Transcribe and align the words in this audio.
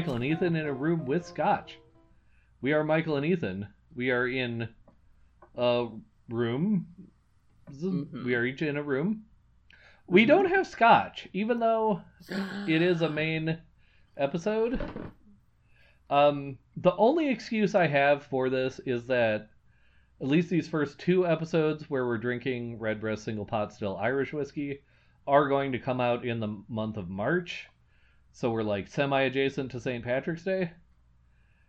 Michael 0.00 0.14
and 0.14 0.24
Ethan 0.24 0.56
in 0.56 0.64
a 0.64 0.72
room 0.72 1.04
with 1.04 1.26
Scotch. 1.26 1.78
We 2.62 2.72
are 2.72 2.82
Michael 2.82 3.18
and 3.18 3.26
Ethan. 3.26 3.68
We 3.94 4.10
are 4.10 4.26
in 4.26 4.66
a 5.54 5.88
room. 6.30 6.86
Mhm. 7.70 8.24
We 8.24 8.34
are 8.34 8.46
each 8.46 8.62
in 8.62 8.78
a 8.78 8.82
room. 8.82 9.26
We 10.06 10.24
don't 10.24 10.48
have 10.48 10.66
Scotch, 10.66 11.28
even 11.34 11.58
though 11.60 12.00
it 12.66 12.80
is 12.80 13.02
a 13.02 13.10
main 13.10 13.58
episode. 14.16 14.80
Um, 16.08 16.56
the 16.78 16.96
only 16.96 17.28
excuse 17.28 17.74
I 17.74 17.86
have 17.86 18.22
for 18.22 18.48
this 18.48 18.80
is 18.86 19.06
that 19.08 19.50
at 20.18 20.28
least 20.28 20.48
these 20.48 20.66
first 20.66 20.98
two 20.98 21.26
episodes 21.26 21.90
where 21.90 22.06
we're 22.06 22.16
drinking 22.16 22.78
Redbreast 22.78 23.22
Single 23.22 23.44
Pot 23.44 23.74
Still 23.74 23.98
Irish 23.98 24.32
whiskey 24.32 24.80
are 25.26 25.46
going 25.46 25.72
to 25.72 25.78
come 25.78 26.00
out 26.00 26.24
in 26.24 26.40
the 26.40 26.62
month 26.70 26.96
of 26.96 27.10
March. 27.10 27.68
So 28.32 28.50
we're 28.50 28.62
like 28.62 28.88
semi 28.88 29.22
adjacent 29.22 29.70
to 29.72 29.80
St. 29.80 30.04
Patrick's 30.04 30.44
Day. 30.44 30.72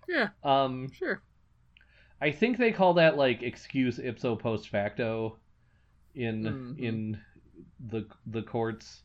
Yeah, 0.07 0.29
Um, 0.43 0.91
sure. 0.91 1.21
I 2.20 2.31
think 2.31 2.57
they 2.57 2.71
call 2.71 2.95
that 2.95 3.17
like 3.17 3.41
excuse 3.43 3.99
ipso 3.99 4.35
post 4.35 4.70
facto 4.70 5.37
in 6.15 6.43
Mhm. 6.43 6.79
in 6.79 7.21
the 7.79 8.07
the 8.26 8.43
courts. 8.43 9.04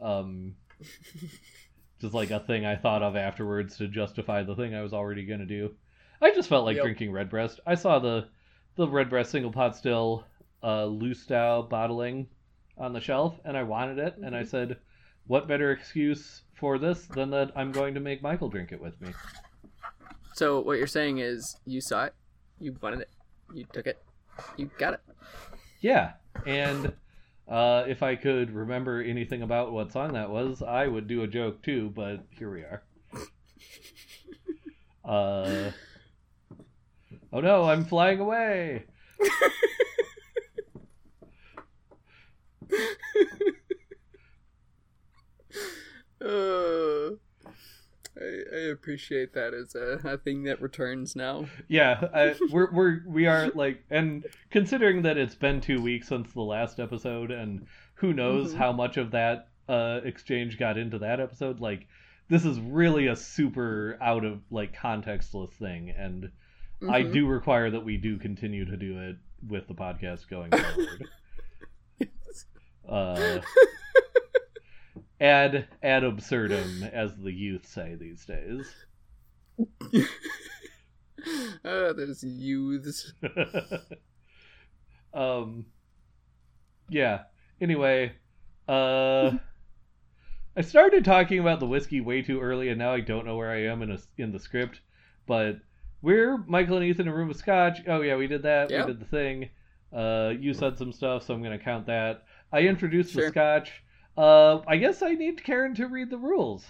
Um, 0.00 0.56
just 2.00 2.14
like 2.14 2.30
a 2.30 2.40
thing 2.40 2.66
I 2.66 2.76
thought 2.76 3.02
of 3.02 3.16
afterwards 3.16 3.78
to 3.78 3.88
justify 3.88 4.42
the 4.42 4.54
thing 4.54 4.74
I 4.74 4.82
was 4.82 4.92
already 4.92 5.24
gonna 5.24 5.46
do. 5.46 5.74
I 6.20 6.32
just 6.32 6.48
felt 6.48 6.64
like 6.64 6.76
Yep. 6.76 6.84
drinking 6.84 7.12
Redbreast. 7.12 7.60
I 7.66 7.74
saw 7.74 7.98
the 7.98 8.28
the 8.76 8.86
Redbreast 8.88 9.30
single 9.30 9.52
pot 9.52 9.74
still 9.76 10.26
uh, 10.62 10.84
loose 10.86 11.20
style 11.22 11.62
bottling 11.62 12.28
on 12.76 12.92
the 12.92 13.00
shelf, 13.00 13.40
and 13.44 13.56
I 13.56 13.62
wanted 13.62 13.98
it, 13.98 14.16
and 14.18 14.36
I 14.36 14.42
Mhm. 14.42 14.48
said, 14.48 14.78
"What 15.26 15.48
better 15.48 15.70
excuse 15.72 16.42
for 16.56 16.78
this 16.78 17.06
than 17.06 17.30
that 17.30 17.52
I'm 17.54 17.72
going 17.72 17.94
to 17.94 18.00
make 18.00 18.22
Michael 18.22 18.48
drink 18.48 18.72
it 18.72 18.80
with 18.80 19.00
me?" 19.00 19.10
So 20.34 20.60
what 20.60 20.78
you're 20.78 20.86
saying 20.86 21.18
is 21.18 21.56
you 21.64 21.80
saw 21.80 22.04
it, 22.04 22.14
you 22.58 22.76
wanted 22.82 23.00
it, 23.00 23.10
you 23.54 23.64
took 23.72 23.86
it, 23.86 24.02
you 24.56 24.70
got 24.78 24.94
it. 24.94 25.00
Yeah, 25.80 26.12
and 26.44 26.92
uh, 27.48 27.84
if 27.86 28.02
I 28.02 28.16
could 28.16 28.50
remember 28.50 29.02
anything 29.02 29.42
about 29.42 29.72
what 29.72 29.92
song 29.92 30.14
that 30.14 30.30
was, 30.30 30.62
I 30.62 30.88
would 30.88 31.06
do 31.06 31.22
a 31.22 31.26
joke 31.26 31.62
too. 31.62 31.92
But 31.94 32.24
here 32.30 32.50
we 32.50 32.60
are. 32.60 32.82
Uh, 35.06 35.70
oh 37.32 37.40
no, 37.40 37.62
I'm 37.62 37.84
flying 37.84 38.18
away. 38.18 38.86
Uh, 46.20 47.10
I, 48.18 48.56
I 48.56 48.58
appreciate 48.72 49.34
that 49.34 49.52
as 49.52 49.74
a, 49.74 50.00
a 50.08 50.16
thing 50.18 50.44
that 50.44 50.60
returns 50.62 51.14
now. 51.14 51.46
Yeah, 51.68 52.08
I, 52.14 52.34
we're 52.50 52.70
we're 52.72 53.02
we 53.06 53.26
are 53.26 53.48
like, 53.54 53.84
and 53.90 54.24
considering 54.50 55.02
that 55.02 55.18
it's 55.18 55.34
been 55.34 55.60
two 55.60 55.82
weeks 55.82 56.08
since 56.08 56.32
the 56.32 56.40
last 56.42 56.80
episode, 56.80 57.30
and 57.30 57.66
who 57.94 58.12
knows 58.14 58.54
Mhm. 58.54 58.56
how 58.58 58.72
much 58.72 58.96
of 58.96 59.10
that 59.10 59.48
uh, 59.68 60.00
exchange 60.04 60.58
got 60.58 60.78
into 60.78 60.98
that 61.00 61.20
episode, 61.20 61.60
like 61.60 61.86
this 62.28 62.44
is 62.44 62.58
really 62.60 63.06
a 63.08 63.16
super 63.16 63.98
out 64.00 64.24
of 64.24 64.40
like 64.50 64.74
contextless 64.74 65.50
thing, 65.50 65.90
and 65.90 66.30
I 66.88 67.02
Mhm. 67.02 67.12
do 67.12 67.26
require 67.26 67.70
that 67.70 67.84
we 67.84 67.96
do 67.98 68.16
continue 68.18 68.64
to 68.64 68.76
do 68.76 68.98
it 69.00 69.16
with 69.46 69.68
the 69.68 69.74
podcast 69.74 70.28
going 70.28 70.50
forward. 70.50 71.08
uh, 72.88 73.40
ad 75.20 75.66
ad 75.82 76.04
absurdum, 76.04 76.82
as 76.92 77.16
the 77.16 77.32
youth 77.32 77.66
say 77.66 77.94
these 77.94 78.24
days. 78.24 78.74
Oh, 81.64 81.92
those 81.96 82.22
youths. 82.22 83.12
um, 85.14 85.66
yeah. 86.88 87.22
Anyway, 87.60 88.12
uh, 88.68 89.32
I 90.56 90.60
started 90.60 91.04
talking 91.04 91.38
about 91.38 91.60
the 91.60 91.66
whiskey 91.66 92.00
way 92.00 92.22
too 92.22 92.40
early, 92.40 92.68
and 92.68 92.78
now 92.78 92.92
I 92.92 93.00
don't 93.00 93.26
know 93.26 93.36
where 93.36 93.50
I 93.50 93.64
am 93.64 93.82
in 93.82 93.90
a, 93.92 93.98
in 94.18 94.32
the 94.32 94.38
script. 94.38 94.80
But 95.26 95.56
we're 96.02 96.38
Michael 96.46 96.76
and 96.76 96.86
Ethan 96.86 97.08
in 97.08 97.12
a 97.12 97.16
room 97.16 97.28
with 97.28 97.38
Scotch. 97.38 97.78
Oh 97.88 98.02
yeah, 98.02 98.16
we 98.16 98.26
did 98.26 98.42
that. 98.42 98.70
Yep. 98.70 98.86
We 98.86 98.92
did 98.92 99.00
the 99.00 99.06
thing. 99.06 99.48
Uh, 99.92 100.32
you 100.38 100.52
said 100.52 100.76
some 100.76 100.92
stuff, 100.92 101.24
so 101.24 101.34
I'm 101.34 101.42
gonna 101.42 101.58
count 101.58 101.86
that. 101.86 102.24
I 102.52 102.60
introduced 102.60 103.14
the 103.14 103.28
Scotch. 103.28 103.82
Uh, 104.16 104.60
I 104.66 104.76
guess 104.76 105.02
I 105.02 105.12
need 105.12 105.44
Karen 105.44 105.74
to 105.76 105.86
read 105.86 106.10
the 106.10 106.18
rules. 106.18 106.64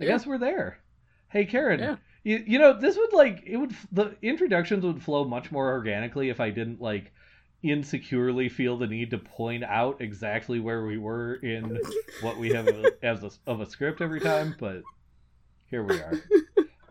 I 0.00 0.04
Yeah. 0.04 0.08
guess 0.10 0.26
we're 0.26 0.38
there. 0.38 0.78
Hey 1.28 1.44
Karen, 1.44 1.78
Yeah. 1.80 1.96
you, 2.24 2.42
you 2.46 2.58
know 2.58 2.72
this 2.78 2.96
would 2.96 3.12
like 3.12 3.42
it 3.46 3.56
would 3.56 3.72
the 3.92 4.16
introductions 4.22 4.84
would 4.84 5.02
flow 5.02 5.24
much 5.24 5.52
more 5.52 5.70
organically 5.70 6.28
if 6.28 6.40
I 6.40 6.50
didn't 6.50 6.80
like 6.80 7.12
insecurely 7.62 8.48
feel 8.48 8.78
the 8.78 8.86
need 8.86 9.10
to 9.10 9.18
point 9.18 9.62
out 9.62 10.00
exactly 10.00 10.58
where 10.58 10.84
we 10.86 10.96
were 10.98 11.34
in 11.34 11.78
what 12.22 12.38
we 12.38 12.48
have 12.50 12.66
as 13.02 13.22
a, 13.22 13.30
of 13.46 13.60
a 13.60 13.66
script 13.70 14.00
every 14.00 14.20
time, 14.20 14.56
but 14.58 14.82
here 15.66 15.82
we 15.84 15.94
are. 15.96 16.14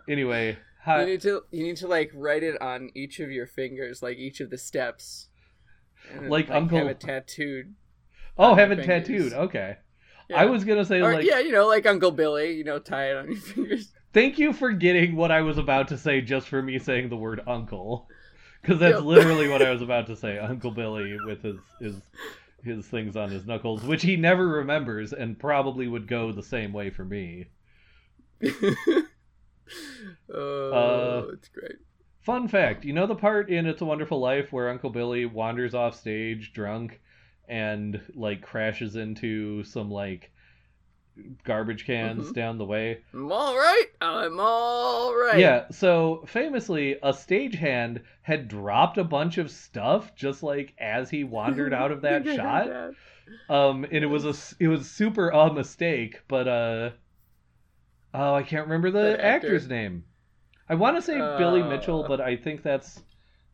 Anyway, 0.07 0.57
You 0.87 1.05
need 1.05 1.21
to 1.21 1.43
you 1.51 1.63
need 1.63 1.77
to 1.77 1.87
like 1.87 2.09
write 2.15 2.41
it 2.41 2.59
on 2.61 2.89
each 2.95 3.19
of 3.19 3.29
your 3.29 3.45
fingers, 3.45 4.01
like 4.01 4.17
each 4.17 4.39
of 4.39 4.49
the 4.49 4.57
steps. 4.57 5.27
And 6.11 6.23
then, 6.23 6.29
Like 6.31 6.49
Uncle- 6.49 6.79
have 6.79 6.87
it 6.87 6.99
tattooed. 6.99 7.75
Oh, 8.39 8.55
have 8.55 8.71
it 8.71 8.77
fingers. 8.79 9.07
tattooed. 9.07 9.33
Okay. 9.33 9.75
Yeah. 10.29 10.37
I 10.41 10.45
was 10.45 10.63
gonna 10.63 10.85
say 10.85 11.01
Or, 11.01 11.13
like 11.13 11.25
yeah, 11.25 11.39
you 11.39 11.51
know, 11.51 11.67
like 11.67 11.85
Uncle 11.85 12.11
Billy, 12.11 12.53
you 12.53 12.63
know, 12.63 12.79
tie 12.79 13.11
it 13.11 13.17
on 13.17 13.27
your 13.31 13.37
fingers. 13.41 13.91
thank 14.13 14.39
you 14.39 14.53
for 14.53 14.71
getting 14.71 15.15
what 15.15 15.31
I 15.31 15.41
was 15.41 15.57
about 15.57 15.87
to 15.89 15.97
say 15.97 16.21
just 16.21 16.47
for 16.47 16.61
me 16.61 16.79
saying 16.79 17.09
the 17.09 17.17
word 17.17 17.41
uncle. 17.47 18.07
Because 18.61 18.79
that's 18.79 18.95
Yep. 18.97 19.03
literally 19.05 19.47
what 19.47 19.61
I 19.61 19.69
was 19.71 19.81
about 19.81 20.07
to 20.07 20.15
say. 20.23 20.37
Uncle 20.37 20.71
Billy 20.71 21.17
with 21.25 21.41
his 21.43 21.59
his 21.79 21.95
his 22.61 22.85
things 22.87 23.15
on 23.15 23.29
his 23.29 23.45
knuckles, 23.45 23.83
which 23.85 24.01
he 24.03 24.17
never 24.17 24.45
remembers 24.47 25.13
and 25.13 25.39
probably 25.39 25.87
would 25.87 26.07
go 26.09 26.33
the 26.33 26.43
same 26.43 26.73
way 26.73 26.89
for 26.89 27.05
me. 27.05 27.45
oh, 30.33 30.71
Uh, 31.27 31.27
it's 31.33 31.47
great. 31.47 31.75
Fun 32.21 32.47
fact, 32.49 32.83
you 32.85 32.91
know 32.93 33.07
the 33.07 33.15
part 33.15 33.49
in 33.49 33.65
It's 33.65 33.81
a 33.81 33.85
Wonderful 33.85 34.19
Life 34.19 34.51
where 34.51 34.69
Uncle 34.69 34.89
Billy 34.89 35.25
wanders 35.25 35.73
off 35.73 35.95
stage 35.95 36.51
drunk 36.53 36.99
and 37.49 37.99
like 38.15 38.41
crashes 38.41 38.95
into 38.95 39.63
some 39.63 39.89
like 39.91 40.31
garbage 41.43 41.85
cans 41.85 42.29
Mhm. 42.29 42.33
down 42.33 42.57
the 42.57 42.65
way? 42.65 42.99
I'm 43.13 43.31
all 43.31 43.57
right. 43.57 43.87
I'm 43.99 44.39
all 44.39 45.13
right. 45.15 45.37
Yeah, 45.39 45.65
so 45.69 46.23
famously, 46.27 46.93
a 46.93 47.11
stagehand 47.11 48.01
had 48.21 48.47
dropped 48.47 48.97
a 48.97 49.03
bunch 49.03 49.37
of 49.37 49.51
stuff 49.51 50.15
just 50.15 50.43
like 50.43 50.73
as 50.79 51.09
he 51.09 51.23
wandered 51.25 51.73
out 51.73 51.91
of 51.91 52.01
that 52.03 52.25
shot. 52.25 52.93
Um, 53.49 53.83
and 53.83 54.03
it 54.03 54.07
was 54.07 54.25
a 54.25 54.63
it 54.63 54.67
was 54.69 54.89
super 54.89 55.29
a 55.29 55.51
mistake, 55.53 56.21
but 56.27 56.47
uh, 56.47 56.91
oh, 58.13 58.33
I 58.35 58.43
can't 58.43 58.65
remember 58.67 58.89
the, 58.91 58.99
The 59.17 59.25
actor. 59.25 59.47
actor's 59.47 59.67
name. 59.67 60.05
I 60.69 60.75
want 60.75 60.95
to 60.97 61.01
say 61.01 61.17
Billy 61.17 61.61
Uh. 61.61 61.67
Mitchell, 61.69 62.05
but 62.07 62.21
I 62.21 62.35
think 62.37 62.63
that's 62.63 63.01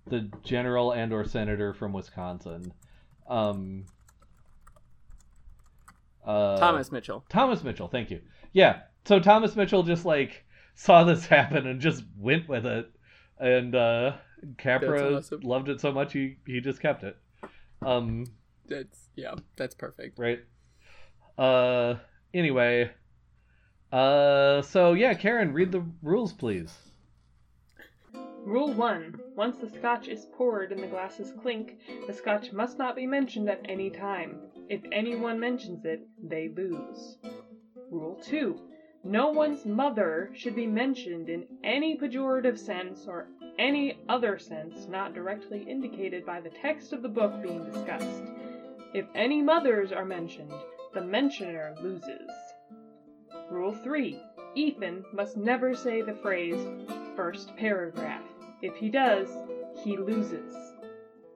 the 0.07 0.29
general 0.43 0.91
and 0.91 1.11
or 1.11 1.25
senator 1.25 1.73
from 1.73 1.93
Wisconsin. 1.93 2.71
Um, 3.27 3.85
uh, 6.25 6.57
Thomas 6.57 6.91
Mitchell. 6.91 7.25
Thomas 7.29 7.63
Mitchell, 7.63 7.87
thank 7.87 8.11
you. 8.11 8.21
Yeah, 8.53 8.81
so 9.05 9.19
Thomas 9.19 9.55
Mitchell 9.55 9.83
just 9.83 10.05
like 10.05 10.45
saw 10.75 11.03
this 11.03 11.25
happen 11.27 11.67
and 11.67 11.79
just 11.79 12.03
went 12.17 12.47
with 12.47 12.65
it, 12.65 12.89
and 13.39 13.75
uh, 13.75 14.13
Capra 14.57 15.17
awesome. 15.17 15.41
loved 15.41 15.69
it 15.69 15.81
so 15.81 15.91
much 15.91 16.13
he 16.13 16.37
he 16.45 16.61
just 16.61 16.81
kept 16.81 17.03
it. 17.03 17.17
Um, 17.81 18.25
That's 18.67 19.09
yeah, 19.15 19.35
that's 19.57 19.75
perfect. 19.75 20.17
right? 20.17 20.39
Uh, 21.37 21.95
anyway, 22.33 22.91
uh, 23.91 24.61
so 24.61 24.93
yeah, 24.93 25.13
Karen, 25.13 25.53
read 25.53 25.71
the 25.71 25.83
rules, 26.01 26.33
please. 26.33 26.73
Rule 28.45 28.71
1. 28.73 29.19
Once 29.35 29.57
the 29.57 29.67
scotch 29.67 30.07
is 30.07 30.27
poured 30.37 30.71
and 30.71 30.79
the 30.79 30.85
glasses 30.85 31.33
clink, 31.41 31.79
the 32.05 32.13
scotch 32.13 32.53
must 32.53 32.77
not 32.77 32.95
be 32.95 33.07
mentioned 33.07 33.49
at 33.49 33.65
any 33.67 33.89
time. 33.89 34.39
If 34.69 34.81
anyone 34.91 35.39
mentions 35.39 35.83
it, 35.83 36.07
they 36.21 36.49
lose. 36.49 37.17
Rule 37.89 38.21
2. 38.23 38.55
No 39.03 39.31
one's 39.31 39.65
mother 39.65 40.29
should 40.35 40.55
be 40.55 40.67
mentioned 40.67 41.27
in 41.27 41.47
any 41.63 41.97
pejorative 41.97 42.59
sense 42.59 43.07
or 43.07 43.29
any 43.57 43.97
other 44.07 44.37
sense 44.37 44.87
not 44.87 45.15
directly 45.15 45.63
indicated 45.63 46.23
by 46.23 46.39
the 46.39 46.51
text 46.51 46.93
of 46.93 47.01
the 47.01 47.09
book 47.09 47.41
being 47.41 47.65
discussed. 47.65 48.23
If 48.93 49.07
any 49.15 49.41
mothers 49.41 49.91
are 49.91 50.05
mentioned, 50.05 50.53
the 50.93 51.01
mentioner 51.01 51.73
loses. 51.81 52.29
Rule 53.49 53.73
3. 53.73 54.21
Ethan 54.53 55.03
must 55.13 55.35
never 55.35 55.73
say 55.73 56.03
the 56.03 56.13
phrase 56.13 56.59
first 57.15 57.55
paragraph. 57.57 58.34
If 58.65 58.77
he 58.77 58.89
does, 58.89 59.29
he 59.83 59.95
loses. 59.95 60.73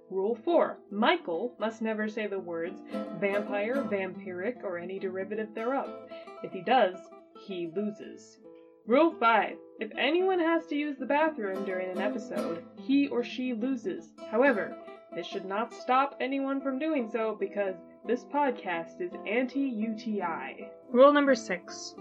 Rule 0.09 0.33
4. 0.33 0.79
Michael 0.89 1.53
must 1.59 1.79
never 1.79 2.09
say 2.09 2.25
the 2.25 2.39
words 2.39 2.81
vampire, 3.19 3.83
vampiric, 3.83 4.63
or 4.63 4.79
any 4.79 4.97
derivative 4.97 5.53
thereof. 5.53 5.93
If 6.41 6.51
he 6.51 6.61
does, 6.61 6.97
he 7.45 7.71
loses. 7.75 8.39
Rule 8.87 9.11
5. 9.11 9.57
If 9.79 9.91
anyone 9.95 10.39
has 10.39 10.65
to 10.67 10.75
use 10.75 10.97
the 10.97 11.05
bathroom 11.05 11.65
during 11.65 11.91
an 11.91 12.01
episode, 12.01 12.65
he 12.81 13.07
or 13.09 13.23
she 13.23 13.53
loses. 13.53 14.11
However, 14.31 14.75
this 15.13 15.27
should 15.27 15.45
not 15.45 15.71
stop 15.71 16.15
anyone 16.19 16.59
from 16.59 16.79
doing 16.79 17.07
so 17.11 17.37
because 17.39 17.75
this 18.07 18.23
podcast 18.23 19.01
is 19.01 19.11
anti 19.27 19.69
UTI. 19.69 20.67
Rule 20.89 21.13
number 21.13 21.35
6. 21.35 21.93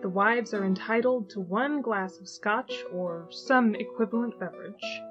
The 0.00 0.08
wives 0.08 0.54
are 0.54 0.64
entitled 0.64 1.30
to 1.30 1.40
one 1.40 1.80
glass 1.80 2.18
of 2.18 2.28
scotch 2.28 2.84
or 2.92 3.26
some 3.30 3.74
equivalent 3.74 4.38
beverage. 4.38 5.02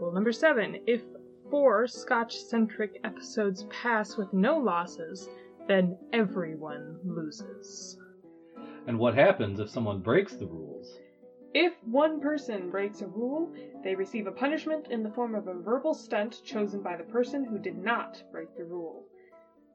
Rule 0.00 0.12
number 0.12 0.32
7. 0.32 0.80
If 0.86 1.02
four 1.50 1.86
scotch 1.86 2.36
centric 2.36 3.00
episodes 3.04 3.64
pass 3.64 4.16
with 4.16 4.32
no 4.32 4.58
losses, 4.58 5.28
then 5.66 5.96
everyone 6.12 6.98
loses. 7.04 7.98
And 8.86 8.98
what 8.98 9.14
happens 9.14 9.60
if 9.60 9.70
someone 9.70 10.00
breaks 10.00 10.34
the 10.34 10.46
rules? 10.46 10.98
If 11.54 11.72
one 11.84 12.20
person 12.20 12.70
breaks 12.70 13.00
a 13.00 13.06
rule, 13.06 13.52
they 13.82 13.94
receive 13.94 14.26
a 14.26 14.32
punishment 14.32 14.88
in 14.88 15.02
the 15.02 15.10
form 15.10 15.34
of 15.34 15.46
a 15.46 15.54
verbal 15.54 15.94
stunt 15.94 16.42
chosen 16.44 16.82
by 16.82 16.96
the 16.96 17.04
person 17.04 17.44
who 17.44 17.58
did 17.58 17.78
not 17.78 18.22
break 18.32 18.56
the 18.56 18.64
rule. 18.64 19.04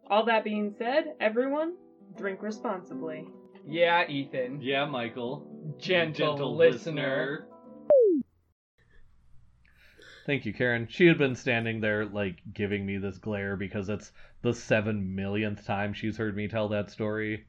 All 0.08 0.26
that 0.26 0.44
being 0.44 0.74
said, 0.78 1.16
everyone, 1.20 1.76
drink 2.18 2.42
responsibly. 2.42 3.28
Yeah, 3.68 4.08
Ethan. 4.08 4.62
Yeah, 4.62 4.86
Michael. 4.86 5.76
Gentle, 5.78 6.56
listener. 6.56 7.48
Thank 10.26 10.46
you, 10.46 10.54
Karen. 10.54 10.88
She 10.90 11.08
had 11.08 11.18
been 11.18 11.36
standing 11.36 11.82
there, 11.82 12.06
like, 12.06 12.38
giving 12.54 12.86
me 12.86 12.98
this 12.98 13.18
glare 13.18 13.56
because 13.56 13.90
it's 13.90 14.12
the 14.42 14.54
seven 14.54 15.16
millionth 15.16 15.66
time 15.66 15.94
she's 15.94 16.18
heard 16.18 16.36
me 16.36 16.48
tell 16.48 16.70
that 16.70 16.92
story. 16.92 17.46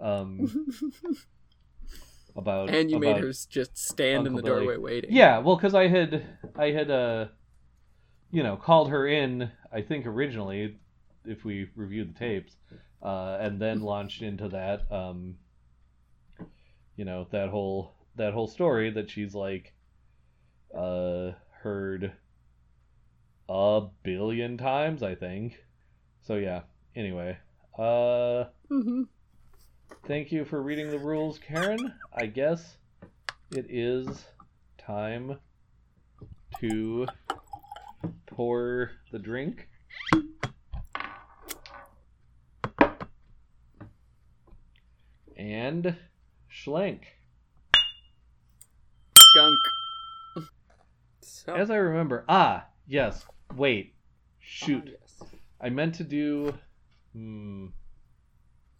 Um, 0.00 0.72
about 2.36 2.70
and 2.70 2.90
you 2.90 2.98
made 2.98 3.18
her 3.18 3.32
just 3.50 3.76
stand 3.76 4.26
in 4.26 4.34
the 4.34 4.40
doorway 4.40 4.74
Billy. 4.74 4.78
waiting. 4.78 5.12
Yeah, 5.12 5.38
well, 5.38 5.56
because 5.56 5.74
I 5.74 5.88
had 5.88 6.24
I 6.56 6.70
had 6.70 6.90
uh, 6.90 7.26
you 8.30 8.42
know, 8.42 8.56
called 8.56 8.90
her 8.90 9.06
in. 9.06 9.50
I 9.72 9.82
think 9.82 10.06
originally, 10.06 10.78
if 11.24 11.44
we 11.44 11.68
reviewed 11.76 12.14
the 12.14 12.18
tapes, 12.18 12.56
uh, 13.02 13.38
and 13.40 13.60
then 13.60 13.80
launched 13.80 14.22
into 14.22 14.48
that, 14.48 14.90
um, 14.90 15.36
you 16.96 17.04
know, 17.04 17.26
that 17.30 17.48
whole 17.48 17.94
that 18.16 18.32
whole 18.34 18.48
story 18.48 18.90
that 18.90 19.10
she's 19.10 19.34
like, 19.34 19.72
uh, 20.76 21.32
heard 21.62 22.12
a 23.48 23.82
billion 24.02 24.58
times. 24.58 25.02
I 25.02 25.14
think. 25.14 25.58
So 26.22 26.36
yeah. 26.36 26.62
Anyway, 26.94 27.38
uh, 27.78 28.44
hmm 28.68 29.02
thank 30.06 30.32
you 30.32 30.44
for 30.44 30.60
reading 30.60 30.90
the 30.90 30.98
rules, 30.98 31.38
Karen. 31.38 31.94
I 32.12 32.26
guess 32.26 32.76
it 33.52 33.66
is 33.68 34.26
time 34.78 35.38
to 36.60 37.06
pour 38.26 38.90
the 39.12 39.18
drink. 39.18 39.68
And 45.40 45.96
schlenk. 46.52 47.00
Skunk. 49.18 49.58
So, 51.22 51.54
As 51.54 51.70
I 51.70 51.76
remember, 51.76 52.26
ah, 52.28 52.66
yes. 52.86 53.24
Wait, 53.56 53.94
ah, 53.94 53.96
shoot. 54.40 54.84
yes. 55.00 55.22
I 55.58 55.70
meant 55.70 55.94
to 55.94 56.04
do. 56.04 56.54
Hmm. 57.14 57.68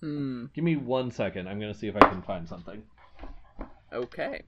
Hmm. 0.00 0.46
Give 0.54 0.62
me 0.64 0.76
one 0.76 1.10
second. 1.10 1.48
I'm 1.48 1.58
gonna 1.58 1.72
see 1.72 1.88
if 1.88 1.96
I 1.96 2.00
can 2.00 2.20
find 2.20 2.46
something. 2.46 2.82
Okay. 3.90 4.42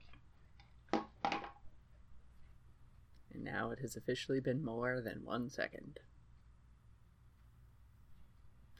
And 3.33 3.43
now 3.43 3.71
it 3.71 3.79
has 3.79 3.95
officially 3.95 4.39
been 4.39 4.63
more 4.63 5.01
than 5.01 5.25
one 5.25 5.49
second. 5.49 5.99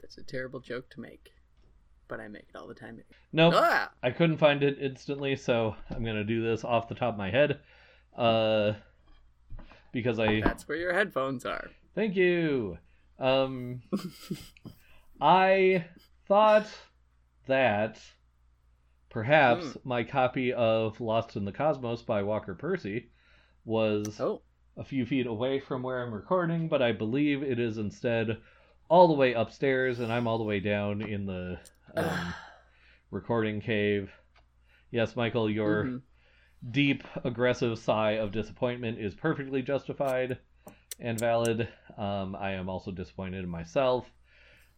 That's 0.00 0.18
a 0.18 0.22
terrible 0.22 0.60
joke 0.60 0.88
to 0.90 1.00
make, 1.00 1.32
but 2.08 2.20
I 2.20 2.28
make 2.28 2.46
it 2.48 2.56
all 2.56 2.66
the 2.66 2.74
time. 2.74 3.00
Nope. 3.32 3.54
Ah! 3.56 3.90
I 4.02 4.10
couldn't 4.10 4.38
find 4.38 4.62
it 4.62 4.78
instantly, 4.80 5.36
so 5.36 5.74
I'm 5.90 6.04
gonna 6.04 6.24
do 6.24 6.42
this 6.42 6.64
off 6.64 6.88
the 6.88 6.94
top 6.94 7.14
of 7.14 7.18
my 7.18 7.30
head. 7.30 7.60
Uh, 8.16 8.72
because 9.92 10.18
I 10.18 10.40
That's 10.40 10.66
where 10.68 10.78
your 10.78 10.92
headphones 10.92 11.44
are. 11.46 11.70
thank 11.94 12.16
you. 12.16 12.78
Um, 13.18 13.82
I 15.20 15.84
thought 16.26 16.66
that 17.46 18.00
perhaps 19.10 19.64
Hmm. 19.72 19.78
my 19.88 20.04
copy 20.04 20.52
of 20.52 21.00
Lost 21.00 21.36
in 21.36 21.44
the 21.44 21.52
Cosmos 21.52 22.02
by 22.02 22.22
Walker 22.22 22.54
Percy 22.54 23.10
was 23.64 24.20
Oh, 24.20 24.42
a 24.76 24.84
few 24.84 25.06
feet 25.06 25.26
away 25.26 25.60
from 25.60 25.82
where 25.82 26.02
I'm 26.02 26.12
recording, 26.12 26.68
but 26.68 26.82
I 26.82 26.92
believe 26.92 27.42
it 27.42 27.58
is 27.60 27.78
instead 27.78 28.38
all 28.88 29.06
the 29.08 29.14
way 29.14 29.32
upstairs, 29.32 30.00
and 30.00 30.12
I'm 30.12 30.26
all 30.26 30.38
the 30.38 30.44
way 30.44 30.60
down 30.60 31.00
in 31.02 31.26
the 31.26 31.58
um, 31.96 32.34
recording 33.10 33.60
cave. 33.60 34.10
Yes, 34.90 35.16
Michael, 35.16 35.50
your 35.50 35.84
mhm. 35.84 36.02
deep, 36.70 37.04
aggressive 37.24 37.78
sigh 37.78 38.12
of 38.12 38.32
disappointment 38.32 38.98
is 38.98 39.14
perfectly 39.14 39.62
justified 39.62 40.38
and 41.00 41.18
valid. 41.18 41.68
Um, 41.96 42.36
I 42.36 42.52
am 42.52 42.68
also 42.68 42.90
disappointed 42.90 43.44
in 43.44 43.50
myself. 43.50 44.06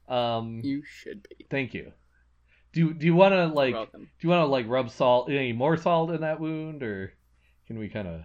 Um, 0.09 0.61
you 0.63 0.83
should 0.85 1.27
be. 1.29 1.47
thank 1.51 1.75
you. 1.75 1.93
Do 2.73 2.93
do 2.93 3.07
you 3.07 3.15
want 3.15 3.33
to 3.33 3.47
like 3.47 3.75
do 3.93 4.07
you 4.21 4.29
want 4.29 4.43
to 4.43 4.47
like 4.47 4.69
rub 4.69 4.91
salt 4.91 5.31
any 5.31 5.53
more 5.53 5.77
salt 5.77 6.11
in 6.11 6.21
that 6.21 6.39
wound, 6.41 6.83
or 6.83 7.13
can 7.67 7.79
we 7.79 7.89
kind 7.89 8.07
of 8.07 8.21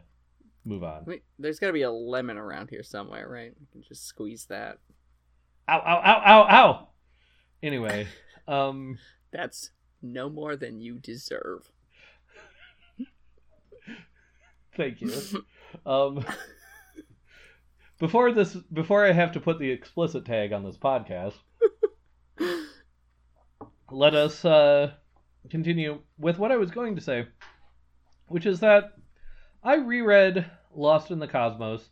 move 0.65 0.83
on? 0.83 1.05
Wait, 1.05 1.23
there's 1.39 1.59
got 1.59 1.68
to 1.68 1.73
be 1.73 1.83
a 1.83 1.92
lemon 1.92 2.37
around 2.37 2.69
here 2.69 2.83
somewhere, 2.83 3.27
right? 3.27 3.54
We 3.59 3.66
can 3.71 3.81
just 3.81 4.06
squeeze 4.06 4.45
that. 4.47 4.77
Ow! 5.69 5.80
Ow! 5.80 6.01
Ow! 6.04 6.21
Ow! 6.25 6.47
Ow! 6.49 6.87
Anyway, 7.63 8.07
um, 8.48 8.98
That's 9.31 9.71
no 10.02 10.30
more 10.30 10.56
than 10.56 10.81
you 10.81 11.00
deserve. 11.00 11.69
thank 14.76 15.02
you. 15.02 15.12
Um, 15.86 16.26
before 17.98 18.33
this, 18.33 18.54
before 18.74 19.06
I 19.06 19.14
have 19.14 19.31
to 19.31 19.40
put 19.40 19.57
the 19.57 19.71
explicit 19.71 20.26
tag 20.26 20.52
on 20.52 20.66
this 20.66 20.78
podcast, 20.78 21.36
let 23.90 24.14
us 24.14 24.44
uh, 24.44 24.92
continue 25.50 26.02
with 26.18 26.38
what 26.38 26.52
I 26.52 26.57
was 26.57 26.71
going 26.71 26.95
to 26.95 27.02
say, 27.02 27.28
which 28.28 28.45
is 28.45 28.60
that 28.60 28.94
I 29.64 29.76
reread 29.76 30.50
Lost 30.76 31.10
in 31.10 31.19
the 31.19 31.28
Cosmos 31.28 31.90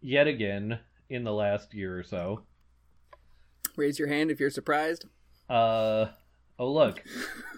yet 0.00 0.26
again 0.26 0.78
in 1.08 1.24
the 1.24 1.32
last 1.32 1.72
year 1.74 1.98
or 1.98 2.02
so. 2.02 2.42
Raise 3.76 3.98
your 3.98 4.08
hand 4.08 4.30
if 4.30 4.40
you're 4.40 4.50
surprised. 4.50 5.06
Uh, 5.48 6.06
oh 6.58 6.72
look, 6.72 7.02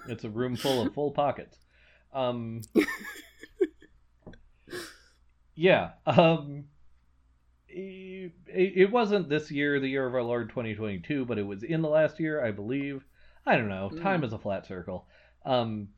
it's 0.08 0.24
a 0.24 0.30
room 0.30 0.56
full 0.56 0.82
of 0.86 0.94
full 0.94 1.10
pockets. 1.10 1.56
Um, 2.12 2.62
yeah. 5.54 5.90
Um, 6.06 6.64
it, 7.68 8.32
it 8.48 8.90
wasn't 8.90 9.28
this 9.28 9.50
year, 9.50 9.78
the 9.78 9.88
year 9.88 10.06
of 10.06 10.14
our 10.14 10.22
Lord 10.22 10.48
2022, 10.50 11.24
but 11.24 11.38
it 11.38 11.42
was 11.42 11.62
in 11.62 11.82
the 11.82 11.88
last 11.88 12.18
year, 12.18 12.44
I 12.44 12.50
believe. 12.50 13.04
I 13.46 13.56
don't 13.56 13.68
know. 13.68 13.90
Time 13.90 14.24
is 14.24 14.32
a 14.32 14.38
flat 14.38 14.66
circle. 14.66 15.06
Um, 15.44 15.88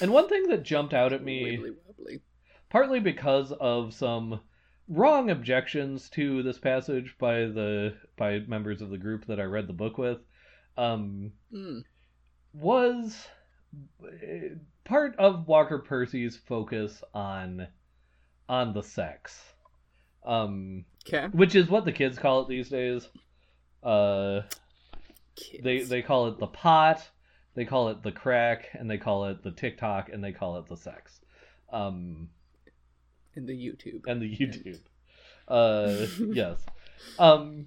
and 0.00 0.12
one 0.12 0.28
thing 0.28 0.48
that 0.48 0.62
jumped 0.62 0.94
out 0.94 1.12
at 1.12 1.24
me 1.24 1.58
Wibbly 1.58 1.74
wobbly. 1.86 2.20
partly 2.68 3.00
because 3.00 3.52
of 3.52 3.94
some 3.94 4.40
wrong 4.88 5.30
objections 5.30 6.08
to 6.10 6.42
this 6.42 6.58
passage 6.58 7.14
by 7.18 7.40
the 7.40 7.94
by 8.16 8.40
members 8.40 8.82
of 8.82 8.90
the 8.90 8.98
group 8.98 9.26
that 9.26 9.40
I 9.40 9.44
read 9.44 9.66
the 9.68 9.72
book 9.72 9.98
with 9.98 10.18
um 10.76 11.32
Mm. 11.52 11.82
was 12.54 13.26
eh, 14.22 14.48
part 14.84 15.16
of 15.16 15.46
Walker 15.46 15.78
Percy's 15.78 16.36
focus 16.36 17.02
on 17.14 17.66
on 18.48 18.72
the 18.74 18.82
sex 18.82 19.40
um 20.24 20.84
Okay. 21.06 21.26
which 21.32 21.54
is 21.54 21.68
what 21.68 21.84
the 21.84 21.92
kids 21.92 22.18
call 22.18 22.42
it 22.42 22.48
these 22.48 22.68
days 22.68 23.08
uh 23.82 24.42
Kids. 25.36 25.62
they 25.64 25.82
they 25.82 26.02
call 26.02 26.28
it 26.28 26.38
the 26.38 26.46
pot 26.46 27.08
they 27.54 27.64
call 27.64 27.88
it 27.88 28.02
the 28.02 28.12
crack 28.12 28.68
and 28.74 28.90
they 28.90 28.98
call 28.98 29.26
it 29.26 29.42
the 29.42 29.50
TikTok 29.52 30.10
and 30.10 30.22
they 30.22 30.32
call 30.32 30.58
it 30.58 30.66
the 30.66 30.76
sex 30.76 31.20
um 31.72 32.28
in 33.36 33.46
the 33.46 33.52
YouTube. 33.54 34.06
and 34.08 34.20
the 34.20 34.28
YouTube. 34.28 34.80
Uh, 35.46 36.06
yes. 36.34 36.58
Um, 37.18 37.66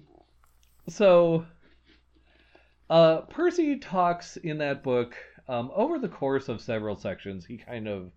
so, 0.88 1.46
uh, 2.90 3.22
Percy 3.22 3.78
talks 3.78 4.36
in 4.36 4.58
that 4.58 4.82
book 4.82 5.16
um, 5.48 5.70
over 5.74 5.98
the 5.98 6.08
course 6.08 6.48
of 6.48 6.60
several 6.60 6.96
sections. 6.96 7.44
He 7.44 7.56
kind 7.56 7.88
of 7.88 8.12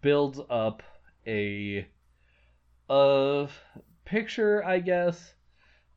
builds 0.00 0.40
up 0.50 0.82
a 1.26 1.86
a 2.90 3.48
picture, 4.04 4.64
I 4.64 4.80
guess, 4.80 5.34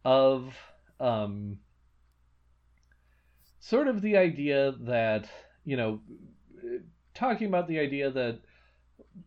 of 0.06 0.54
um, 1.00 1.58
sort 3.60 3.88
of 3.88 4.02
the 4.02 4.18
idea 4.18 4.74
that 4.82 5.30
you 5.66 5.78
know 5.78 6.00
talking 7.14 7.48
about 7.48 7.68
the 7.68 7.80
idea 7.80 8.10
that 8.12 8.40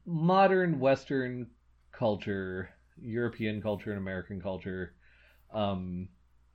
modern 0.07 0.79
Western 0.79 1.49
culture, 1.93 2.71
European 3.01 3.61
culture, 3.61 3.91
and 3.91 3.99
American 3.99 4.41
culture, 4.41 4.95
um, 5.53 6.09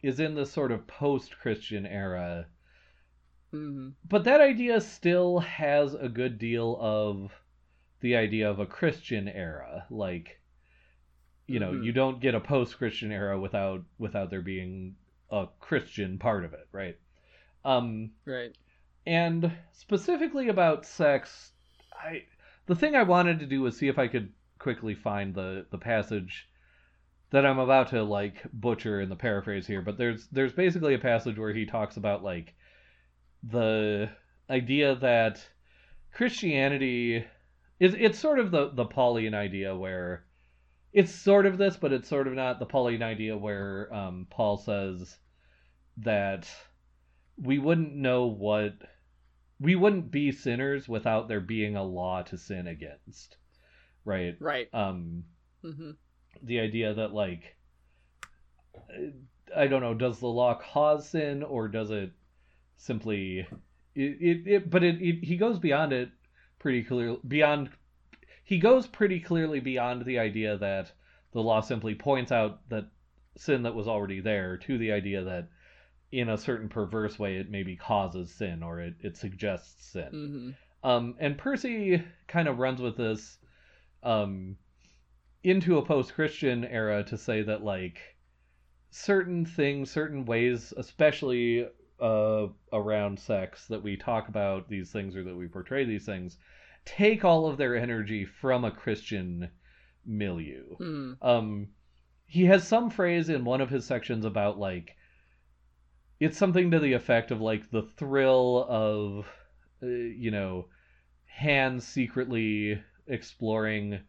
is 0.05 0.19
in 0.19 0.35
the 0.35 0.45
sort 0.45 0.71
of 0.71 0.87
post-Christian 0.87 1.85
era. 1.85 2.47
hmm 3.51 3.89
But 4.07 4.23
that 4.23 4.41
idea 4.41 4.81
still 4.81 5.39
has 5.39 5.93
a 5.93 6.09
good 6.09 6.37
deal 6.39 6.77
of 6.79 7.43
the 7.99 8.15
idea 8.15 8.49
of 8.49 8.59
a 8.59 8.65
Christian 8.65 9.27
era. 9.27 9.85
Like, 9.89 10.39
you 11.47 11.59
know, 11.59 11.73
Mhm. 11.73 11.83
you 11.83 11.91
don't 11.91 12.19
get 12.21 12.35
a 12.35 12.39
post-Christian 12.39 13.11
era 13.11 13.39
without 13.39 13.83
without 13.97 14.29
there 14.29 14.41
being 14.41 14.95
a 15.29 15.47
Christian 15.59 16.17
part 16.19 16.45
of 16.45 16.53
it, 16.53 16.67
right? 16.71 16.97
Um, 17.63 18.11
Right. 18.25 18.55
and 19.05 19.51
specifically 19.71 20.49
about 20.49 20.85
sex, 20.85 21.53
I 21.93 22.25
the 22.67 22.75
thing 22.75 22.95
I 22.95 23.03
wanted 23.03 23.39
to 23.39 23.45
do 23.47 23.61
was 23.61 23.77
see 23.77 23.87
if 23.87 23.99
I 23.99 24.07
could 24.07 24.33
quickly 24.59 24.95
find 24.95 25.33
the 25.35 25.65
the 25.71 25.77
passage 25.79 26.49
that 27.31 27.45
I'm 27.45 27.59
about 27.59 27.89
to 27.89 28.03
like 28.03 28.43
butcher 28.53 29.01
in 29.01 29.09
the 29.09 29.15
paraphrase 29.15 29.67
here, 29.67 29.81
but 29.81 29.97
there's 29.97 30.27
there's 30.27 30.53
basically 30.53 30.93
a 30.93 30.99
passage 30.99 31.37
where 31.37 31.53
he 31.53 31.65
talks 31.65 31.97
about 31.97 32.23
like 32.23 32.53
the 33.43 34.09
idea 34.49 34.95
that 34.95 35.45
Christianity 36.13 37.25
is 37.79 37.95
it's 37.97 38.19
sort 38.19 38.39
of 38.39 38.51
the 38.51 38.69
the 38.69 38.85
Pauline 38.85 39.33
idea 39.33 39.75
where 39.75 40.25
it's 40.93 41.11
sort 41.13 41.45
of 41.45 41.57
this, 41.57 41.75
but 41.75 41.91
it's 41.91 42.07
sort 42.07 42.27
of 42.27 42.33
not 42.33 42.59
the 42.59 42.65
Pauline 42.65 43.03
idea 43.03 43.37
where 43.37 43.93
um, 43.93 44.27
Paul 44.29 44.57
says 44.57 45.17
that 45.97 46.47
we 47.37 47.59
wouldn't 47.59 47.93
know 47.93 48.27
what 48.27 48.75
we 49.59 49.75
wouldn't 49.75 50.11
be 50.11 50.31
sinners 50.31 50.87
without 50.87 51.27
there 51.27 51.41
being 51.41 51.75
a 51.75 51.83
law 51.83 52.21
to 52.23 52.37
sin 52.37 52.67
against, 52.67 53.35
right? 54.05 54.35
Right. 54.39 54.67
Um, 54.73 55.23
hmm 55.61 55.91
the 56.45 56.59
idea 56.59 56.93
that 56.93 57.13
like 57.13 57.55
I 59.55 59.67
don't 59.67 59.81
know, 59.81 59.93
does 59.93 60.19
the 60.19 60.27
law 60.27 60.55
cause 60.55 61.09
sin 61.09 61.43
or 61.43 61.67
does 61.67 61.91
it 61.91 62.11
simply 62.77 63.47
it 63.95 64.17
it, 64.21 64.47
it 64.47 64.69
but 64.69 64.83
it, 64.83 65.01
it 65.01 65.23
he 65.23 65.37
goes 65.37 65.59
beyond 65.59 65.93
it 65.93 66.09
pretty 66.59 66.83
clear 66.83 67.17
beyond 67.27 67.69
he 68.43 68.59
goes 68.59 68.85
pretty 68.85 69.19
clearly 69.19 69.59
beyond 69.59 70.05
the 70.05 70.19
idea 70.19 70.57
that 70.57 70.91
the 71.31 71.41
law 71.41 71.61
simply 71.61 71.95
points 71.95 72.31
out 72.31 72.67
that 72.69 72.85
sin 73.37 73.63
that 73.63 73.75
was 73.75 73.87
already 73.87 74.19
there 74.19 74.57
to 74.57 74.77
the 74.77 74.91
idea 74.91 75.23
that 75.23 75.49
in 76.11 76.29
a 76.29 76.37
certain 76.37 76.69
perverse 76.69 77.19
way 77.19 77.37
it 77.37 77.49
maybe 77.49 77.75
causes 77.75 78.31
sin 78.31 78.63
or 78.63 78.79
it, 78.79 78.93
it 79.01 79.17
suggests 79.17 79.91
sin. 79.91 80.55
hmm 80.83 80.87
Um, 80.87 81.15
and 81.19 81.37
Percy 81.37 82.03
kind 82.27 82.47
of 82.47 82.59
runs 82.59 82.79
with 82.81 82.95
this 82.95 83.37
um, 84.03 84.55
into 85.45 85.77
a 85.77 85.85
post 85.85 86.13
Christian 86.13 86.65
era 86.65 87.03
to 87.05 87.17
say 87.17 87.43
that, 87.43 87.63
like, 87.63 87.99
certain 88.89 89.45
things, 89.45 89.91
certain 89.91 90.25
ways, 90.25 90.73
especially 90.77 91.67
uh, 92.01 92.47
around 92.73 93.19
sex, 93.19 93.67
that 93.67 93.83
we 93.83 93.95
talk 93.95 94.27
about 94.27 94.67
these 94.69 94.91
things 94.91 95.15
or 95.15 95.23
that 95.23 95.35
we 95.35 95.47
portray 95.47 95.85
these 95.85 96.05
things, 96.05 96.37
take 96.85 97.23
all 97.23 97.45
of 97.47 97.57
their 97.57 97.75
energy 97.75 98.25
from 98.25 98.65
a 98.65 98.71
Christian 98.71 99.49
milieu. 100.05 100.75
hmm 100.77 101.13
Um, 101.21 101.69
he 102.25 102.45
has 102.45 102.67
some 102.67 102.89
phrase 102.89 103.29
in 103.29 103.45
one 103.45 103.61
of 103.61 103.69
his 103.69 103.85
sections 103.85 104.25
about 104.25 104.57
like 104.57 104.95
it's 106.19 106.37
something 106.37 106.71
to 106.71 106.79
the 106.79 106.93
effect 106.93 107.31
of 107.31 107.41
like 107.41 107.69
the 107.71 107.83
thrill 107.97 108.65
of 108.67 109.27
uh, 109.83 109.85
you 109.85 110.31
know 110.31 110.67
hands 111.25 111.85
secretly 111.85 112.81
exploring 113.07 113.99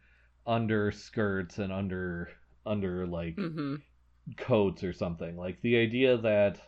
under 0.47 0.91
skirts 0.93 1.59
and 1.59 1.73
under 1.73 2.31
under 2.67 3.07
like 3.07 3.37
hmm 3.37 3.77
coats 4.37 4.83
or 4.85 4.93
something 4.93 5.37
like 5.37 5.61
the 5.63 5.77
idea 5.77 6.17
that 6.19 6.61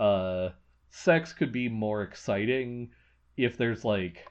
uh 0.00 0.50
sex 0.90 1.32
could 1.32 1.52
be 1.52 1.68
more 1.68 2.02
exciting 2.02 2.90
if 3.36 3.56
there's 3.56 3.84
like 3.84 4.30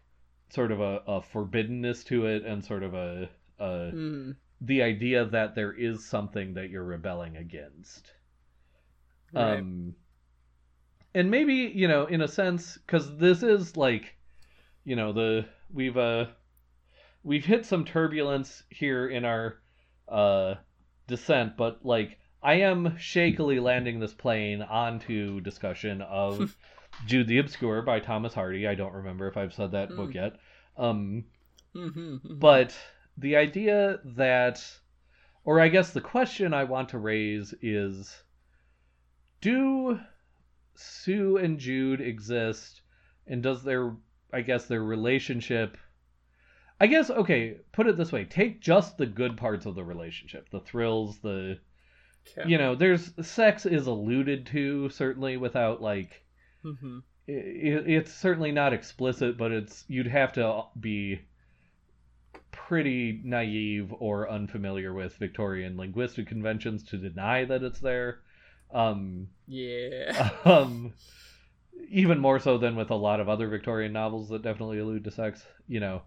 sort 0.50 0.72
of 0.72 0.82
a, 0.82 1.01
a 1.08 1.22
forbiddenness 1.22 2.04
to 2.06 2.25
it 2.25 2.46
and 2.46 2.63
sort 2.63 2.84
of 2.84 2.94
a, 2.94 3.30
a 3.60 3.94
hmm 3.94 4.32
the 4.62 4.82
idea 4.84 5.25
that 5.25 5.56
there 5.56 5.74
is 5.74 6.06
something 6.06 6.54
that 6.56 6.70
you're 6.70 6.84
rebelling 6.84 7.38
against. 7.38 8.13
Right. 9.34 9.60
Um, 9.60 9.96
and 11.13 11.30
maybe 11.32 11.54
you 11.74 11.88
know, 11.88 12.06
in 12.06 12.22
a 12.22 12.28
sense, 12.28 12.78
because 12.78 13.18
this 13.18 13.44
is 13.44 13.78
like, 13.78 14.16
you 14.86 14.96
know, 14.96 15.13
the 15.13 15.46
we've 15.74 15.98
uh 15.98 16.28
we've 17.24 17.46
hit 17.46 17.66
some 17.66 17.86
turbulence 17.86 18.63
here 18.70 19.08
in 19.08 19.25
our 19.25 19.60
uh 20.08 20.56
descent, 21.08 21.58
but 21.58 21.86
like 21.86 22.18
I 22.44 22.56
am 22.56 22.98
shakily 22.98 23.60
landing 23.60 24.00
this 24.00 24.13
plane 24.13 24.62
onto 24.62 25.42
discussion 25.42 26.01
of 26.01 26.56
Jude 27.06 27.28
the 27.28 27.38
Obscure 27.40 27.82
by 27.84 28.00
Thomas 28.00 28.34
Hardy. 28.34 28.68
I 28.68 28.75
don't 28.75 28.94
remember 28.94 29.28
if 29.28 29.38
I've 29.38 29.54
said 29.54 29.72
that 29.72 29.96
book 29.96 30.12
Mm. 30.12 30.16
yet. 30.16 30.40
Um, 30.78 31.25
hmm 31.74 32.18
but 32.24 32.78
the 33.18 33.36
idea 33.36 34.00
that, 34.04 34.63
or 35.44 35.60
I 35.60 35.68
guess 35.68 35.92
the 35.92 36.01
question 36.01 36.54
I 36.54 36.63
want 36.63 36.90
to 36.90 36.98
raise 36.98 37.54
is 37.62 38.24
do 39.42 40.00
Sue 40.75 41.38
and 41.38 41.60
Jude 41.60 42.01
exist? 42.01 42.82
And 43.28 43.44
does 43.44 43.63
their, 43.63 43.96
I 44.34 44.42
guess, 44.42 44.66
their 44.66 44.84
relationship. 44.84 45.78
I 46.81 46.88
guess, 46.88 47.09
okay, 47.09 47.61
put 47.71 47.88
it 47.88 47.95
this 47.95 48.11
way 48.11 48.25
take 48.25 48.59
just 48.59 48.97
the 48.97 49.05
good 49.05 49.38
parts 49.38 49.65
of 49.65 49.75
the 49.75 49.85
relationship, 49.85 50.50
the 50.50 50.59
thrills, 50.59 51.19
the. 51.19 51.59
Okay. 52.38 52.50
You 52.50 52.57
know, 52.57 52.75
there's. 52.75 53.13
Sex 53.25 53.65
is 53.65 53.88
alluded 53.88 54.47
to, 54.47 54.89
certainly, 54.89 55.38
without, 55.38 55.81
like 55.81 56.25
hmm 56.63 57.00
it, 57.27 57.88
it's 57.89 58.13
certainly 58.13 58.51
not 58.51 58.73
explicit, 58.73 59.38
but 59.38 59.51
it's 59.51 59.85
you'd 59.88 60.07
have 60.07 60.33
to 60.33 60.63
be 60.79 61.21
pretty 62.51 63.21
naive 63.23 63.93
or 64.00 64.29
unfamiliar 64.29 64.93
with 64.93 65.17
Victorian 65.17 65.77
linguistic 65.77 66.27
conventions 66.27 66.83
to 66.83 66.97
deny 66.97 67.45
that 67.45 67.63
it's 67.63 67.79
there. 67.79 68.21
Um, 68.73 69.29
Yeah. 69.47 70.31
um, 70.45 70.93
even 71.89 72.19
more 72.19 72.39
so 72.39 72.57
than 72.57 72.75
with 72.75 72.91
a 72.91 72.95
lot 72.95 73.19
of 73.19 73.29
other 73.29 73.47
Victorian 73.50 73.93
novels 73.93 74.29
that 74.29 74.41
definitely 74.43 74.79
allude 74.79 75.03
to 75.05 75.11
sex, 75.11 75.45
you 75.67 75.79
know. 75.79 76.03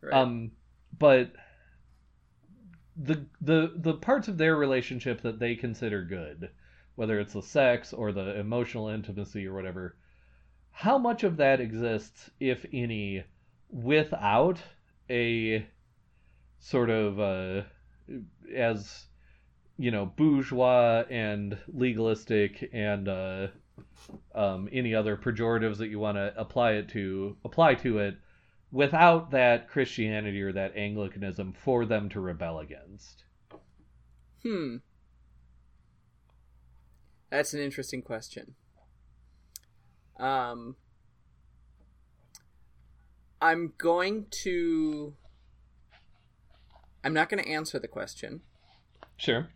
Right. 0.00 0.12
Um, 0.12 0.52
but 0.98 1.32
the 2.96 3.26
the 3.40 3.72
the 3.76 3.94
parts 3.94 4.28
of 4.28 4.38
their 4.38 4.56
relationship 4.56 5.22
that 5.22 5.38
they 5.38 5.54
consider 5.54 6.02
good, 6.04 6.50
whether 6.96 7.18
it's 7.20 7.32
the 7.34 7.42
sex 7.42 7.92
or 7.92 8.12
the 8.12 8.38
emotional 8.38 8.88
intimacy 8.88 9.46
or 9.46 9.54
whatever, 9.54 9.96
how 10.70 10.98
much 10.98 11.24
of 11.24 11.36
that 11.36 11.60
exists, 11.60 12.30
if 12.40 12.64
any, 12.72 13.24
without 13.70 14.58
a 15.10 15.66
sort 16.60 16.90
of 16.90 17.20
uh, 17.20 17.62
as 18.54 19.06
you 19.78 19.90
know 19.90 20.06
bourgeois 20.06 21.04
and 21.08 21.56
legalistic 21.68 22.68
and 22.72 23.08
uh, 23.08 23.46
um, 24.34 24.68
any 24.72 24.94
other 24.94 25.16
pejoratives 25.16 25.78
that 25.78 25.88
you 25.88 25.98
want 25.98 26.16
to 26.16 26.32
apply 26.36 26.72
it 26.72 26.88
to 26.88 27.36
apply 27.44 27.74
to 27.74 27.98
it 27.98 28.16
without 28.70 29.30
that 29.30 29.68
Christianity 29.68 30.40
or 30.42 30.52
that 30.52 30.76
Anglicanism 30.76 31.52
for 31.52 31.84
them 31.86 32.08
to 32.10 32.20
rebel 32.20 32.58
against. 32.58 33.24
Hmm. 34.42 34.76
That's 37.30 37.52
an 37.54 37.60
interesting 37.60 38.02
question. 38.02 38.54
Um, 40.18 40.76
I'm 43.40 43.72
going 43.78 44.26
to. 44.42 45.14
I'm 47.04 47.14
not 47.14 47.28
going 47.28 47.42
to 47.42 47.48
answer 47.48 47.78
the 47.78 47.86
question, 47.88 48.40
Sure. 49.16 49.48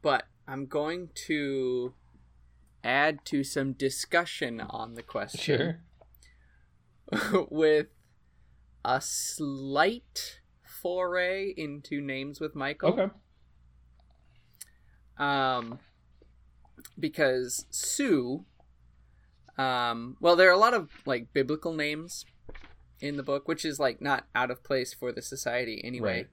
but 0.00 0.26
I'm 0.46 0.66
going 0.66 1.08
to 1.26 1.94
add 2.84 3.24
to 3.26 3.42
some 3.42 3.72
discussion 3.72 4.60
on 4.60 4.94
the 4.94 5.02
question 5.02 5.80
with 7.50 7.86
a 8.84 9.00
slight 9.00 10.40
foray 10.62 11.52
into 11.56 12.00
names 12.00 12.40
with 12.40 12.54
Michael. 12.54 12.90
Okay. 12.92 13.10
um 15.18 15.78
because 16.98 17.66
sue 17.70 18.44
um 19.56 20.16
well 20.20 20.36
there 20.36 20.48
are 20.48 20.52
a 20.52 20.58
lot 20.58 20.74
of 20.74 20.90
like 21.06 21.32
biblical 21.32 21.72
names 21.72 22.24
in 23.00 23.16
the 23.16 23.22
book 23.22 23.46
which 23.48 23.64
is 23.64 23.78
like 23.78 24.00
not 24.00 24.26
out 24.34 24.50
of 24.50 24.62
place 24.64 24.92
for 24.92 25.12
the 25.12 25.22
society 25.22 25.80
anyway 25.84 26.26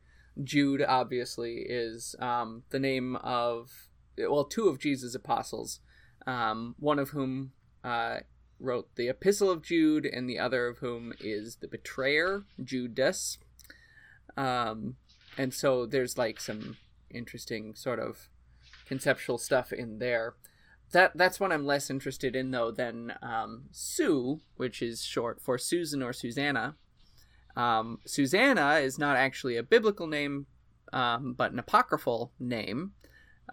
jude 0.43 0.81
obviously 0.87 1.57
is 1.67 2.15
um 2.19 2.63
the 2.71 2.79
name 2.79 3.15
of 3.17 3.87
well 4.17 4.45
two 4.45 4.67
of 4.67 4.79
jesus 4.79 5.13
apostles 5.15 5.79
um 6.25 6.75
one 6.79 6.99
of 6.99 7.09
whom 7.09 7.51
uh 7.83 8.17
wrote 8.61 8.95
the 8.95 9.09
Epistle 9.09 9.49
of 9.49 9.63
Jude, 9.63 10.05
and 10.05 10.29
the 10.29 10.39
other 10.39 10.67
of 10.67 10.77
whom 10.77 11.13
is 11.19 11.57
the 11.57 11.67
betrayer, 11.67 12.43
Judas. 12.63 13.37
Um, 14.37 14.95
and 15.37 15.53
so 15.53 15.85
there's 15.85 16.17
like 16.17 16.39
some 16.39 16.77
interesting 17.09 17.75
sort 17.75 17.99
of 17.99 18.29
conceptual 18.85 19.37
stuff 19.37 19.73
in 19.73 19.99
there. 19.99 20.35
That 20.91 21.15
that's 21.15 21.39
what 21.39 21.51
I'm 21.51 21.65
less 21.65 21.89
interested 21.89 22.35
in 22.35 22.51
though 22.51 22.71
than 22.71 23.13
um, 23.21 23.63
Sue, 23.71 24.41
which 24.57 24.81
is 24.81 25.03
short 25.03 25.41
for 25.41 25.57
Susan 25.57 26.03
or 26.03 26.13
Susanna. 26.13 26.75
Um, 27.55 27.99
Susanna 28.05 28.75
is 28.75 28.97
not 28.97 29.17
actually 29.17 29.57
a 29.57 29.63
biblical 29.63 30.07
name, 30.07 30.47
um, 30.93 31.33
but 31.33 31.51
an 31.51 31.59
apocryphal 31.59 32.31
name 32.39 32.91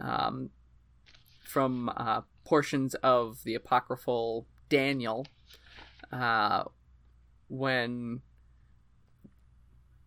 um, 0.01 0.51
from 1.45 1.91
uh, 1.97 2.23
portions 2.45 2.95
of 2.97 3.43
the 3.45 3.55
apocryphal 3.55 4.47
Daniel. 4.69 5.27
Uh, 6.13 6.65
when, 7.49 8.21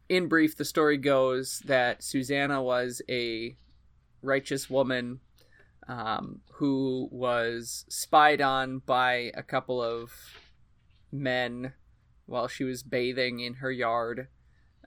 in 0.09 0.27
brief, 0.27 0.55
the 0.55 0.65
story 0.65 0.97
goes 0.97 1.61
that 1.65 2.03
Susanna 2.03 2.61
was 2.61 3.01
a 3.09 3.57
righteous 4.21 4.69
woman 4.69 5.19
um, 5.87 6.41
who 6.53 7.09
was 7.11 7.85
spied 7.89 8.41
on 8.41 8.79
by 8.79 9.31
a 9.35 9.43
couple 9.43 9.81
of 9.81 10.11
men 11.11 11.73
while 12.25 12.47
she 12.47 12.63
was 12.63 12.83
bathing 12.83 13.39
in 13.39 13.55
her 13.55 13.71
yard. 13.71 14.27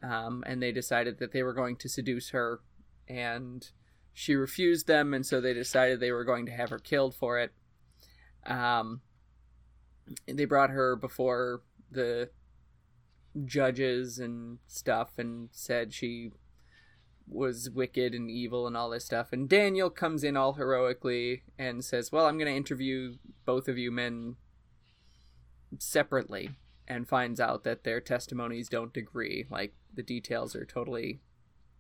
Um, 0.03 0.45
and 0.47 0.63
they 0.63 0.73
decided 0.73 1.19
that 1.19 1.33
they 1.33 1.43
were 1.43 1.55
going 1.55 1.77
to 1.77 1.89
seduce 1.89 2.31
her, 2.31 2.61
and 3.09 3.67
she 4.13 4.35
refused 4.35 4.87
them, 4.87 5.15
and 5.15 5.25
so 5.25 5.41
they 5.41 5.55
decided 5.55 5.99
they 5.99 6.13
were 6.13 6.25
going 6.25 6.45
to 6.47 6.53
have 6.53 6.71
her 6.71 6.79
killed 6.79 7.15
for 7.15 7.39
it. 7.39 7.53
Um, 8.47 9.01
they 10.27 10.45
brought 10.45 10.71
her 10.71 10.97
before 10.97 11.63
the 11.91 12.31
judges 13.45 14.19
and 14.19 14.59
stuff, 14.67 15.19
and 15.19 15.49
said 15.53 15.93
she 15.93 16.33
was 17.27 17.71
wicked 17.71 18.15
and 18.15 18.31
evil 18.31 18.67
and 18.67 18.77
all 18.77 18.91
this 18.91 19.07
stuff. 19.07 19.33
And 19.33 19.49
Daniel 19.49 19.89
comes 19.89 20.23
in 20.23 20.37
all 20.37 20.55
heroically 20.55 21.43
and 21.59 21.85
says, 21.85 22.13
"Well, 22.13 22.27
I'm 22.27 22.39
going 22.39 22.51
to 22.51 22.57
interview 22.57 23.17
both 23.45 23.69
of 23.69 23.79
you 23.79 23.91
men 23.91 24.37
separately." 25.79 26.51
and 26.87 27.09
finds 27.09 27.41
out 27.41 27.65
that 27.65 27.85
their 27.85 28.01
testimonies 28.01 28.69
don't 28.69 28.97
agree. 28.97 29.47
Like 29.51 29.75
the 29.93 30.03
details 30.03 30.55
are 30.55 30.65
totally 30.65 31.21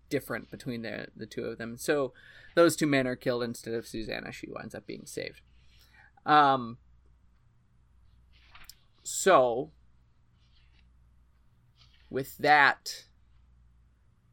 different 0.08 0.50
between 0.50 0.82
the 0.82 1.08
the 1.16 1.26
two 1.26 1.44
of 1.44 1.58
them. 1.58 1.76
So 1.76 2.12
those 2.54 2.76
two 2.76 2.86
men 2.86 3.06
are 3.06 3.16
killed 3.16 3.42
instead 3.42 3.74
of 3.74 3.86
Susanna. 3.86 4.32
She 4.32 4.48
winds 4.48 4.74
up 4.74 4.86
being 4.86 5.06
saved. 5.06 5.40
Um. 6.24 6.78
So 9.04 9.70
with 12.08 12.38
that 12.38 13.04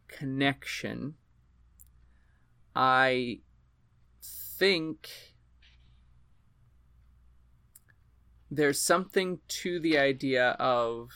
connection, 0.08 1.16
I 2.74 3.42
think 4.22 5.10
there's 8.50 8.82
something 8.82 9.40
to 9.48 9.80
the 9.80 9.98
idea 9.98 10.52
of 10.52 11.10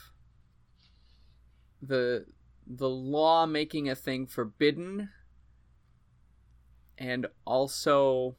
the 1.81 2.25
the 2.67 2.89
law 2.89 3.45
making 3.45 3.87
a 3.89 3.95
thing 3.95 4.25
forbidden 4.25 5.09
and 6.97 7.27
also 7.45 8.35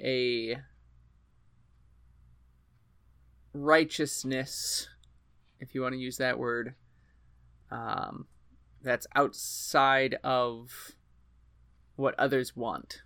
a 0.00 0.58
righteousness 3.54 4.88
if 5.60 5.74
you 5.74 5.80
want 5.80 5.94
to 5.94 5.98
use 5.98 6.16
that 6.18 6.38
word 6.38 6.74
um, 7.70 8.26
that's 8.82 9.06
outside 9.14 10.16
of 10.22 10.92
what 11.96 12.14
others 12.18 12.54
want 12.56 13.02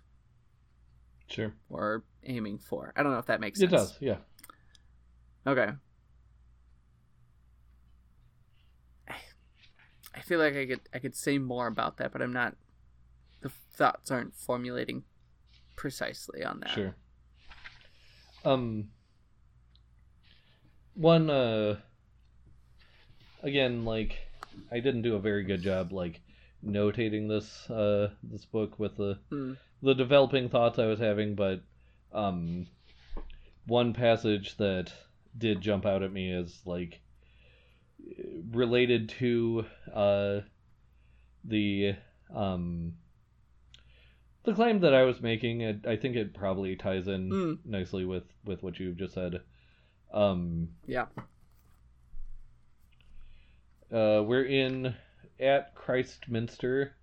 Sure. 1.27 1.53
or 1.69 2.03
aiming 2.23 2.57
for. 2.57 2.91
I 2.97 3.03
don't 3.03 3.11
know 3.13 3.19
if 3.19 3.27
that 3.27 3.39
makes 3.39 3.59
sense. 3.59 3.71
It 3.71 3.75
does, 3.75 3.97
yeah. 4.01 4.17
Okay. 5.45 5.69
I 10.15 10.21
feel 10.21 10.39
like 10.39 10.55
I 10.55 10.65
could 10.65 10.81
I 10.93 10.99
could 10.99 11.15
say 11.15 11.37
more 11.37 11.67
about 11.67 11.97
that, 11.97 12.11
but 12.11 12.21
I'm 12.21 12.33
not. 12.33 12.55
The 13.41 13.49
thoughts 13.73 14.11
aren't 14.11 14.35
formulating 14.35 15.03
precisely 15.75 16.43
on 16.43 16.59
that. 16.61 16.69
Sure. 16.71 16.95
Um 18.43 18.89
one 20.99 21.29
uh 21.29 21.77
again 23.41 23.85
like 23.85 24.17
I 24.69 24.81
didn't 24.81 25.03
do 25.03 25.15
a 25.15 25.19
very 25.19 25.45
good 25.45 25.61
job 25.61 25.93
like 25.93 26.19
notating 26.65 27.29
this 27.29 27.69
uh 27.69 28.09
this 28.21 28.45
book 28.45 28.77
with 28.77 28.97
the 28.97 29.17
Hmm. 29.29 29.53
the 29.81 29.93
developing 29.95 30.49
thoughts 30.49 30.77
I 30.77 30.87
was 30.87 30.99
having, 30.99 31.35
but 31.35 31.61
um 32.11 32.67
one 33.65 33.93
passage 33.93 34.57
that 34.57 34.91
did 35.37 35.61
jump 35.61 35.85
out 35.85 36.03
at 36.03 36.11
me 36.11 36.33
is 36.33 36.59
like 36.65 36.99
related 38.51 39.07
to 39.19 39.65
uh 39.93 40.39
the 41.45 41.95
um 42.35 42.95
the 44.43 44.53
claim 44.53 44.79
that 44.81 44.93
I 44.93 45.03
was 45.03 45.21
making. 45.21 45.61
It, 45.61 45.85
I 45.87 45.95
think 45.95 46.15
it 46.17 46.33
probably 46.33 46.75
ties 46.75 47.07
in 47.07 47.29
Hmm. 47.29 47.53
nicely 47.71 48.03
with 48.03 48.23
with 48.43 48.61
what 48.63 48.79
you've 48.79 48.97
just 48.97 49.13
said. 49.13 49.41
Um 50.11 50.69
Yeah. 50.87 51.05
uh, 53.91 54.23
we're 54.25 54.45
in 54.45 54.93
at 55.39 55.73
Christminster, 55.75 56.95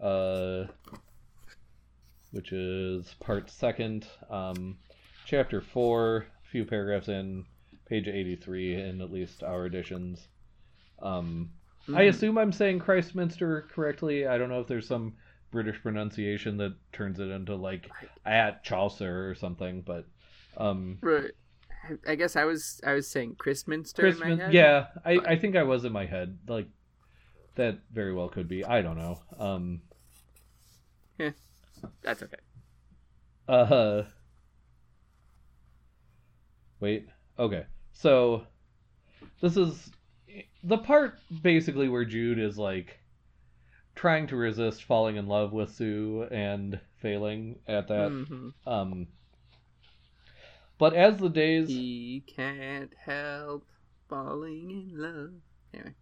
uh, 0.00 0.64
which 2.32 2.52
is 2.52 3.14
part 3.20 3.50
second, 3.50 4.06
um, 4.30 4.78
chapter 5.24 5.60
four, 5.60 6.26
a 6.44 6.48
few 6.50 6.64
paragraphs 6.64 7.08
in, 7.08 7.44
page 7.88 8.08
83 8.08 8.74
in 8.74 9.00
at 9.00 9.12
least 9.12 9.42
our 9.44 9.66
editions. 9.66 10.26
Um, 11.00 11.52
I 11.88 12.02
Mhm. 12.02 12.08
assume 12.08 12.38
I'm 12.38 12.52
saying 12.52 12.80
Christminster 12.80 13.62
correctly. 13.70 14.26
I 14.26 14.38
don't 14.38 14.48
know 14.48 14.60
if 14.60 14.66
there's 14.66 14.88
some 14.88 15.16
British 15.52 15.80
pronunciation 15.80 16.56
that 16.56 16.74
turns 16.92 17.20
it 17.20 17.28
into 17.28 17.54
like 17.54 17.88
at 18.24 18.64
Chaucer 18.64 19.30
or 19.30 19.34
something, 19.36 19.82
but 19.82 20.04
um, 20.56 20.98
Right. 21.00 21.30
I- 21.88 22.12
I 22.12 22.14
guess 22.16 22.36
I 22.36 22.44
was 22.44 22.80
I 22.84 22.92
was 22.92 23.08
saying 23.08 23.36
Christminster 23.38 24.06
in 24.06 24.14
my 24.18 24.26
Christmas. 24.26 24.40
head. 24.46 24.54
Yeah, 24.54 24.86
I, 25.04 25.16
but- 25.16 25.28
I 25.28 25.36
think 25.36 25.56
I 25.56 25.62
was 25.62 25.84
in 25.84 25.92
my 25.92 26.06
head. 26.06 26.38
Like 26.48 26.68
that 27.56 27.78
very 27.92 28.12
well 28.12 28.28
could 28.28 28.48
be. 28.48 28.64
I 28.64 28.82
don't 28.82 28.98
know. 28.98 29.20
Um. 29.38 29.80
That's 32.02 32.22
okay. 32.22 32.36
Uh. 33.48 34.02
Wait. 36.80 37.08
Okay. 37.38 37.64
So 37.92 38.44
this 39.40 39.56
is 39.56 39.90
the 40.62 40.78
part 40.78 41.18
basically 41.42 41.88
where 41.88 42.04
Jude 42.04 42.38
is 42.38 42.58
like 42.58 42.98
trying 43.94 44.26
to 44.28 44.36
resist 44.36 44.84
falling 44.84 45.16
in 45.16 45.26
love 45.26 45.52
with 45.52 45.70
Sue 45.74 46.26
and 46.30 46.78
failing 47.00 47.58
at 47.66 47.88
that. 47.88 48.10
Mhm. 48.10 48.52
Um. 48.66 49.06
But 50.78 50.94
as 50.94 51.18
the 51.18 51.30
days 51.30 51.68
He 51.68 52.22
can't 52.26 52.92
help 52.94 53.66
falling 54.08 54.70
in 54.70 54.90
love. 54.94 55.30
Anyway. 55.72 55.94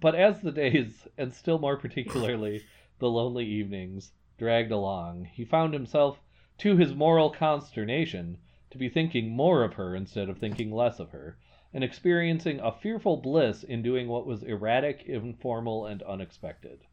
But 0.00 0.14
as 0.14 0.40
the 0.40 0.52
days, 0.52 1.08
and 1.18 1.34
still 1.34 1.58
more 1.58 1.76
particularly 1.76 2.62
the 3.00 3.10
lonely 3.10 3.44
evenings, 3.44 4.12
dragged 4.38 4.70
along, 4.70 5.24
he 5.24 5.44
found 5.44 5.74
himself, 5.74 6.20
to 6.58 6.76
his 6.76 6.94
moral 6.94 7.30
consternation, 7.30 8.38
to 8.70 8.78
be 8.78 8.88
thinking 8.88 9.30
more 9.30 9.64
of 9.64 9.74
her 9.74 9.96
instead 9.96 10.28
of 10.28 10.38
thinking 10.38 10.70
less 10.72 11.00
of 11.00 11.10
her, 11.10 11.36
and 11.74 11.82
experiencing 11.82 12.60
a 12.60 12.72
fearful 12.72 13.16
bliss 13.16 13.64
in 13.64 13.82
doing 13.82 14.06
what 14.08 14.26
was 14.26 14.42
erratic, 14.44 15.02
informal, 15.06 15.86
and 15.86 16.02
unexpected. 16.02 16.84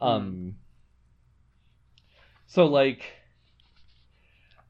Um. 0.00 0.56
So 2.46 2.66
like. 2.66 3.19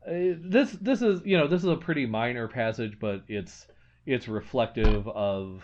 Uh, 0.06 0.32
this 0.40 0.72
this 0.72 1.02
is 1.02 1.20
you 1.26 1.36
know 1.36 1.46
this 1.46 1.62
is 1.62 1.68
a 1.68 1.76
pretty 1.76 2.06
minor 2.06 2.48
passage 2.48 2.98
but 2.98 3.22
it's 3.28 3.66
it's 4.06 4.28
reflective 4.28 5.06
of 5.08 5.62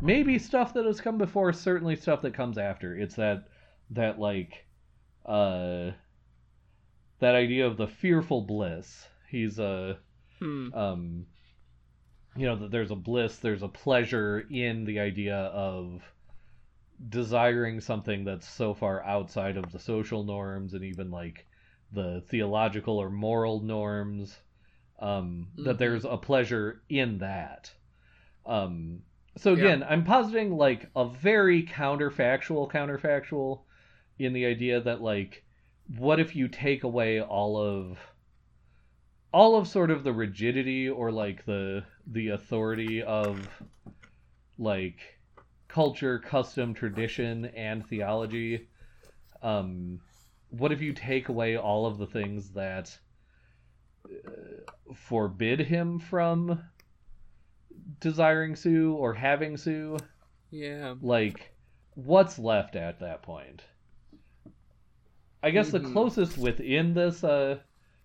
maybe 0.00 0.38
stuff 0.38 0.72
that 0.74 0.86
has 0.86 1.00
come 1.00 1.18
before 1.18 1.52
certainly 1.52 1.94
stuff 1.94 2.22
that 2.22 2.34
comes 2.34 2.56
after 2.56 2.96
it's 2.96 3.16
that 3.16 3.44
that 3.90 4.18
like 4.18 4.66
uh 5.26 5.90
that 7.20 7.34
idea 7.34 7.66
of 7.66 7.76
the 7.76 7.86
fearful 7.86 8.42
bliss 8.42 9.08
he's 9.28 9.58
uh 9.58 9.94
Hmm. 10.38 10.74
um 10.74 11.26
you 12.36 12.46
know 12.46 12.56
that 12.56 12.70
there's 12.70 12.90
a 12.90 12.96
bliss 12.96 13.38
there's 13.38 13.62
a 13.62 13.68
pleasure 13.68 14.40
in 14.50 14.84
the 14.84 14.98
idea 15.00 15.36
of 15.36 16.02
desiring 17.08 17.80
something 17.80 18.24
that's 18.24 18.48
so 18.48 18.74
far 18.74 19.02
outside 19.04 19.56
of 19.56 19.70
the 19.72 19.78
social 19.78 20.24
norms 20.24 20.74
and 20.74 20.84
even 20.84 21.10
like 21.10 21.46
the 21.92 22.22
theological 22.28 22.98
or 22.98 23.10
moral 23.10 23.60
norms 23.60 24.38
um, 24.98 25.48
that 25.58 25.74
Mhm. 25.74 25.78
there's 25.78 26.04
a 26.04 26.16
pleasure 26.16 26.82
in 26.88 27.18
that 27.18 27.72
um, 28.46 29.02
so 29.36 29.54
Yeah. 29.54 29.60
again 29.60 29.82
i'm 29.88 30.04
positing 30.04 30.52
like 30.56 30.88
a 30.96 31.08
very 31.08 31.62
counterfactual 31.62 32.70
counterfactual 32.70 33.62
in 34.18 34.32
the 34.32 34.46
idea 34.46 34.80
that 34.80 35.00
like 35.00 35.44
what 35.98 36.20
if 36.20 36.36
you 36.36 36.48
take 36.48 36.84
away 36.84 37.20
all 37.20 37.56
of 37.56 37.98
all 39.32 39.56
of 39.56 39.66
sort 39.68 39.90
of 39.90 40.04
the 40.04 40.12
rigidity 40.12 40.88
or 40.88 41.10
like 41.10 41.44
the 41.46 41.84
the 42.06 42.28
authority 42.28 43.02
of 43.02 43.62
like 44.58 45.18
culture 45.68 46.18
custom 46.18 46.74
tradition 46.74 47.46
and 47.46 47.86
theology 47.86 48.68
um 49.42 50.00
what 50.52 50.70
if 50.70 50.80
you 50.82 50.92
take 50.92 51.28
away 51.28 51.56
all 51.56 51.86
of 51.86 51.96
the 51.98 52.06
things 52.06 52.50
that 52.50 52.96
uh, 54.06 54.92
forbid 54.94 55.60
him 55.60 55.98
from 55.98 56.62
desiring 58.00 58.54
sue 58.54 58.92
or 58.94 59.14
having 59.14 59.56
sue 59.56 59.96
Yeah. 60.50 60.94
like 61.00 61.54
what's 61.94 62.38
left 62.38 62.76
at 62.76 63.00
that 63.00 63.22
point 63.22 63.62
i 65.42 65.50
guess 65.50 65.70
the 65.70 65.80
Mhm. 65.80 65.92
closest 65.92 66.36
within 66.38 66.92
this 66.94 67.24
uh 67.24 67.58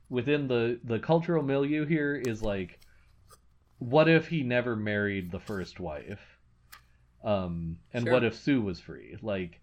within 0.09 0.47
the 0.47 0.79
the 0.85 0.99
cultural 0.99 1.43
milieu 1.43 1.85
here 1.85 2.15
is 2.15 2.41
like 2.41 2.79
what 3.79 4.07
if 4.07 4.27
he 4.27 4.41
never 4.43 4.75
married 4.75 5.31
the 5.31 5.39
first 5.39 5.79
wife 5.79 6.39
um 7.23 7.77
and 7.93 8.03
Sure. 8.05 8.13
what 8.13 8.23
if 8.23 8.35
sue 8.35 8.61
was 8.61 8.79
free 8.79 9.17
like 9.21 9.61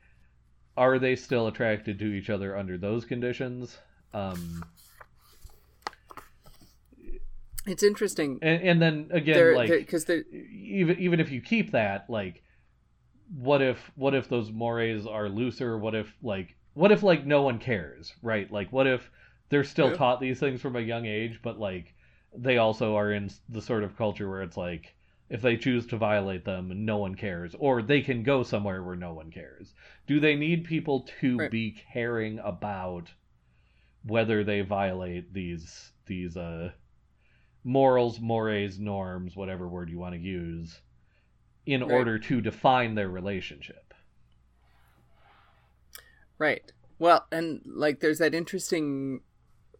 are 0.76 0.98
they 0.98 1.16
still 1.16 1.46
attracted 1.46 1.98
to 1.98 2.06
each 2.06 2.30
other 2.30 2.56
under 2.56 2.76
those 2.78 3.04
conditions 3.04 3.78
um 4.12 4.64
It's 7.66 7.82
interesting. 7.82 8.38
and, 8.42 8.62
and 8.62 8.82
then 8.82 9.08
again 9.10 9.34
There, 9.34 9.56
like 9.56 9.70
because 9.70 10.08
even 10.10 10.98
even 10.98 11.18
if 11.20 11.30
you 11.30 11.40
keep 11.40 11.70
that 11.72 12.10
like 12.10 12.42
what 13.34 13.62
if 13.62 13.90
what 13.96 14.14
if 14.14 14.28
those 14.28 14.50
mores 14.52 15.06
are 15.06 15.28
looser 15.28 15.78
what 15.78 15.94
if 15.94 16.14
like 16.22 16.54
what 16.74 16.92
if 16.92 17.02
like 17.02 17.24
no 17.24 17.40
one 17.42 17.58
cares 17.58 18.12
right 18.22 18.50
like 18.52 18.70
what 18.70 18.87
if 18.87 19.10
they're 19.48 19.64
still 19.64 19.88
True. 19.88 19.96
taught 19.96 20.20
these 20.20 20.38
things 20.38 20.60
from 20.60 20.76
a 20.76 20.80
young 20.80 21.06
age 21.06 21.40
but 21.42 21.58
like 21.58 21.94
they 22.37 22.58
also 22.58 22.96
are 22.96 23.12
in 23.12 23.30
the 23.48 23.62
sort 23.62 23.82
of 23.82 23.96
culture 23.96 24.28
where 24.28 24.42
it's 24.42 24.56
like 24.58 24.94
if 25.28 25.42
they 25.42 25.56
choose 25.56 25.87
to 25.87 25.96
violate 25.96 26.44
them 26.44 26.84
no 26.84 26.98
one 26.98 27.14
cares 27.14 27.54
or 27.58 27.82
they 27.82 28.00
can 28.02 28.22
go 28.22 28.42
somewhere 28.42 28.82
where 28.82 28.96
no 28.96 29.12
one 29.14 29.30
cares 29.30 29.74
do 30.06 30.20
they 30.20 30.37
need 30.37 30.64
people 30.64 31.02
to 31.20 31.38
Right. 31.38 31.50
be 31.50 31.76
caring 31.92 32.38
about 32.40 33.12
whether 34.04 34.44
they 34.44 34.60
violate 34.60 35.32
these 35.34 35.92
these 36.06 36.37
uh 36.37 36.70
morals, 37.64 38.20
mores, 38.20 38.78
norms, 38.78 39.37
whatever 39.37 39.68
word 39.68 39.90
you 39.90 39.98
want 39.98 40.14
to 40.14 40.20
use, 40.20 40.80
in 41.66 41.82
Right. 41.84 42.08
order 42.08 42.18
to 42.18 42.40
define 42.40 42.94
their 42.94 43.10
relationship. 43.10 43.94
Right. 46.38 46.72
Well, 46.98 47.26
and 47.32 47.60
like 47.64 48.00
there's 48.00 48.18
that 48.18 48.34
interesting 48.34 49.20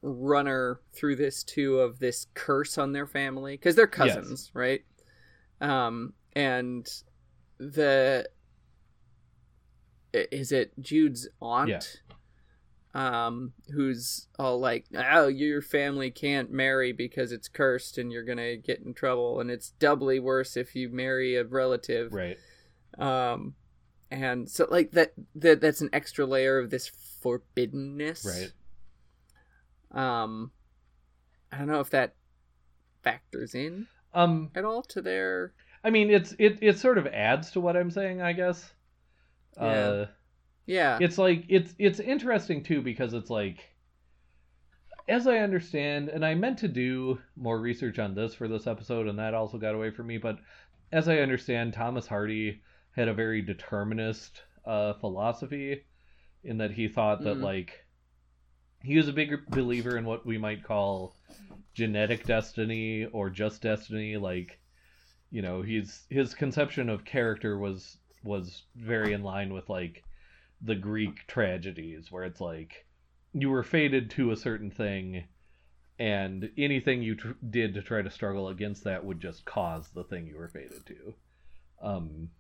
runner 0.03 0.81
through 0.95 1.17
this 1.17 1.45
too 1.45 1.81
of 1.81 1.99
this 1.99 2.27
curse 2.35 2.79
on 2.79 2.93
their 2.93 3.07
family 3.07 3.55
because 3.57 3.77
they're 3.77 3.87
Yes. 3.97 4.37
cousins, 4.37 4.51
right? 4.55 4.85
Um, 5.69 6.13
and 6.35 6.87
the 7.59 8.29
is 10.13 10.53
it 10.53 10.73
Jude's 10.81 11.29
aunt? 11.41 11.71
Yeah. 11.71 11.81
Um, 13.27 13.53
who's 13.73 14.29
all 14.39 14.61
like, 14.61 14.85
"Oh, 14.95 15.27
your 15.27 15.61
family 15.63 16.11
can't 16.13 16.53
marry 16.53 16.93
because 16.93 17.33
it's 17.33 17.49
cursed, 17.49 17.99
and 17.99 18.13
you're 18.13 18.23
gonna 18.23 18.57
get 18.57 18.81
in 18.81 18.95
trouble, 18.95 19.41
and 19.41 19.51
it's 19.51 19.71
doubly 19.71 20.21
worse 20.21 20.57
if 20.57 20.77
you 20.77 20.89
marry 20.91 21.35
a 21.37 21.45
relative." 21.45 22.13
Right. 22.13 22.39
um 22.99 23.55
and 24.13 24.49
so 24.49 24.69
like 24.71 24.93
that, 24.93 25.13
that 25.35 25.61
that's 25.61 25.81
an 25.81 25.91
extra 25.93 26.25
layer 26.25 26.59
of 26.59 26.71
this 26.71 26.89
forbiddenness 27.25 28.25
Right. 28.25 28.53
um 30.23 30.53
i 31.51 31.59
don't 31.59 31.67
know 31.67 31.81
if 31.81 31.91
that 31.91 32.15
factors 33.03 33.53
in 33.57 33.89
Um 34.15 34.51
at 34.55 34.65
all 34.65 34.83
to 34.83 35.03
their 35.03 35.53
I 35.83 35.91
mean 35.91 36.11
it's 36.11 36.35
it 36.39 36.59
it 36.63 36.79
sort 36.79 36.99
of 36.99 37.07
adds 37.09 37.51
to 37.53 37.61
what 37.61 37.77
I'm 37.77 37.91
saying, 37.91 38.23
I 38.23 38.33
guess. 38.33 38.73
Uh 39.57 40.07
yeah 40.67 40.99
it's 41.01 41.19
like 41.19 41.45
it's 41.49 41.75
it's 41.79 42.01
interesting 42.01 42.63
too 42.63 42.81
because 42.83 43.13
it's 43.15 43.31
like 43.31 43.71
as 45.09 45.27
I 45.27 45.39
understand, 45.39 46.09
and 46.09 46.25
I 46.25 46.35
meant 46.35 46.59
to 46.59 46.69
do 46.69 47.21
more 47.37 47.59
research 47.61 47.99
on 47.99 48.15
this 48.15 48.35
for 48.35 48.49
this 48.49 48.67
episode, 48.67 49.07
and 49.07 49.19
that 49.19 49.35
also 49.35 49.59
got 49.59 49.75
away 49.75 49.91
from 49.91 50.07
me. 50.07 50.19
But 50.19 50.39
as 50.93 51.09
I 51.09 51.19
understand, 51.19 51.75
Thomas 51.75 52.07
Hardy 52.07 52.63
had 52.93 53.09
a 53.09 53.15
very 53.15 53.43
determinist 53.43 54.43
uh, 54.65 54.95
philosophy 54.95 55.85
in 56.43 56.59
that 56.59 56.71
he 56.71 56.89
thought 56.89 57.23
that 57.25 57.37
Mm. 57.37 57.43
like 57.43 57.84
he 58.85 58.97
was 58.97 59.09
a 59.09 59.13
big 59.13 59.47
believer 59.47 59.97
in 59.97 60.05
what 60.05 60.27
we 60.27 60.37
might 60.37 60.63
call 60.63 61.17
genetic 61.73 62.25
destiny 62.27 63.07
or 63.07 63.31
just 63.31 63.63
destiny. 63.63 64.17
Like, 64.17 64.61
you 65.31 65.43
know, 65.43 65.63
he's 65.63 66.05
his 66.11 66.35
conception 66.35 66.89
of 66.89 67.05
character 67.05 67.59
was 67.59 67.97
was 68.23 68.63
very 68.77 69.13
in 69.13 69.23
line 69.23 69.53
with 69.53 69.69
like 69.69 70.05
the 70.61 70.75
Greek 70.75 71.27
tragedies, 71.27 72.13
where 72.13 72.25
it's 72.25 72.41
like 72.41 72.87
you 73.33 73.51
were 73.51 73.63
fated 73.63 74.11
to 74.11 74.31
a 74.31 74.37
certain 74.37 74.71
thing, 74.71 75.25
and 75.99 76.51
anything 76.59 77.03
you 77.03 77.17
tr- 77.17 77.33
did 77.51 77.75
to 77.75 77.83
try 77.83 78.03
to 78.03 78.11
struggle 78.11 78.49
against 78.49 78.85
that 78.85 79.05
would 79.05 79.21
just 79.21 79.45
cause 79.45 79.89
the 79.95 80.05
thing 80.05 80.27
you 80.27 80.37
were 80.37 80.49
fated 80.49 80.85
to. 80.87 81.15
Um, 81.83 82.31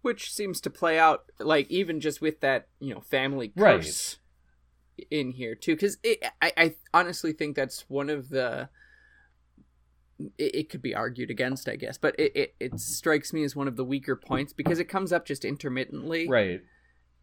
which 0.00 0.32
seems 0.32 0.60
to 0.62 0.70
play 0.70 0.98
out 0.98 1.24
like 1.38 1.70
even 1.70 2.00
just 2.00 2.20
with 2.20 2.40
that 2.40 2.68
you 2.80 2.94
know 2.94 3.00
family 3.00 3.52
Right. 3.56 3.76
curse 3.80 4.18
in 5.10 5.30
here 5.30 5.54
too 5.54 5.74
because 5.74 5.98
I, 6.04 6.52
I 6.56 6.74
honestly 6.92 7.32
think 7.32 7.56
that's 7.56 7.84
one 7.88 8.10
of 8.10 8.28
the 8.28 8.68
it, 10.36 10.54
it 10.54 10.70
could 10.70 10.82
be 10.82 10.94
argued 10.94 11.30
against 11.30 11.68
i 11.68 11.76
guess 11.76 11.98
but 11.98 12.14
it, 12.18 12.32
it, 12.34 12.54
it 12.60 12.80
strikes 12.80 13.32
me 13.32 13.44
as 13.44 13.54
one 13.54 13.68
of 13.68 13.76
the 13.76 13.84
weaker 13.84 14.16
points 14.16 14.52
because 14.52 14.78
it 14.78 14.86
comes 14.86 15.12
up 15.12 15.24
just 15.24 15.44
intermittently 15.44 16.28
right. 16.28 16.62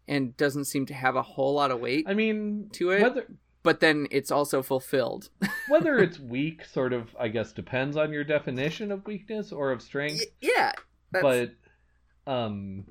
and 0.08 0.36
doesn't 0.36 0.64
seem 0.64 0.86
to 0.86 0.94
have 0.94 1.16
a 1.16 1.22
whole 1.22 1.54
lot 1.54 1.70
of 1.70 1.80
weight 1.80 2.06
I 2.08 2.14
mean, 2.14 2.70
To 2.74 2.90
it? 2.90 3.02
whether 3.02 3.26
but 3.62 3.80
then 3.80 4.06
it's 4.10 4.30
also 4.30 4.62
fulfilled 4.62 5.28
whether 5.68 5.98
it's 5.98 6.20
weak, 6.20 6.64
sort 6.64 6.92
of, 6.92 7.08
I 7.18 7.26
guess, 7.26 7.52
depends 7.52 7.96
on 7.96 8.12
your 8.12 8.22
definition 8.22 8.92
of 8.92 9.04
weakness 9.06 9.50
or 9.50 9.72
of 9.72 9.82
strength. 9.82 10.20
Y- 10.20 10.48
yeah 10.54 10.72
that's, 11.10 11.22
but 11.22 12.32
um 12.32 12.84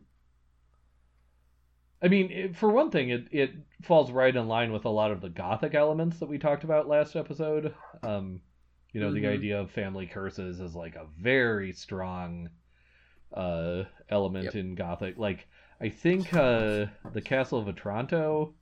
i 2.02 2.08
mean 2.08 2.32
it, 2.32 2.56
for 2.56 2.70
one 2.70 2.92
thing 2.92 3.10
it 3.10 3.28
it 3.32 3.52
falls 3.82 4.12
right 4.12 4.36
in 4.36 4.48
line 4.48 4.72
with 4.72 4.86
a 4.86 4.90
lot 4.90 5.12
of 5.12 5.22
the 5.22 5.30
gothic 5.30 5.74
elements 5.76 6.20
that 6.20 6.30
we 6.30 6.38
talked 6.38 6.64
about 6.64 6.88
last 6.88 7.16
episode 7.16 7.74
um 8.04 8.42
you 8.94 9.00
know 9.02 9.12
the 9.12 9.22
Mhm. 9.22 9.30
idea 9.30 9.60
of 9.60 9.72
family 9.72 10.06
curses 10.06 10.60
is 10.60 10.76
like 10.76 10.96
a 10.96 11.08
very 11.20 11.74
strong 11.74 12.50
uh 13.34 13.84
element 14.10 14.46
Yep. 14.46 14.56
in 14.56 14.76
gothic 14.76 15.18
like 15.18 15.48
i 15.82 15.90
think 15.90 16.34
uh 16.34 16.86
the 17.14 17.22
castle 17.24 17.60
of 17.60 17.68
otranto 17.68 18.54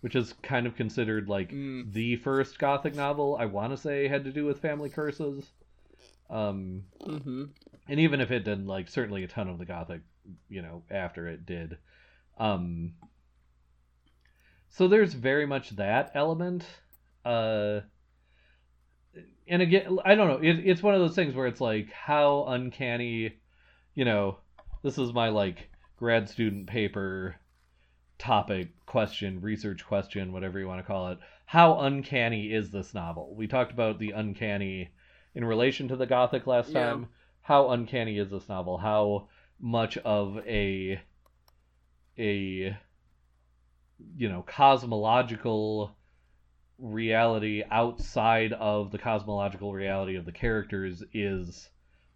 which 0.00 0.16
is 0.16 0.34
kind 0.42 0.66
of 0.66 0.76
considered 0.76 1.28
like 1.28 1.50
Mm. 1.52 1.92
the 1.92 2.16
first 2.16 2.58
gothic 2.58 2.94
novel 2.94 3.36
i 3.38 3.46
want 3.46 3.72
to 3.72 3.76
say 3.76 4.08
had 4.08 4.24
to 4.24 4.32
do 4.32 4.44
with 4.44 4.60
family 4.60 4.88
curses 4.90 5.52
um 6.30 6.82
hmm 7.04 7.44
and 7.88 8.00
even 8.00 8.20
if 8.20 8.30
it 8.30 8.44
didn't 8.44 8.66
like 8.66 8.88
certainly 8.88 9.22
a 9.22 9.28
ton 9.28 9.48
of 9.48 9.58
the 9.58 9.64
gothic 9.64 10.00
you 10.48 10.62
know 10.62 10.82
after 10.90 11.28
it 11.28 11.46
did 11.46 11.78
um 12.38 12.92
so 14.68 14.88
there's 14.88 15.14
very 15.14 15.46
much 15.46 15.70
that 15.76 16.10
element 16.14 16.64
uh 17.24 17.80
and 19.48 19.62
again 19.62 19.98
i 20.04 20.14
don't 20.14 20.28
know 20.28 20.46
it, 20.48 20.58
it's 20.66 20.82
one 20.82 20.94
of 20.94 21.00
those 21.00 21.14
things 21.14 21.34
where 21.34 21.46
it's 21.46 21.60
like 21.60 21.90
how 21.92 22.44
uncanny 22.48 23.32
you 23.94 24.04
know 24.04 24.38
this 24.82 24.98
is 24.98 25.12
my 25.12 25.28
like 25.28 25.70
grad 25.96 26.28
student 26.28 26.66
paper 26.66 27.36
topic 28.18 28.68
question 28.86 29.40
research 29.40 29.84
question 29.86 30.32
whatever 30.32 30.58
you 30.58 30.66
want 30.66 30.80
to 30.80 30.86
call 30.86 31.08
it. 31.08 31.18
How 31.44 31.80
uncanny 31.80 32.52
is 32.52 32.70
this 32.70 32.94
novel? 32.94 33.34
We 33.36 33.46
talked 33.46 33.72
about 33.72 33.98
the 33.98 34.12
uncanny 34.12 34.90
in 35.34 35.44
relation 35.44 35.88
to 35.88 35.96
the 35.96 36.06
gothic 36.06 36.46
last 36.46 36.70
Yeah. 36.70 36.80
time. 36.80 37.08
How 37.42 37.70
uncanny 37.70 38.18
is 38.18 38.30
this 38.30 38.48
novel? 38.48 38.78
How 38.78 39.28
much 39.60 39.96
of 39.98 40.38
a 40.46 41.00
a 42.18 42.76
you 44.16 44.28
know 44.28 44.42
cosmological 44.42 45.94
reality 46.78 47.62
outside 47.70 48.52
of 48.54 48.90
the 48.92 48.98
cosmological 48.98 49.72
reality 49.72 50.16
of 50.16 50.24
the 50.26 50.32
characters 50.32 51.02
is 51.14 51.70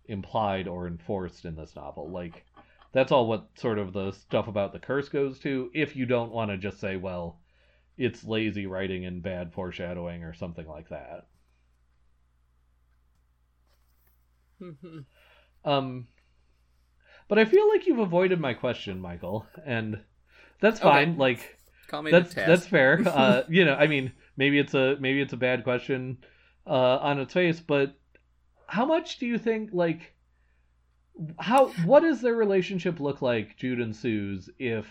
implied 0.07 0.69
or 0.69 0.87
enforced 0.87 1.45
in 1.45 1.57
this 1.57 1.77
novel 1.77 2.11
like 2.11 2.45
that's 2.93 3.13
all 3.13 3.27
what 3.29 3.49
sort 3.57 3.79
of 3.79 3.93
the 3.93 4.13
stuff 4.13 4.49
about 4.49 4.73
the 4.73 4.79
curse 4.81 5.09
goes 5.09 5.39
to 5.39 5.71
if 5.75 5.97
you 5.97 6.07
don't 6.07 6.33
want 6.33 6.51
to 6.51 6.59
just 6.59 6.81
say 6.81 6.97
well 6.97 7.41
it's 7.99 8.25
lazy 8.25 8.67
writing 8.67 9.07
and 9.07 9.23
bad 9.23 9.53
foreshadowing 9.53 10.25
or 10.25 10.35
something 10.35 10.67
like 10.69 10.89
that. 10.91 11.27
Mhm. 14.61 15.05
Um, 15.65 16.09
but 17.31 17.39
I 17.39 17.47
feel 17.47 17.69
like 17.71 17.87
you've 17.89 18.01
avoided 18.01 18.41
my 18.41 18.55
question, 18.55 19.01
Michael, 19.01 19.47
and 19.65 20.01
that's 20.61 20.81
Okay. 20.83 21.07
fine. 21.07 21.17
Like 21.19 21.59
Call 21.89 22.03
me 22.03 22.13
that's 22.13 22.35
that's 22.35 22.67
fair. 22.67 23.03
Uh, 23.07 23.45
you 23.49 23.65
know, 23.65 23.75
I 23.77 23.89
mean, 23.89 24.13
maybe 24.37 24.59
it's 24.59 24.75
a 24.75 24.99
maybe 25.01 25.23
it's 25.23 25.35
a 25.35 25.39
bad 25.39 25.65
question 25.65 26.19
uh, 26.67 26.99
on 26.99 27.21
its 27.21 27.35
face, 27.35 27.61
but 27.61 27.97
how 28.67 28.87
much 28.87 29.19
do 29.19 29.27
you 29.27 29.39
think 29.39 29.71
like 29.73 30.15
how 31.39 31.69
what 31.85 32.01
does 32.01 32.21
their 32.21 32.35
relationship 32.35 33.01
look 33.01 33.23
like, 33.23 33.57
Jude 33.57 33.81
and 33.81 33.97
Sue's, 33.97 34.51
if 34.59 34.87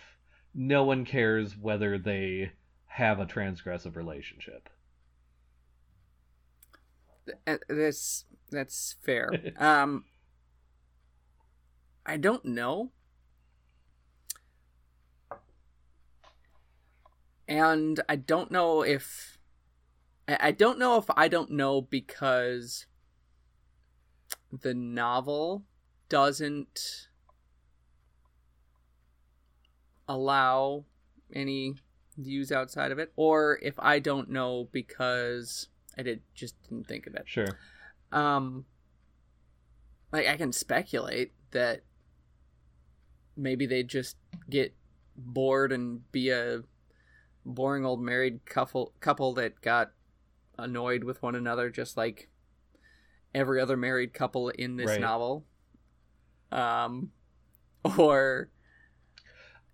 no 0.53 0.83
one 0.85 1.05
cares 1.05 1.57
whether 1.57 1.97
they 1.97 2.51
have 2.87 3.19
a 3.19 3.25
transgressive 3.25 3.95
relationship? 3.95 4.69
Uh, 7.47 7.57
That's 7.67 8.25
that's 8.51 8.95
fair. 9.03 9.39
um, 9.57 10.05
I 12.09 12.17
don't 12.17 12.43
know, 12.43 12.89
and 17.47 17.99
I 18.09 18.15
don't 18.15 18.49
know 18.49 18.81
if 18.81 19.37
I 20.27 20.49
don't 20.51 20.79
know 20.79 20.97
if 20.97 21.05
I 21.15 21.27
don't 21.27 21.51
know 21.51 21.81
because 21.83 22.87
the 24.51 24.73
novel 24.73 25.65
doesn't 26.09 27.09
allow 30.07 30.85
any 31.31 31.75
views 32.17 32.51
outside 32.51 32.91
of 32.91 32.97
it, 32.97 33.13
or 33.17 33.59
if 33.61 33.75
I 33.77 33.99
don't 33.99 34.31
know 34.31 34.67
because 34.71 35.67
I 35.95 36.01
did 36.01 36.21
just 36.33 36.59
didn't 36.63 36.87
think 36.87 37.05
of 37.05 37.13
it. 37.13 37.25
Sure. 37.27 37.59
Um, 38.11 38.65
like 40.11 40.25
I 40.25 40.37
can 40.37 40.51
speculate 40.51 41.33
that 41.51 41.83
maybe 43.39 43.65
they 43.65 43.83
just 43.83 44.17
get 44.49 44.73
bored 45.15 45.71
and 45.71 46.09
be 46.11 46.29
a 46.29 46.61
boring 47.45 47.85
old 47.85 48.01
married 48.01 48.45
couple 48.45 48.93
couple 48.99 49.33
that 49.33 49.61
got 49.61 49.91
annoyed 50.57 51.03
with 51.03 51.21
one 51.21 51.35
another, 51.35 51.69
just 51.69 51.97
like 51.97 52.29
every 53.33 53.59
other 53.61 53.77
married 53.77 54.13
couple 54.13 54.49
in 54.49 54.75
this 54.75 54.89
Right. 54.89 55.01
novel. 55.01 55.45
Um, 56.51 57.11
or 57.97 58.49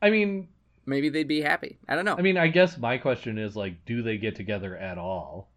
I 0.02 0.10
mean, 0.10 0.50
maybe 0.86 1.10
they'd 1.10 1.28
be 1.28 1.42
happy. 1.42 1.80
I 1.88 1.96
don't 1.96 2.06
know. 2.06 2.16
I 2.18 2.22
mean, 2.22 2.38
I 2.38 2.48
guess 2.48 2.78
my 2.78 2.98
question 2.98 3.38
is 3.38 3.56
like, 3.56 3.86
do 3.86 4.02
they 4.02 4.18
get 4.18 4.36
together 4.36 4.78
at 4.78 4.98
all? 4.98 5.50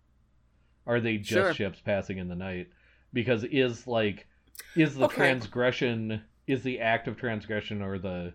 Are 0.86 1.00
they 1.00 1.18
just 1.18 1.30
Sure. 1.30 1.52
ships 1.52 1.80
passing 1.80 2.18
in 2.18 2.28
the 2.28 2.34
night? 2.34 2.68
Because 3.12 3.44
is 3.44 3.86
like, 3.86 4.26
is 4.74 4.94
the 4.94 5.04
Okay. 5.04 5.16
transgression, 5.16 6.22
is 6.48 6.62
the 6.62 6.80
act 6.80 7.06
of 7.06 7.16
transgression 7.16 7.82
or 7.82 7.98
the 7.98 8.32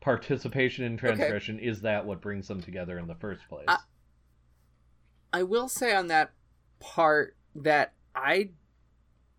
participation 0.00 0.84
in 0.84 0.96
transgression, 0.96 1.58
is 1.60 1.82
that 1.82 2.04
what 2.06 2.20
brings 2.20 2.48
them 2.48 2.60
together 2.60 2.98
in 2.98 3.06
the 3.06 3.14
first 3.14 3.46
place? 3.48 3.66
I- 3.68 3.78
I 5.34 5.42
will 5.44 5.68
say 5.68 5.94
on 5.94 6.08
that 6.08 6.32
part 6.80 7.36
that 7.54 7.94
I 8.14 8.50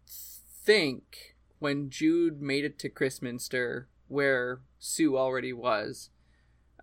think 0.05 1.35
when 1.59 1.89
Jude 1.89 2.41
made 2.41 2.63
it 2.65 2.79
to 2.79 2.89
Christminster, 2.89 3.89
where 4.07 4.61
Sue 4.79 5.17
already 5.17 5.53
was, 5.53 6.09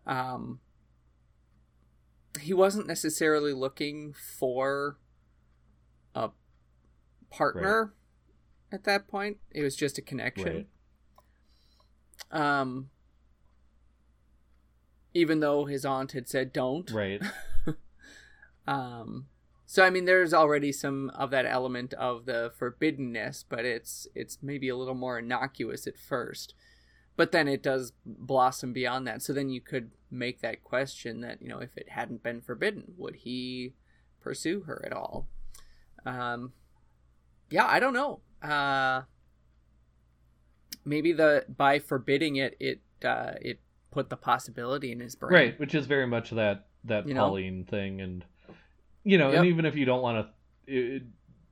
um, 0.07 0.61
he 2.41 2.53
wasn't 2.53 2.87
necessarily 2.87 3.53
looking 3.53 4.13
for 4.13 4.99
a 6.15 6.31
partner 7.31 7.95
at 8.73 8.85
that 8.85 9.09
point. 9.09 9.39
It 9.51 9.63
was 9.63 9.77
just 9.77 9.99
a 9.99 10.03
connection. 10.03 10.45
Um, 12.31 12.91
even 15.13 15.41
though 15.41 15.65
his 15.65 15.85
aunt 15.85 16.13
had 16.13 16.29
said 16.29 16.53
don't. 16.53 16.91
right. 16.91 17.23
Um, 18.67 19.27
so 19.67 19.85
I 19.85 19.91
mean, 19.91 20.05
there's 20.05 20.35
already 20.35 20.73
some 20.73 21.11
of 21.11 21.31
that 21.31 21.47
element 21.47 21.93
of 21.95 22.27
the 22.27 22.53
forbiddenness, 22.59 23.45
but 23.49 23.65
it's 23.65 24.07
it's 24.15 24.39
maybe 24.43 24.69
a 24.69 24.77
little 24.77 24.95
more 24.95 25.19
innocuous 25.19 25.87
at 25.87 25.99
first, 25.99 26.55
but 27.17 27.33
then 27.33 27.49
it 27.49 27.63
does 27.63 27.93
blossom 28.05 28.73
beyond 28.73 29.07
that. 29.07 29.23
So 29.23 29.33
then 29.33 29.49
you 29.49 29.61
could 29.61 29.91
make 30.11 30.41
that 30.41 30.63
question 30.63 31.21
that 31.21 31.43
you 31.43 31.49
know, 31.49 31.59
if 31.59 31.77
it 31.77 31.91
hadn't 31.91 32.23
been 32.23 32.41
forbidden, 32.41 32.95
would 32.97 33.17
he 33.17 33.75
pursue 34.21 34.61
her 34.63 34.83
at 34.85 34.93
all? 34.93 35.27
Um, 36.07 36.53
yeah, 37.51 37.67
I 37.67 37.81
don't 37.81 37.95
know. 37.95 38.21
Uh, 38.43 39.03
maybe 40.85 41.13
the 41.13 41.45
by 41.49 41.79
forbidding 41.79 42.37
it, 42.37 42.57
it 42.61 42.81
uh, 43.05 43.33
it 43.41 43.61
put 43.91 44.09
the 44.11 44.17
possibility 44.17 44.93
in 44.93 45.01
his 45.01 45.15
brain. 45.17 45.33
Right, 45.33 45.61
which 45.61 45.75
is 45.75 45.87
very 45.87 46.07
much 46.07 46.31
that 46.31 46.67
that 46.85 47.07
You 47.07 47.15
know? 47.15 47.27
Pauline 47.27 47.65
thing, 47.65 48.01
and 48.01 48.25
you 49.05 49.19
know, 49.19 49.31
Yep. 49.31 49.39
and 49.39 49.47
even 49.47 49.65
if 49.65 49.77
you 49.77 49.85
don't 49.85 50.03
want 50.03 50.27
to, 50.67 51.01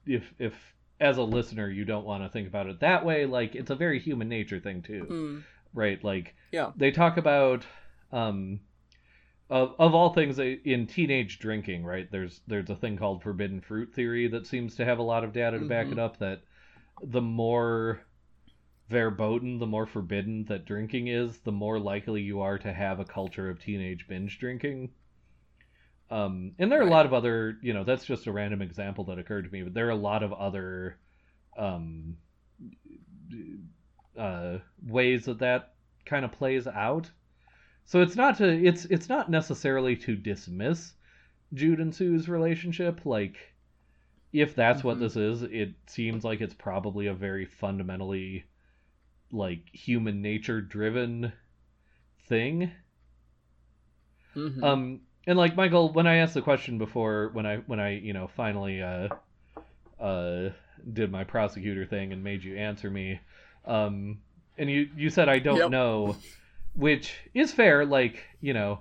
if 0.06 0.32
if 0.38 0.54
as 1.00 1.16
a 1.16 1.22
listener 1.22 1.70
you 1.70 1.84
don't 1.84 2.04
want 2.04 2.22
to 2.24 2.28
think 2.28 2.48
about 2.48 2.66
it 2.66 2.80
that 2.80 3.04
way, 3.04 3.24
like 3.26 3.54
it's 3.54 3.70
a 3.70 3.76
very 3.76 3.98
human 4.00 4.28
nature 4.28 4.58
thing 4.60 4.82
too, 4.82 5.06
Mm, 5.08 5.42
right? 5.74 6.02
Like 6.02 6.34
yeah. 6.52 6.72
they 6.76 6.90
talk 6.90 7.16
about 7.16 7.64
um 8.12 8.60
of, 9.50 9.74
of 9.78 9.94
all 9.94 10.12
things 10.12 10.38
in 10.38 10.86
teenage 10.86 11.38
drinking 11.38 11.82
right 11.84 12.10
there's 12.10 12.40
there's 12.46 12.68
a 12.68 12.74
thing 12.76 12.96
called 12.98 13.22
forbidden 13.22 13.60
fruit 13.62 13.92
theory 13.94 14.28
that 14.28 14.46
seems 14.46 14.76
to 14.76 14.84
have 14.84 14.98
a 14.98 15.02
lot 15.02 15.24
of 15.24 15.32
data 15.32 15.58
to 15.58 15.64
back 15.66 15.86
Mhm. 15.86 15.92
it 15.92 15.98
up 15.98 16.18
that 16.18 16.42
the 17.02 17.20
more 17.22 18.00
verboten 18.88 19.58
the 19.58 19.66
more 19.66 19.86
forbidden 19.86 20.44
that 20.46 20.64
drinking 20.64 21.08
is 21.08 21.38
the 21.40 21.52
more 21.52 21.78
likely 21.78 22.22
you 22.22 22.40
are 22.40 22.58
to 22.58 22.72
have 22.72 23.00
a 23.00 23.04
culture 23.04 23.50
of 23.50 23.60
teenage 23.60 24.06
binge 24.08 24.38
drinking 24.38 24.90
um 26.10 26.52
and 26.58 26.72
there 26.72 26.78
are 26.80 26.86
a 26.86 26.90
lot 26.90 27.06
of 27.06 27.12
other 27.12 27.58
you 27.62 27.72
know 27.72 27.84
that's 27.84 28.04
just 28.04 28.26
a 28.26 28.32
random 28.32 28.62
example 28.62 29.04
that 29.04 29.18
occurred 29.18 29.44
to 29.44 29.50
me 29.50 29.62
but 29.62 29.74
there 29.74 29.86
are 29.86 29.90
a 29.90 29.96
lot 29.96 30.22
of 30.22 30.32
other 30.32 30.96
um 31.58 32.16
uh 34.18 34.58
ways 34.86 35.24
that 35.26 35.38
that 35.38 35.74
kind 36.04 36.24
of 36.24 36.32
plays 36.32 36.66
out 36.66 37.10
so 37.86 38.02
it's 38.02 38.16
not 38.16 38.38
to 38.38 38.48
it's 38.66 38.84
it's 38.86 39.08
not 39.08 39.30
necessarily 39.30 39.96
to 39.96 40.16
dismiss 40.16 40.94
Jude 41.54 41.80
and 41.80 41.94
Sue's 41.94 42.28
relationship. 42.28 43.06
Like 43.06 43.36
if 44.32 44.54
that's 44.54 44.84
what 44.84 44.98
Mhm. 44.98 45.00
this 45.00 45.16
is, 45.16 45.42
it 45.42 45.74
seems 45.86 46.24
like 46.24 46.40
it's 46.40 46.54
probably 46.54 47.06
a 47.08 47.14
very 47.14 47.46
fundamentally 47.46 48.44
like 49.32 49.60
human 49.72 50.22
nature 50.22 50.60
driven 50.60 51.32
thing. 52.28 52.72
Mhm. 54.36 54.62
Um 54.62 55.00
and 55.26 55.38
like 55.38 55.56
Michael, 55.56 55.92
when 55.92 56.06
I 56.06 56.16
asked 56.16 56.34
the 56.34 56.42
question 56.42 56.78
before 56.78 57.30
when 57.32 57.46
I 57.46 57.56
when 57.58 57.80
I, 57.80 57.98
you 57.98 58.12
know, 58.12 58.28
finally 58.28 58.82
uh 58.82 59.08
uh 60.00 60.50
did 60.92 61.10
my 61.10 61.24
prosecutor 61.24 61.84
thing 61.86 62.12
and 62.12 62.22
made 62.24 62.44
you 62.44 62.56
answer 62.56 62.90
me, 62.90 63.20
um 63.64 64.18
and 64.56 64.70
you 64.70 64.88
you 64.96 65.10
said 65.10 65.28
I 65.28 65.38
don't 65.38 65.68
Yep. 65.68 65.70
know 65.70 66.16
which 66.74 67.14
is 67.34 67.52
fair 67.52 67.84
like 67.84 68.24
you 68.40 68.52
know 68.54 68.80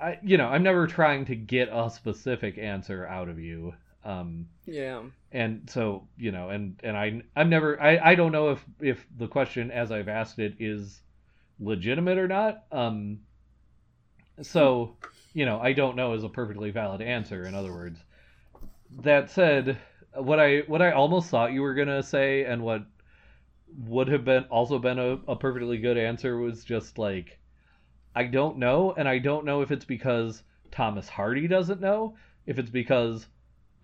I, 0.00 0.18
you 0.22 0.36
know 0.36 0.46
i'm 0.48 0.62
never 0.62 0.86
trying 0.86 1.24
to 1.26 1.34
get 1.34 1.68
a 1.72 1.90
specific 1.90 2.58
answer 2.58 3.06
out 3.06 3.28
of 3.28 3.38
you 3.38 3.74
um 4.06 4.46
yeah. 4.66 5.02
and 5.32 5.68
so 5.68 6.06
you 6.16 6.30
know 6.30 6.48
and 6.50 6.80
and 6.84 6.96
i 6.96 7.20
i'm 7.34 7.50
never 7.50 7.80
i 7.82 7.98
i 7.98 8.14
don't 8.14 8.32
know 8.32 8.50
if 8.50 8.64
if 8.80 9.04
the 9.18 9.26
question 9.26 9.70
as 9.70 9.90
i've 9.90 10.08
asked 10.08 10.38
it 10.38 10.54
is 10.60 11.00
legitimate 11.58 12.16
or 12.16 12.28
not 12.28 12.64
um 12.70 13.18
so 14.42 14.96
you 15.34 15.44
know 15.44 15.58
i 15.60 15.72
don't 15.72 15.96
know 15.96 16.12
is 16.12 16.22
a 16.22 16.28
perfectly 16.28 16.70
valid 16.70 17.02
answer 17.02 17.46
in 17.46 17.54
other 17.54 17.72
words 17.72 17.98
that 19.02 19.28
said 19.28 19.76
what 20.14 20.38
i 20.38 20.58
what 20.68 20.80
i 20.80 20.92
almost 20.92 21.28
thought 21.28 21.52
you 21.52 21.60
were 21.60 21.74
gonna 21.74 22.02
say 22.02 22.44
and 22.44 22.62
what 22.62 22.82
would 23.86 24.08
have 24.08 24.24
been 24.24 24.44
also 24.44 24.78
been 24.78 24.98
a, 24.98 25.18
a 25.26 25.34
perfectly 25.34 25.78
good 25.78 25.98
answer 25.98 26.38
was 26.38 26.64
just 26.64 26.96
like 26.96 27.38
I 28.16 28.24
don't 28.24 28.56
know, 28.56 28.94
and 28.96 29.06
I 29.06 29.18
don't 29.18 29.44
know 29.44 29.60
if 29.60 29.70
it's 29.70 29.84
because 29.84 30.42
Thomas 30.70 31.06
Hardy 31.06 31.46
doesn't 31.46 31.82
know, 31.82 32.16
if 32.46 32.58
it's 32.58 32.70
because 32.70 33.26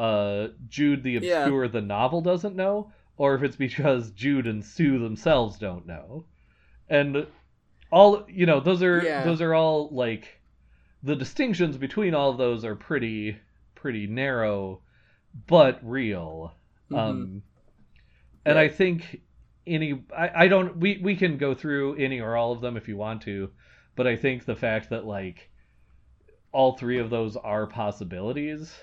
uh, 0.03 0.49
Jude 0.69 1.03
the 1.03 1.12
Yeah. 1.12 1.43
Obscure 1.45 1.69
the 1.69 1.81
novel 1.81 2.21
doesn't 2.21 2.57
know, 2.57 2.91
or 3.17 3.35
if 3.35 3.43
it's 3.43 3.57
because 3.57 4.11
Jude 4.11 4.47
and 4.47 4.65
Sue 4.65 4.99
themselves 4.99 5.59
don't 5.59 5.87
know. 5.87 6.25
And 6.88 7.27
all 7.91 8.27
you 8.29 8.47
know, 8.47 8.61
those 8.61 8.83
are 8.83 9.03
Yeah. 9.03 9.25
those 9.25 9.41
are 9.41 9.55
all 9.55 9.88
like 9.91 10.41
the 11.03 11.15
distinctions 11.17 11.77
between 11.77 12.15
all 12.15 12.31
of 12.31 12.38
those 12.38 12.65
are 12.65 12.75
pretty 12.75 13.37
pretty 13.75 14.07
narrow, 14.07 14.81
but 15.47 15.79
real. 15.83 16.55
Mhm. 16.91 16.99
Um, 16.99 17.43
and 18.45 18.57
Right. 18.57 18.71
I 18.71 18.75
think 18.75 19.21
any 19.67 20.03
I, 20.17 20.45
I 20.45 20.49
don't 20.49 20.77
we 20.79 20.99
we 20.99 21.15
can 21.17 21.37
go 21.38 21.55
through 21.55 21.95
any 21.97 22.21
or 22.21 22.37
all 22.37 22.51
of 22.53 22.61
them 22.61 22.77
if 22.77 22.88
you 22.88 22.97
want 22.97 23.23
to, 23.23 23.51
but 23.95 24.07
I 24.09 24.17
think 24.17 24.45
the 24.45 24.57
fact 24.57 24.91
that 24.91 25.05
like 25.05 25.49
all 26.51 26.73
three 26.77 26.99
of 26.99 27.09
those 27.11 27.37
are 27.37 27.67
possibilities, 27.67 28.77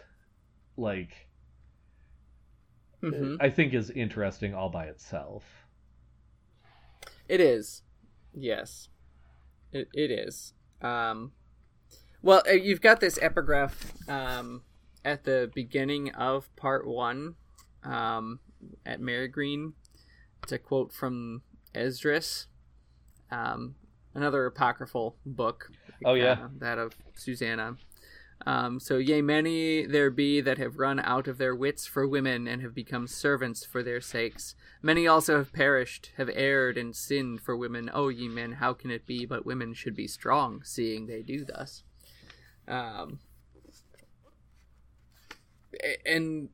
like 0.79 1.27
Mhm. 3.01 3.37
I 3.39 3.49
think 3.49 3.73
is 3.73 3.89
interesting 3.89 4.53
all 4.53 4.69
by 4.69 4.85
itself. 4.85 5.45
It 7.27 7.39
is. 7.39 7.83
Yes. 8.33 8.89
It, 9.71 9.87
it 9.93 10.11
is. 10.11 10.53
Um, 10.81 11.31
well, 12.21 12.43
uh, 12.47 12.53
you've 12.53 12.81
got 12.81 12.99
this 12.99 13.17
epigraph 13.21 13.93
um, 14.09 14.63
at 15.05 15.23
the 15.23 15.49
beginning 15.53 16.11
of 16.13 16.53
part 16.55 16.85
one 16.87 17.35
um, 17.83 18.39
at 18.85 18.99
Marygreen. 18.99 19.73
It's 20.43 20.51
a 20.51 20.57
quote 20.59 20.91
from 20.91 21.43
Esdras, 21.73 22.47
um, 23.31 23.75
another 24.13 24.45
apocryphal 24.45 25.15
book. 25.25 25.71
Oh, 26.03 26.15
yeah. 26.15 26.31
uh, 26.31 26.47
that 26.57 26.77
of 26.77 26.93
Susanna. 27.15 27.77
Um, 28.45 28.79
so, 28.79 28.97
yea, 28.97 29.21
many 29.21 29.85
there 29.85 30.09
be 30.09 30.39
that 30.41 30.57
have 30.57 30.79
run 30.79 30.99
out 30.99 31.27
of 31.27 31.37
their 31.37 31.53
wits 31.53 31.85
for 31.85 32.07
women 32.07 32.47
and 32.47 32.61
have 32.61 32.73
become 32.73 33.05
servants 33.05 33.65
for 33.65 33.83
their 33.83 33.99
sakes. 33.99 34.55
Many 34.81 35.07
also 35.07 35.37
have 35.37 35.51
perished, 35.51 36.11
have 36.17 36.29
erred 36.33 36.77
and 36.77 36.95
sinned 36.95 37.41
for 37.41 37.55
women. 37.55 37.89
O 37.93 38.07
ye 38.07 38.29
men, 38.29 38.53
how 38.53 38.73
can 38.73 38.91
it 38.91 39.05
be 39.05 39.25
but 39.25 39.45
women 39.45 39.73
should 39.73 39.95
be 39.95 40.07
strong, 40.07 40.63
seeing 40.63 41.07
they 41.07 41.21
do 41.21 41.43
thus? 41.43 41.83
Um, 42.67 43.19
and 46.05 46.49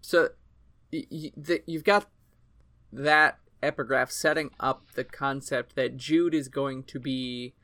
so 0.00 0.30
you've 0.92 1.84
got 1.84 2.08
that 2.92 3.38
epigraph 3.62 4.10
setting 4.10 4.50
up 4.60 4.92
the 4.94 5.04
concept 5.04 5.74
that 5.74 5.96
Jude 5.96 6.34
is 6.34 6.48
going 6.48 6.84
to 6.84 7.00
be 7.00 7.54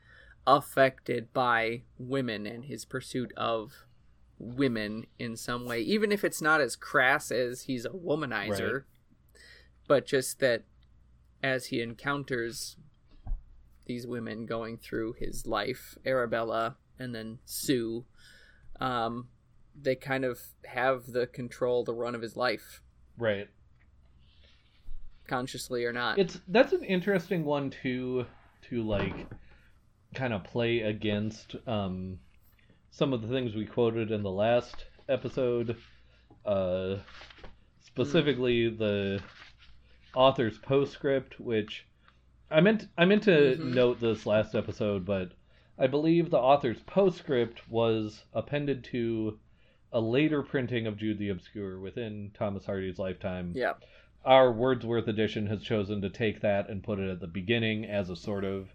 affected 0.47 1.31
by 1.33 1.83
women 1.97 2.45
and 2.45 2.65
his 2.65 2.85
pursuit 2.85 3.31
of 3.37 3.85
women 4.39 5.05
in 5.19 5.35
some 5.35 5.65
way, 5.65 5.79
even 5.81 6.11
if 6.11 6.23
it's 6.23 6.41
not 6.41 6.59
as 6.61 6.75
crass 6.75 7.31
as 7.31 7.63
he's 7.63 7.85
a 7.85 7.89
womanizer, 7.89 8.73
Right. 8.73 8.81
but 9.87 10.05
just 10.05 10.39
that 10.39 10.63
as 11.43 11.67
he 11.67 11.81
encounters 11.81 12.77
these 13.85 14.07
women 14.07 14.45
going 14.45 14.77
through 14.77 15.13
his 15.13 15.45
life, 15.45 15.97
Arabella 16.05 16.77
and 16.97 17.13
then 17.13 17.39
Sue, 17.45 18.05
um, 18.79 19.29
they 19.79 19.95
kind 19.95 20.25
of 20.25 20.39
have 20.65 21.07
the 21.07 21.27
control, 21.27 21.83
the 21.83 21.93
run 21.93 22.15
of 22.15 22.21
his 22.21 22.35
life, 22.35 22.81
Right. 23.17 23.47
consciously 25.27 25.85
or 25.85 25.93
not. 25.93 26.17
It's 26.17 26.39
that's 26.47 26.73
an 26.73 26.83
interesting 26.83 27.45
one 27.45 27.69
to 27.83 28.25
to 28.69 28.83
like 28.83 29.27
kind 30.13 30.33
of 30.33 30.43
play 30.43 30.81
against 30.81 31.55
um 31.67 32.19
some 32.89 33.13
of 33.13 33.21
the 33.21 33.27
things 33.29 33.55
we 33.55 33.65
quoted 33.65 34.11
in 34.11 34.21
the 34.23 34.29
last 34.31 34.85
episode 35.07 35.77
uh 36.45 36.95
specifically 37.79 38.69
the 38.69 39.21
author's 40.15 40.57
postscript 40.57 41.39
which 41.39 41.85
I 42.49 42.59
meant 42.61 42.87
I 42.97 43.05
meant 43.05 43.23
to 43.23 43.55
Mhm. 43.57 43.73
note 43.73 43.99
this 44.01 44.25
last 44.25 44.55
episode 44.55 45.05
but 45.05 45.31
I 45.77 45.87
believe 45.87 46.29
the 46.29 46.37
author's 46.37 46.81
postscript 46.81 47.69
was 47.69 48.25
appended 48.33 48.83
to 48.85 49.39
a 49.93 49.99
later 50.01 50.41
printing 50.43 50.87
of 50.87 50.97
Jude 50.97 51.17
the 51.19 51.29
Obscure 51.29 51.79
within 51.79 52.31
Thomas 52.33 52.65
Hardy's 52.65 52.99
lifetime 52.99 53.53
yeah. 53.55 53.73
our 54.25 54.51
Wordsworth 54.51 55.07
edition 55.07 55.47
has 55.47 55.63
chosen 55.63 56.01
to 56.01 56.09
take 56.09 56.41
that 56.41 56.69
and 56.69 56.83
put 56.83 56.99
it 56.99 57.09
at 57.09 57.19
the 57.21 57.27
beginning 57.27 57.85
as 57.85 58.09
a 58.09 58.15
sort 58.15 58.43
of 58.43 58.69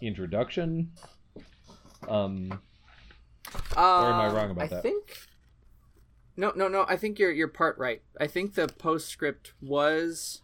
introduction. 0.00 0.92
Um, 2.08 2.60
uh, 3.76 3.80
Or 3.80 4.12
am 4.12 4.20
I 4.20 4.32
wrong 4.32 4.50
about 4.50 4.64
I 4.64 4.66
that? 4.68 4.82
think. 4.82 5.18
No, 6.36 6.52
no, 6.54 6.68
no. 6.68 6.84
I 6.88 6.96
think 6.96 7.18
you're 7.18 7.32
you're 7.32 7.48
part 7.48 7.78
right. 7.78 8.02
I 8.20 8.26
think 8.26 8.54
the 8.54 8.68
postscript 8.68 9.52
was 9.62 10.42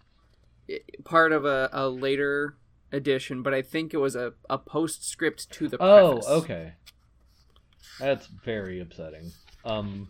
part 1.04 1.32
of 1.32 1.44
a, 1.44 1.68
a 1.72 1.88
later 1.88 2.56
edition, 2.90 3.42
but 3.42 3.52
I 3.54 3.62
think 3.62 3.92
it 3.92 3.98
was 3.98 4.16
a, 4.16 4.32
a 4.48 4.58
postscript 4.58 5.50
to 5.52 5.68
the 5.68 5.76
oh, 5.80 6.12
preface. 6.12 6.28
okay. 6.28 6.72
That's 7.98 8.26
very 8.26 8.80
upsetting. 8.80 9.32
Um, 9.64 10.08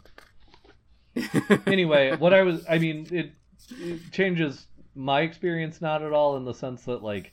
anyway, 1.67 2.17
what 2.17 2.33
I 2.33 2.43
was, 2.43 2.65
I 2.69 2.79
mean, 2.79 3.07
it, 3.11 3.33
it 3.71 4.13
changes 4.13 4.67
my 4.95 5.23
experience 5.23 5.81
not 5.81 6.03
at 6.03 6.13
all 6.13 6.37
in 6.37 6.45
the 6.45 6.55
sense 6.55 6.85
that, 6.85 7.03
like, 7.03 7.33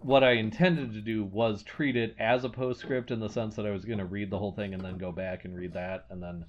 what 0.00 0.24
I 0.24 0.32
intended 0.32 0.92
to 0.94 1.00
do 1.00 1.24
was 1.24 1.62
treat 1.62 1.96
it 1.96 2.14
as 2.18 2.44
a 2.44 2.48
postscript 2.48 3.10
in 3.10 3.20
the 3.20 3.28
sense 3.28 3.56
that 3.56 3.66
I 3.66 3.70
was 3.70 3.84
going 3.84 3.98
to 3.98 4.04
read 4.04 4.30
the 4.30 4.38
whole 4.38 4.52
thing 4.52 4.72
and 4.74 4.82
then 4.84 4.96
go 4.98 5.12
back 5.12 5.44
and 5.44 5.54
read 5.54 5.74
that 5.74 6.06
and 6.10 6.22
then 6.22 6.44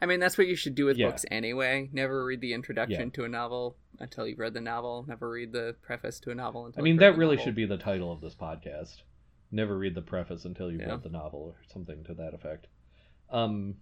I 0.00 0.06
mean, 0.06 0.20
that's 0.20 0.36
what 0.36 0.46
you 0.46 0.54
should 0.54 0.74
do 0.74 0.84
with 0.84 0.98
Yeah. 0.98 1.08
books 1.08 1.24
anyway. 1.30 1.88
Never 1.92 2.24
read 2.24 2.40
the 2.42 2.52
introduction 2.52 3.00
Yeah. 3.06 3.10
to 3.14 3.24
a 3.24 3.28
novel 3.28 3.76
until 3.98 4.26
you've 4.26 4.38
read 4.38 4.52
the 4.54 4.60
novel. 4.60 5.04
Never 5.08 5.30
read 5.30 5.52
the 5.52 5.76
preface 5.82 6.20
to 6.20 6.30
a 6.30 6.34
novel 6.34 6.66
until 6.66 6.82
I 6.82 6.84
mean, 6.84 6.98
that 6.98 7.16
really 7.16 7.36
novel. 7.36 7.44
should 7.46 7.54
be 7.54 7.64
the 7.64 7.78
title 7.78 8.12
of 8.12 8.20
this 8.20 8.34
podcast. 8.34 9.02
Never 9.50 9.78
read 9.78 9.94
the 9.94 10.02
preface 10.02 10.44
until 10.44 10.70
you've 10.70 10.82
Yeah. 10.82 10.90
read 10.90 11.02
the 11.04 11.08
novel, 11.08 11.40
or 11.40 11.54
something 11.72 12.04
to 12.04 12.14
that 12.14 12.34
effect. 12.34 12.66
Um, 13.30 13.76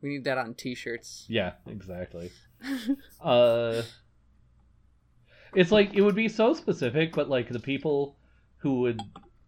We 0.00 0.10
need 0.10 0.24
that 0.24 0.38
on 0.38 0.54
T-shirts. 0.54 1.26
yeah, 1.28 1.54
exactly. 1.66 2.30
uh, 3.20 3.82
it's 5.54 5.72
like 5.72 5.94
it 5.94 6.02
would 6.02 6.14
be 6.14 6.28
so 6.28 6.54
specific, 6.54 7.12
but 7.12 7.28
like 7.28 7.48
the 7.48 7.60
people 7.60 8.16
who 8.58 8.80
would 8.80 9.00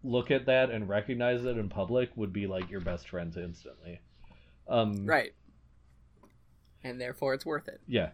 look 0.03 0.31
at 0.31 0.45
that 0.45 0.69
and 0.69 0.87
recognize 0.87 1.45
it 1.45 1.57
in 1.57 1.69
public 1.69 2.09
would 2.15 2.31
be 2.31 2.47
like 2.47 2.69
your 2.69 2.81
best 2.81 3.09
friends 3.09 3.37
instantly. 3.37 3.99
Um, 4.67 5.05
Right. 5.05 5.33
And 6.83 7.01
therefore, 7.01 7.33
it's 7.33 7.45
worth 7.45 7.67
it. 7.67 7.81
Yeah. 7.87 8.09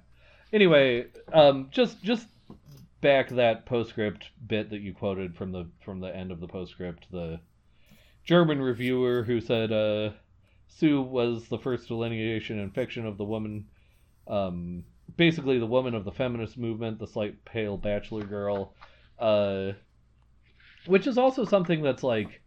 Anyway, 0.54 1.08
um, 1.34 1.68
just 1.72 2.02
just 2.02 2.28
back 3.02 3.30
that 3.30 3.66
postscript 3.66 4.30
bit 4.48 4.70
that 4.70 4.80
you 4.80 4.94
quoted 4.94 5.36
from 5.36 5.52
the 5.52 5.68
from 5.84 6.00
the 6.00 6.16
end 6.16 6.32
of 6.32 6.40
the 6.40 6.48
postscript. 6.48 7.08
The 7.12 7.40
German 8.24 8.62
reviewer 8.62 9.24
who 9.24 9.42
said 9.42 9.72
uh, 9.72 10.12
Sue 10.68 11.02
was 11.02 11.48
the 11.48 11.58
first 11.58 11.88
delineation 11.88 12.60
in 12.60 12.72
fiction 12.72 13.06
of 13.06 13.18
the 13.18 13.26
woman, 13.26 13.66
um, 14.28 14.86
basically 15.18 15.60
the 15.60 15.66
woman 15.66 15.96
of 15.96 16.06
the 16.06 16.12
feminist 16.12 16.58
movement, 16.58 17.00
the 17.00 17.08
slight 17.08 17.44
pale 17.46 17.78
bachelor 17.78 18.24
girl, 18.24 18.74
uh, 19.20 19.72
which 20.86 21.08
is 21.08 21.18
also 21.18 21.46
something 21.46 21.82
that's 21.82 22.04
like 22.04 22.42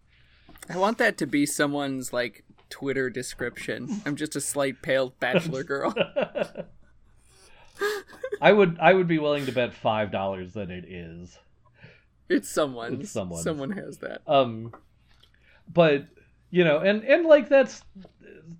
I 0.68 0.77
want 0.79 0.98
that 0.98 1.18
to 1.18 1.27
be 1.27 1.46
someone's 1.46 2.12
like 2.12 2.44
Twitter 2.70 3.11
description. 3.11 4.00
I'm 4.07 4.16
just 4.16 4.35
a 4.37 4.40
slight 4.40 4.83
pale 4.83 5.14
bachelor 5.20 5.62
girl. 5.64 5.94
I 8.40 8.53
would 8.53 8.79
I 8.81 8.92
would 8.94 9.09
be 9.09 9.18
willing 9.18 9.46
to 9.46 9.53
bet 9.53 9.74
five 9.74 10.11
dollars 10.11 10.55
that 10.55 10.70
it 10.70 10.85
is. 10.85 11.38
It's 12.29 12.48
someone. 12.48 13.00
It's 13.00 13.11
someone's. 13.11 13.44
Someone 13.44 13.70
has 13.72 13.98
that. 13.98 14.22
um 14.27 14.72
but 15.72 16.07
you 16.50 16.62
know 16.64 16.79
and 16.79 17.03
and 17.05 17.24
like 17.24 17.49
that's 17.49 17.82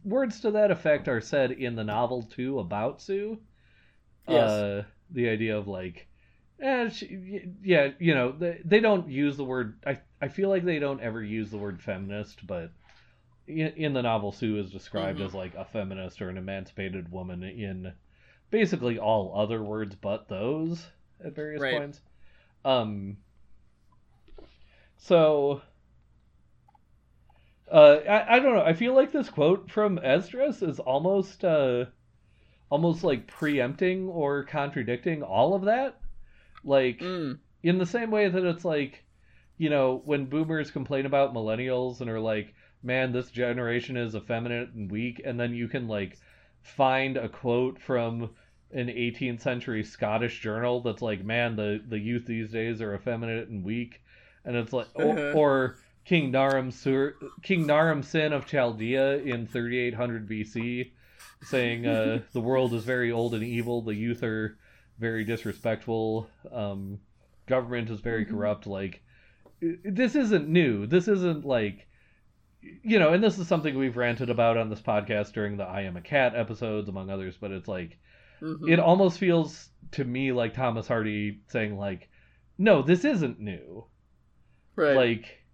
words 0.05 0.41
to 0.41 0.51
that 0.53 0.71
effect 0.71 1.07
are 1.09 1.21
said 1.21 1.51
in 1.53 1.75
the 1.77 1.85
novel 1.85 2.23
too 2.23 2.59
about 2.59 3.03
sue 3.03 3.39
Yes. 4.27 4.51
uh 4.51 4.83
the 5.11 5.29
idea 5.29 5.57
of 5.57 5.69
like 5.69 6.07
eh, 6.61 6.89
she, 6.89 7.45
yeah 7.63 7.91
you 7.99 8.15
know 8.15 8.33
they, 8.33 8.61
they 8.65 8.81
don't 8.81 9.09
use 9.09 9.37
the 9.37 9.45
word 9.45 9.77
i 9.87 9.99
i 10.21 10.29
feel 10.29 10.49
like 10.49 10.65
they 10.65 10.79
don't 10.79 11.01
ever 11.01 11.23
use 11.23 11.51
the 11.51 11.59
word 11.59 11.83
feminist 11.83 12.47
but 12.47 12.71
in, 13.47 13.69
in 13.77 13.93
the 13.93 14.03
novel 14.03 14.33
sue 14.33 14.59
is 14.59 14.71
described 14.71 15.21
Mhm. 15.21 15.27
as 15.27 15.35
like 15.35 15.55
a 15.55 15.65
feminist 15.65 16.23
or 16.23 16.29
an 16.31 16.39
emancipated 16.39 17.11
woman 17.13 17.43
in 17.43 17.93
basically 18.51 18.99
all 18.99 19.33
other 19.37 19.63
words 19.63 19.95
but 19.95 20.29
those 20.29 20.87
at 21.25 21.35
various 21.35 21.63
Right. 21.63 21.73
points 21.73 22.01
um 22.65 23.17
so 24.97 25.61
uh, 27.71 27.99
I, 28.09 28.37
I 28.37 28.39
don't 28.39 28.55
know. 28.55 28.63
I 28.63 28.75
feel 28.75 28.95
like 28.95 29.11
this 29.13 29.29
quote 29.31 29.71
from 29.71 29.99
Esdras 29.99 30.63
is 30.63 30.79
almost 30.81 31.45
uh, 31.45 31.87
almost 32.75 33.05
like 33.05 33.29
preempting 33.29 34.09
or 34.09 34.43
contradicting 34.43 35.23
all 35.23 35.55
of 35.55 35.63
that. 35.67 36.01
Like 36.65 36.99
Mm. 36.99 37.39
in 37.63 37.79
the 37.79 37.87
same 37.87 38.11
way 38.11 38.29
that 38.29 38.45
it's 38.45 38.65
like, 38.65 39.05
you 39.59 39.71
know, 39.71 40.03
when 40.05 40.25
boomers 40.25 40.73
complain 40.73 41.07
about 41.07 41.33
millennials 41.33 42.01
and 42.01 42.11
are 42.11 42.19
like, 42.19 42.53
"Man, 42.83 43.13
this 43.13 43.31
generation 43.31 43.97
is 43.97 44.17
effeminate 44.17 44.71
and 44.75 44.91
weak," 44.91 45.23
and 45.25 45.39
then 45.39 45.55
you 45.55 45.69
can 45.69 45.87
like 45.87 46.19
find 46.63 47.17
a 47.17 47.29
quote 47.29 47.79
from 47.81 48.31
an 48.73 48.89
18th 48.89 49.41
century 49.41 49.85
Scottish 49.85 50.41
journal 50.41 50.81
that's 50.81 51.01
like, 51.03 51.23
"Man, 51.25 51.55
the 51.55 51.81
the 51.89 51.99
youth 52.01 52.27
these 52.27 52.51
days 52.51 52.83
are 52.83 52.93
effeminate 52.97 53.49
and 53.51 53.63
weak," 53.65 54.03
and 54.45 54.57
it's 54.57 54.73
like, 54.73 54.89
or, 54.97 55.11
Uh-huh. 55.17 55.33
or 55.39 55.77
King 56.05 56.33
Naram 56.33 56.73
Sur- 56.73 57.15
King 57.45 57.67
Naram 57.69 58.03
Sin 58.03 58.33
of 58.33 58.47
Chaldea 58.47 59.19
in 59.19 59.47
3800 59.47 60.27
BC, 60.29 60.91
saying 61.45 61.87
uh, 61.87 62.21
the 62.33 62.41
world 62.41 62.73
is 62.75 62.85
very 62.85 63.13
old 63.13 63.35
and 63.35 63.43
evil, 63.43 63.83
the 63.83 63.95
youth 63.95 64.23
are 64.23 64.59
very 64.99 65.25
disrespectful, 65.25 66.29
um, 66.53 67.01
government 67.47 67.91
is 67.91 68.01
very 68.01 68.25
Mhm. 68.25 68.31
corrupt. 68.31 68.67
Like 68.67 69.03
this 69.61 70.15
isn't 70.15 70.49
new. 70.49 70.87
This 70.87 71.09
isn't 71.09 71.45
like 71.45 71.87
you 72.83 72.99
know, 72.99 73.13
and 73.13 73.23
this 73.23 73.39
is 73.39 73.47
something 73.47 73.77
we've 73.77 73.97
ranted 73.99 74.31
about 74.31 74.57
on 74.57 74.71
this 74.71 74.81
podcast 74.81 75.33
during 75.35 75.59
the 75.59 75.65
I 75.65 75.83
Am 75.83 75.99
a 75.99 76.01
Cat 76.01 76.35
episodes, 76.35 76.89
among 76.89 77.11
others, 77.11 77.37
but 77.39 77.51
it's 77.51 77.69
like, 77.69 77.99
Mhm. 78.41 78.71
it 78.73 78.79
almost 78.81 79.19
feels 79.19 79.69
to 79.93 80.03
me 80.05 80.33
like 80.33 80.55
Thomas 80.55 80.89
Hardy 80.89 81.41
saying, 81.49 81.77
like, 81.77 82.09
no, 82.57 82.81
this 82.81 83.05
isn't 83.05 83.39
new. 83.39 83.85
right. 84.77 84.97
Like, 84.97 85.45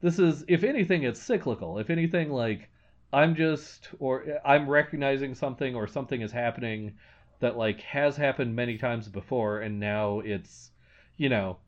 this 0.00 0.18
is, 0.20 0.44
if 0.48 0.62
anything, 0.64 1.02
it's 1.02 1.20
cyclical. 1.20 1.78
If 1.80 1.90
anything, 1.90 2.30
like, 2.30 2.69
I'm 3.12 3.34
just, 3.34 3.88
or 3.98 4.40
I'm 4.44 4.68
recognizing 4.68 5.34
something 5.34 5.74
or 5.74 5.86
something 5.86 6.20
is 6.20 6.32
happening 6.32 6.94
that, 7.40 7.56
like, 7.56 7.80
has 7.80 8.16
happened 8.16 8.54
many 8.54 8.78
times 8.78 9.08
before, 9.08 9.60
and 9.60 9.80
now 9.80 10.20
it's, 10.20 10.70
you 11.16 11.28
know, 11.28 11.58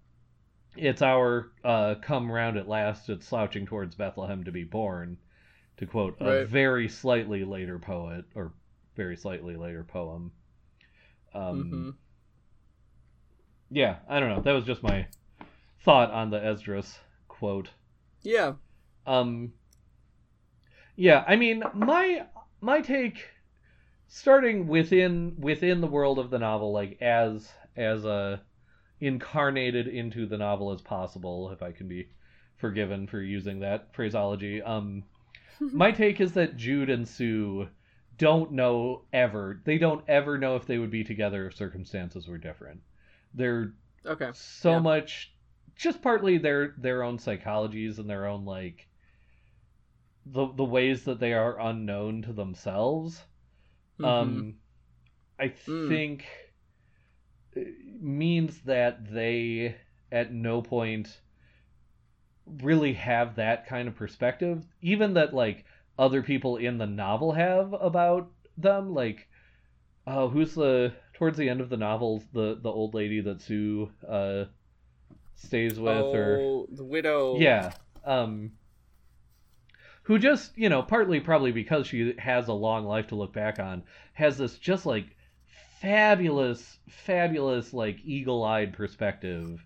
it's 0.76 1.02
our 1.02 1.50
uh, 1.64 1.96
come 2.00 2.30
round 2.30 2.56
at 2.56 2.68
last, 2.68 3.08
it's 3.08 3.26
slouching 3.26 3.66
towards 3.66 3.94
Bethlehem 3.94 4.44
to 4.44 4.52
be 4.52 4.64
born, 4.64 5.18
to 5.78 5.86
quote 5.86 6.16
a 6.20 6.44
very 6.46 6.88
slightly 6.88 7.44
later 7.44 7.78
poet, 7.78 8.24
or 8.34 8.52
very 8.96 9.16
slightly 9.16 9.56
later 9.56 9.84
poem. 9.84 10.30
Um, 11.34 11.64
Mhm. 11.64 11.94
Yeah, 13.70 13.96
I 14.08 14.20
don't 14.20 14.28
know. 14.28 14.42
That 14.42 14.52
was 14.52 14.64
just 14.64 14.82
my 14.82 15.06
thought 15.80 16.10
on 16.10 16.30
the 16.30 16.44
Esdras 16.44 16.98
quote. 17.28 17.70
Yeah. 18.22 18.54
Um 19.06 19.54
Yeah, 20.96 21.24
I 21.26 21.36
mean 21.36 21.62
my 21.74 22.26
my 22.60 22.80
take 22.80 23.28
starting 24.08 24.66
within 24.68 25.36
within 25.38 25.80
the 25.80 25.86
world 25.86 26.18
of 26.18 26.30
the 26.30 26.38
novel 26.38 26.72
like 26.72 27.00
as 27.02 27.52
as 27.76 28.06
uh 28.06 28.38
incarnated 29.00 29.88
into 29.88 30.26
the 30.26 30.38
novel 30.38 30.72
as 30.72 30.82
possible 30.82 31.50
if 31.52 31.62
I 31.62 31.72
can 31.72 31.88
be 31.88 32.08
forgiven 32.56 33.06
for 33.06 33.22
using 33.22 33.60
that 33.60 33.94
phraseology. 33.94 34.62
Um 34.62 35.04
my 35.72 35.92
take 35.92 36.20
is 36.20 36.34
that 36.34 36.56
Jude 36.56 36.90
and 36.90 37.08
Sue 37.08 37.68
don't 38.18 38.52
know 38.52 39.04
ever. 39.12 39.60
They 39.64 39.78
don't 39.78 40.04
ever 40.08 40.38
know 40.38 40.56
if 40.56 40.66
they 40.66 40.78
would 40.78 40.90
be 40.90 41.04
together 41.04 41.46
if 41.46 41.56
circumstances 41.56 42.28
were 42.28 42.38
different. 42.38 42.82
They're 43.34 43.74
Okay. 44.06 44.32
so 44.32 44.72
Yeah. 44.72 44.80
much 44.80 45.34
just 45.76 46.02
partly 46.02 46.38
their 46.38 46.74
their 46.78 47.02
own 47.02 47.18
psychologies 47.18 47.98
and 47.98 48.08
their 48.10 48.26
own 48.26 48.44
like 48.44 48.88
the 50.26 50.46
the 50.54 50.64
ways 50.64 51.04
that 51.04 51.20
they 51.20 51.32
are 51.32 51.60
unknown 51.60 52.22
to 52.22 52.32
themselves 52.32 53.24
Mhm. 53.98 54.06
um 54.08 54.54
i 55.38 55.48
Mm. 55.66 55.88
think 55.88 56.26
uh, 57.56 57.60
means 58.00 58.60
that 58.62 59.10
they 59.12 59.76
at 60.10 60.32
no 60.32 60.60
point 60.62 61.20
really 62.60 62.92
have 62.94 63.36
that 63.36 63.66
kind 63.66 63.88
of 63.88 63.94
perspective 63.96 64.64
even 64.80 65.14
that 65.14 65.32
like 65.32 65.64
other 65.98 66.22
people 66.22 66.56
in 66.56 66.78
the 66.78 66.86
novel 66.86 67.32
have 67.32 67.72
about 67.74 68.28
them 68.56 68.92
like 68.94 69.28
oh 70.06 70.28
who's 70.28 70.54
the 70.54 70.92
towards 71.14 71.38
the 71.38 71.48
end 71.48 71.60
of 71.60 71.68
the 71.70 71.76
novel 71.76 72.22
the 72.32 72.58
the 72.62 72.70
old 72.70 72.94
lady 72.94 73.20
that 73.20 73.40
sue 73.40 73.90
uh 74.08 74.44
stays 75.36 75.78
with 75.78 76.14
or 76.14 76.38
oh, 76.38 76.66
the 76.72 76.84
widow. 76.84 77.38
yeah 77.38 77.72
um 78.04 78.50
who 80.02 80.18
just 80.18 80.56
you 80.56 80.68
know 80.68 80.82
partly 80.82 81.20
probably 81.20 81.52
because 81.52 81.86
she 81.86 82.14
has 82.18 82.48
a 82.48 82.52
long 82.52 82.84
life 82.84 83.08
to 83.08 83.14
look 83.14 83.32
back 83.32 83.58
on 83.58 83.82
has 84.14 84.36
this 84.38 84.58
just 84.58 84.84
like 84.86 85.16
fabulous 85.80 86.78
fabulous 86.88 87.72
like 87.74 87.98
eagle-eyed 88.04 88.72
perspective 88.72 89.64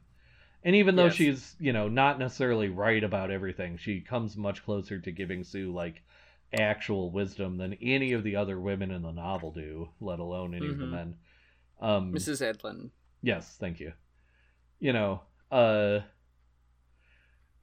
and 0.64 0.74
even 0.74 0.96
though 0.96 1.04
Yes. 1.06 1.14
she's 1.14 1.56
you 1.60 1.72
know 1.72 1.88
not 1.88 2.18
necessarily 2.18 2.68
right 2.68 3.04
about 3.04 3.30
everything 3.30 3.76
she 3.76 4.00
comes 4.00 4.36
much 4.36 4.64
closer 4.64 4.98
to 4.98 5.10
giving 5.12 5.44
sue 5.44 5.72
like 5.72 6.02
actual 6.52 7.10
wisdom 7.10 7.58
than 7.58 7.74
any 7.82 8.12
of 8.12 8.22
the 8.24 8.36
other 8.36 8.58
women 8.58 8.90
in 8.90 9.02
the 9.02 9.10
novel 9.12 9.50
do 9.52 9.88
let 10.00 10.18
alone 10.18 10.54
any 10.54 10.68
of 10.68 10.78
the 10.78 10.86
Mhm. 10.86 10.90
men 10.90 11.14
um 11.80 12.12
Mrs. 12.14 12.40
Edlin. 12.40 12.90
Yes, 13.22 13.56
thank 13.58 13.80
you. 13.80 13.92
You 14.78 14.92
know, 14.92 15.22
uh, 15.50 16.00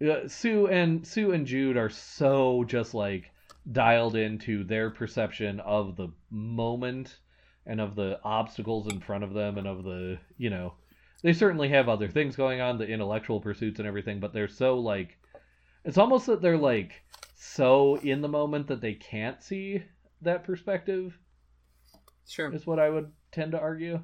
uh, 0.02 0.28
Sue 0.28 0.68
and 0.68 1.06
Sue 1.06 1.32
and 1.32 1.46
Jude 1.46 1.78
are 1.78 1.90
so 1.90 2.64
just 2.66 2.94
like 2.94 3.32
dialed 3.72 4.16
into 4.16 4.64
their 4.64 4.90
perception 4.90 5.60
of 5.62 5.96
the 5.96 6.10
moment 6.30 7.20
and 7.66 7.80
of 7.80 7.96
the 7.96 8.20
obstacles 8.24 8.92
in 8.92 9.00
front 9.00 9.24
of 9.24 9.34
them 9.34 9.58
and 9.58 9.68
of 9.68 9.84
the 9.84 10.18
you 10.38 10.50
know 10.50 10.74
they 11.22 11.32
certainly 11.32 11.70
have 11.70 11.88
other 11.88 12.10
things 12.10 12.36
going 12.36 12.60
on 12.60 12.78
the 12.78 12.88
intellectual 12.88 13.40
pursuits 13.40 13.80
and 13.80 13.88
everything 13.88 14.20
but 14.20 14.34
they're 14.34 14.50
so 14.50 14.78
like 14.78 15.18
it's 15.86 15.98
almost 15.98 16.26
that 16.26 16.42
they're 16.42 16.58
like 16.58 16.92
so 17.36 17.96
in 18.00 18.22
the 18.22 18.28
moment 18.28 18.68
that 18.68 18.82
they 18.82 18.94
can't 18.94 19.42
see 19.42 19.82
that 20.22 20.44
perspective 20.44 21.18
Sure. 22.28 22.54
is 22.54 22.68
what 22.68 22.80
i 22.80 22.90
would 22.90 23.12
tend 23.32 23.54
to 23.54 23.60
argue 23.60 24.02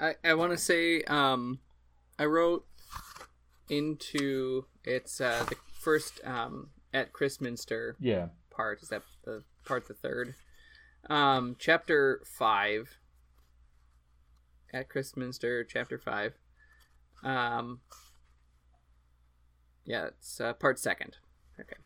I, 0.00 0.14
I 0.24 0.34
want 0.34 0.52
to 0.52 0.56
say 0.56 1.02
um, 1.02 1.58
I 2.18 2.24
wrote 2.24 2.66
into 3.70 4.66
it's 4.84 5.20
uh, 5.20 5.44
the 5.48 5.56
first 5.80 6.20
um, 6.24 6.70
at 6.92 7.12
Christminster 7.12 7.96
yeah 8.00 8.26
part. 8.50 8.82
Is 8.82 8.88
that 8.88 9.02
the 9.24 9.44
part 9.64 9.88
the 9.88 9.94
third? 9.94 10.34
Um, 11.08 11.56
chapter 11.58 12.20
five. 12.26 12.98
At 14.72 14.88
Christminster, 14.88 15.64
chapter 15.64 15.98
five. 15.98 16.34
Um. 17.24 17.80
Yeah, 19.84 20.08
it's 20.08 20.40
uh, 20.40 20.52
part 20.52 20.78
second. 20.78 21.16
Okay. 21.58 21.76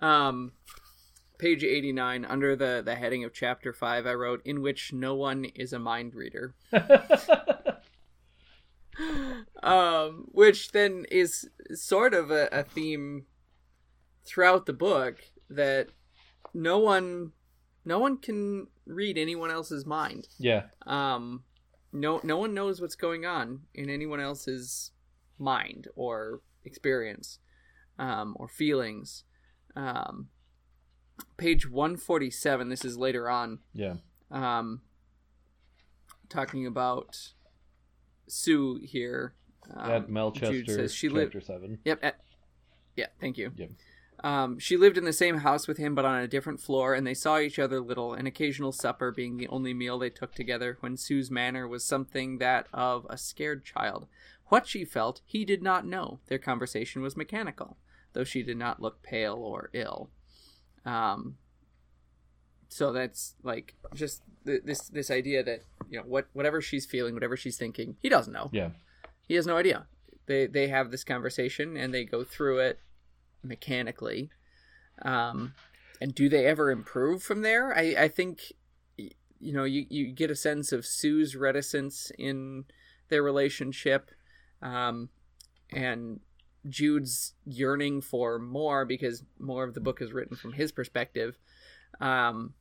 Um, 0.00 0.52
page 1.38 1.62
eighty 1.62 1.92
nine 1.92 2.24
under 2.24 2.56
the 2.56 2.82
the 2.84 2.96
heading 2.96 3.24
of 3.24 3.32
chapter 3.32 3.72
five, 3.72 4.06
I 4.06 4.14
wrote 4.14 4.42
in 4.44 4.62
which 4.62 4.92
no 4.92 5.14
one 5.14 5.44
is 5.44 5.72
a 5.72 5.78
mind 5.78 6.14
reader. 6.14 6.54
um, 9.62 10.26
which 10.28 10.72
then 10.72 11.06
is 11.10 11.48
sort 11.74 12.14
of 12.14 12.30
a, 12.30 12.48
a 12.52 12.62
theme 12.62 13.26
throughout 14.24 14.66
the 14.66 14.72
book 14.72 15.24
that 15.48 15.88
no 16.54 16.78
one 16.78 17.32
no 17.84 17.98
one 17.98 18.18
can 18.18 18.66
read 18.86 19.16
anyone 19.16 19.50
else's 19.50 19.86
mind. 19.86 20.28
Yeah. 20.38 20.64
Um 20.86 21.44
no 21.92 22.20
no 22.22 22.36
one 22.36 22.52
knows 22.52 22.80
what's 22.80 22.96
going 22.96 23.24
on 23.24 23.60
in 23.74 23.88
anyone 23.88 24.20
else's 24.20 24.90
mind 25.38 25.88
or 25.94 26.42
experience 26.64 27.38
um 27.98 28.36
or 28.38 28.48
feelings. 28.48 29.24
Um 29.74 30.28
page 31.36 31.68
147 31.68 32.68
this 32.68 32.84
is 32.84 32.96
later 32.96 33.28
on. 33.28 33.60
Yeah. 33.72 33.94
Um, 34.30 34.82
talking 36.28 36.66
about 36.66 37.32
Sue 38.28 38.80
here. 38.82 39.34
Um, 39.74 39.90
at 39.90 40.08
Melchester, 40.08 40.88
she 40.88 41.08
chapter 41.08 41.16
lived. 41.16 41.44
seven. 41.44 41.78
Yep. 41.84 41.98
At, 42.02 42.20
yeah. 42.96 43.06
Thank 43.20 43.38
you. 43.38 43.52
Yep. 43.56 43.70
Um, 44.24 44.58
she 44.58 44.76
lived 44.76 44.98
in 44.98 45.04
the 45.04 45.12
same 45.12 45.38
house 45.38 45.68
with 45.68 45.78
him, 45.78 45.94
but 45.94 46.04
on 46.04 46.20
a 46.20 46.26
different 46.26 46.60
floor, 46.60 46.92
and 46.94 47.06
they 47.06 47.14
saw 47.14 47.38
each 47.38 47.58
other 47.58 47.80
little. 47.80 48.14
An 48.14 48.26
occasional 48.26 48.72
supper 48.72 49.12
being 49.12 49.36
the 49.36 49.48
only 49.48 49.72
meal 49.74 49.98
they 49.98 50.10
took 50.10 50.34
together. 50.34 50.76
When 50.80 50.96
Sue's 50.96 51.30
manner 51.30 51.68
was 51.68 51.84
something 51.84 52.38
that 52.38 52.66
of 52.72 53.06
a 53.08 53.16
scared 53.16 53.64
child. 53.64 54.08
What 54.46 54.66
she 54.66 54.84
felt, 54.84 55.20
he 55.24 55.44
did 55.44 55.62
not 55.62 55.86
know. 55.86 56.20
Their 56.26 56.38
conversation 56.38 57.02
was 57.02 57.16
mechanical, 57.16 57.76
though 58.14 58.24
she 58.24 58.42
did 58.42 58.56
not 58.56 58.80
look 58.80 59.02
pale 59.02 59.36
or 59.36 59.70
ill. 59.72 60.10
Um, 60.84 61.36
so 62.68 62.92
that's 62.92 63.34
like 63.42 63.74
just 63.94 64.22
th- 64.46 64.62
this 64.64 64.88
this 64.88 65.10
idea 65.10 65.42
that 65.42 65.62
you 65.90 65.98
know 65.98 66.04
what 66.04 66.28
whatever 66.32 66.60
she's 66.60 66.86
feeling, 66.86 67.14
whatever 67.14 67.36
she's 67.36 67.56
thinking, 67.56 67.96
he 68.00 68.08
doesn't 68.08 68.32
know. 68.32 68.50
Yeah, 68.52 68.70
He 69.26 69.34
has 69.34 69.46
no 69.46 69.56
idea. 69.56 69.86
They 70.26 70.46
they 70.46 70.68
have 70.68 70.90
this 70.90 71.04
conversation 71.04 71.76
and 71.76 71.92
they 71.92 72.04
go 72.04 72.24
through 72.24 72.58
it 72.58 72.80
mechanically. 73.42 74.30
Um, 75.02 75.54
and 76.00 76.14
do 76.14 76.28
they 76.28 76.46
ever 76.46 76.70
improve 76.70 77.22
from 77.22 77.42
there? 77.42 77.76
I 77.76 77.94
I 77.98 78.08
think 78.08 78.52
you 78.96 79.52
know 79.52 79.64
you 79.64 79.86
you 79.88 80.12
get 80.12 80.30
a 80.30 80.36
sense 80.36 80.72
of 80.72 80.84
Sue's 80.84 81.34
reticence 81.36 82.12
in 82.18 82.64
their 83.08 83.22
relationship, 83.22 84.10
um, 84.60 85.08
and 85.72 86.20
Jude's 86.68 87.34
yearning 87.46 88.02
for 88.02 88.38
more 88.38 88.84
because 88.84 89.22
more 89.38 89.64
of 89.64 89.74
the 89.74 89.80
book 89.80 90.02
is 90.02 90.12
written 90.12 90.36
from 90.36 90.52
his 90.52 90.72
perspective. 90.72 91.38
Um, 92.00 92.54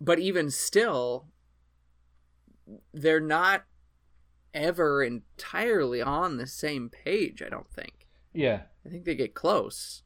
but 0.00 0.18
even 0.18 0.50
still, 0.50 1.26
they're 2.92 3.20
not 3.20 3.64
ever 4.54 5.02
entirely 5.02 6.02
on 6.02 6.36
the 6.36 6.46
same 6.46 6.88
page, 6.88 7.42
I 7.42 7.48
don't 7.48 7.70
think. 7.70 8.06
yeah. 8.32 8.62
I 8.84 8.88
think 8.88 9.04
they 9.04 9.14
get 9.14 9.34
close, 9.34 10.02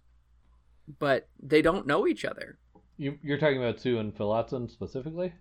but 0.99 1.29
they 1.41 1.63
don't 1.63 1.87
know 1.87 2.09
each 2.09 2.25
other. 2.25 2.59
You, 2.97 3.19
you're 3.23 3.39
talking 3.39 3.59
about 3.59 3.79
Sue 3.79 4.01
and 4.01 4.13
Phillotson 4.17 4.69
specifically, 4.69 5.33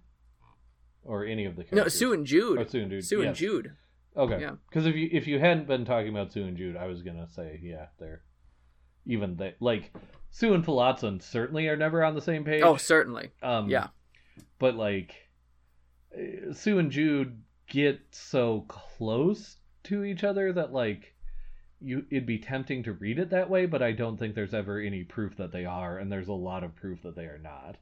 or 1.03 1.25
any 1.25 1.45
of 1.45 1.55
the 1.55 1.63
characters? 1.63 1.95
No. 1.95 1.97
Sue 1.99 2.13
and 2.13 2.27
Jude. 2.27 2.59
Oh, 2.59 2.65
Sue 2.65 2.81
and 2.81 2.91
Jude. 2.91 3.05
Sue 3.05 3.21
and. 3.23 3.35
Jude. 3.35 3.71
Okay. 4.15 4.39
Yeah. 4.39 4.51
Because 4.69 4.85
if 4.85 4.95
you 4.95 5.09
if 5.11 5.25
you 5.25 5.39
hadn't 5.39 5.67
been 5.67 5.83
talking 5.83 6.09
about 6.09 6.31
Sue 6.31 6.43
and 6.43 6.55
Jude, 6.55 6.77
I 6.77 6.85
was 6.85 7.01
gonna 7.01 7.27
say 7.27 7.59
yeah, 7.63 7.87
they're 7.99 8.21
even 9.07 9.35
they 9.35 9.55
like 9.59 9.91
Sue 10.29 10.53
and 10.53 10.63
Phillotson 10.63 11.19
certainly 11.19 11.67
are 11.67 11.75
never 11.75 12.03
on 12.03 12.13
the 12.13 12.21
same 12.21 12.43
page. 12.43 12.61
Oh, 12.63 12.77
certainly. 12.77 13.31
um, 13.41 13.67
yeah. 13.67 13.87
But 14.63 14.75
like 14.75 15.27
Sue 16.53 16.79
and 16.79 16.89
Jude 16.89 17.41
get 17.67 17.99
so 18.11 18.61
close 18.69 19.57
to 19.83 20.05
each 20.05 20.23
other 20.23 20.53
that 20.53 20.71
like 20.71 21.13
you 21.81 22.05
it'd 22.09 22.25
be 22.25 22.37
tempting 22.39 22.81
to 22.83 22.93
read 22.93 23.19
it 23.19 23.29
that 23.31 23.49
way, 23.49 23.65
but 23.65 23.81
I 23.83 23.91
don't 23.91 24.15
think 24.17 24.35
there's 24.35 24.53
ever 24.53 24.79
any 24.79 25.03
proof 25.03 25.35
that 25.35 25.51
they 25.51 25.65
are, 25.65 25.97
and 25.97 26.09
there's 26.09 26.29
a 26.29 26.33
lot 26.33 26.63
of 26.63 26.73
proof 26.77 27.01
that 27.03 27.13
they 27.17 27.25
are 27.25 27.39
not. 27.43 27.75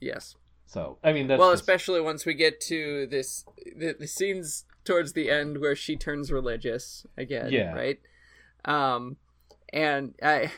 Yes. 0.00 0.36
So 0.66 0.98
I 1.02 1.12
mean 1.12 1.26
that's 1.26 1.40
well, 1.40 1.50
just- 1.50 1.62
especially 1.62 2.00
once 2.00 2.24
we 2.24 2.34
get 2.34 2.60
to 2.62 3.08
this 3.08 3.44
the, 3.76 3.96
the 3.98 4.06
scenes 4.06 4.66
towards 4.84 5.12
the 5.14 5.28
end 5.28 5.58
where 5.60 5.74
she 5.74 5.96
turns 5.96 6.30
religious 6.30 7.04
again, 7.16 7.50
Yeah. 7.50 7.72
right? 7.74 8.00
Um 8.64 9.16
and 9.72 10.14
I 10.22 10.52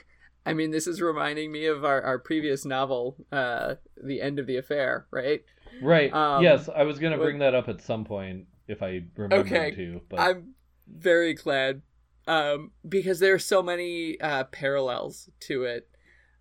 I 0.46 0.54
mean 0.54 0.70
this 0.70 0.86
is 0.86 1.02
reminding 1.02 1.52
me 1.52 1.66
of 1.66 1.84
our, 1.84 2.00
our 2.02 2.18
previous 2.18 2.64
novel, 2.64 3.16
uh 3.32 3.74
The 4.02 4.20
End 4.22 4.38
of 4.38 4.46
the 4.46 4.56
Affair, 4.56 5.06
right? 5.10 5.42
right. 5.82 6.12
um, 6.12 6.42
yes, 6.42 6.68
I 6.74 6.84
was 6.84 6.98
gonna 6.98 7.18
bring 7.18 7.38
that 7.40 7.54
up 7.54 7.68
at 7.68 7.82
some 7.82 8.04
point 8.04 8.46
if 8.68 8.82
I 8.82 9.02
remember 9.16 9.36
Okay. 9.36 9.70
to, 9.72 10.00
but 10.08 10.20
I'm 10.20 10.54
very 10.88 11.34
glad 11.34 11.82
um, 12.26 12.72
because 12.88 13.20
there 13.20 13.34
are 13.34 13.38
so 13.38 13.62
many 13.62 14.20
uh, 14.20 14.44
parallels 14.44 15.28
to 15.40 15.64
it. 15.64 15.88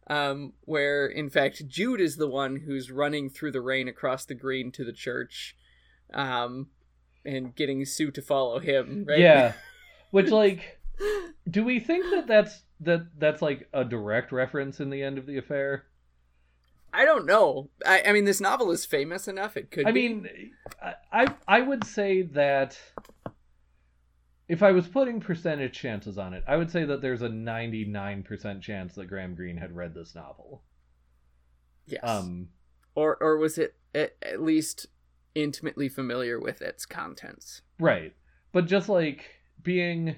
Um, 0.07 0.53
where 0.61 1.07
in 1.07 1.31
fact 1.31 1.67
Jude 1.67 1.99
is 1.99 2.15
the 2.17 2.29
one 2.29 2.57
who's 2.57 2.91
running 2.91 3.27
through 3.27 3.53
the 3.53 3.61
rain 3.61 3.87
across 3.87 4.23
the 4.23 4.35
green 4.35 4.71
to 4.73 4.83
the 4.83 4.93
church, 4.93 5.55
um, 6.13 6.67
and 7.25 7.55
getting 7.55 7.83
Sue 7.85 8.11
to 8.11 8.21
follow 8.21 8.59
him. 8.59 9.05
Right? 9.07 9.17
yeah. 9.17 9.53
Which 10.11 10.29
like 10.29 10.79
do 11.49 11.63
we 11.63 11.79
think 11.79 12.05
that 12.11 12.27
that's 12.27 12.61
that 12.81 13.07
that's 13.17 13.41
like 13.41 13.67
a 13.73 13.83
direct 13.85 14.31
reference 14.31 14.79
in 14.79 14.89
the 14.89 15.01
end 15.03 15.17
of 15.17 15.25
the 15.25 15.37
affair? 15.37 15.85
I 16.93 17.03
don't 17.03 17.25
know. 17.25 17.69
I, 17.85 18.03
I 18.07 18.11
mean, 18.13 18.23
this 18.25 18.39
novel 18.39 18.71
is 18.71 18.85
famous 18.85 19.27
enough; 19.27 19.57
it 19.57 19.71
could. 19.71 19.85
I 19.87 19.91
be. 19.91 20.07
mean, 20.09 20.29
I 20.81 20.93
I 21.11 21.35
I 21.47 21.61
would 21.61 21.83
say 21.83 22.21
that 22.21 22.77
if 24.47 24.61
I 24.63 24.71
was 24.71 24.87
putting 24.87 25.19
percentage 25.19 25.73
chances 25.77 26.17
on 26.17 26.33
it, 26.33 26.43
I 26.47 26.55
would 26.55 26.71
say 26.71 26.85
that 26.85 27.01
there's 27.01 27.21
a 27.23 27.29
99% 27.29 28.61
chance 28.61 28.93
that 28.95 29.07
Graham 29.07 29.35
Greene 29.35 29.57
had 29.57 29.75
read 29.75 29.93
this 29.93 30.13
novel. 30.15 30.63
yes. 31.87 32.01
Um 32.03 32.49
or 32.93 33.17
or 33.21 33.37
was 33.37 33.57
it 33.57 33.75
at, 33.93 34.13
at 34.21 34.41
least 34.41 34.87
intimately 35.33 35.89
familiar 35.89 36.39
with 36.39 36.61
its 36.61 36.85
contents? 36.85 37.61
right. 37.79 38.13
But 38.51 38.67
just 38.67 38.87
like 38.87 39.25
being 39.61 40.15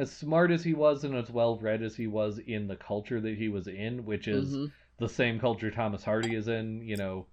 as 0.00 0.10
smart 0.10 0.50
as 0.50 0.64
he 0.64 0.74
was 0.74 1.04
and 1.04 1.14
as 1.14 1.30
well 1.30 1.58
read 1.58 1.82
as 1.82 1.94
he 1.96 2.06
was 2.06 2.38
in 2.38 2.66
the 2.66 2.76
culture 2.76 3.20
that 3.20 3.36
he 3.36 3.48
was 3.48 3.68
in, 3.68 4.04
which 4.06 4.26
is 4.28 4.58
Mhm. 4.58 4.72
the 4.98 5.08
same 5.08 5.38
culture 5.38 5.70
Thomas 5.70 6.04
Hardy 6.04 6.34
is 6.34 6.48
in, 6.48 6.82
you 6.82 6.96
know, 6.96 7.26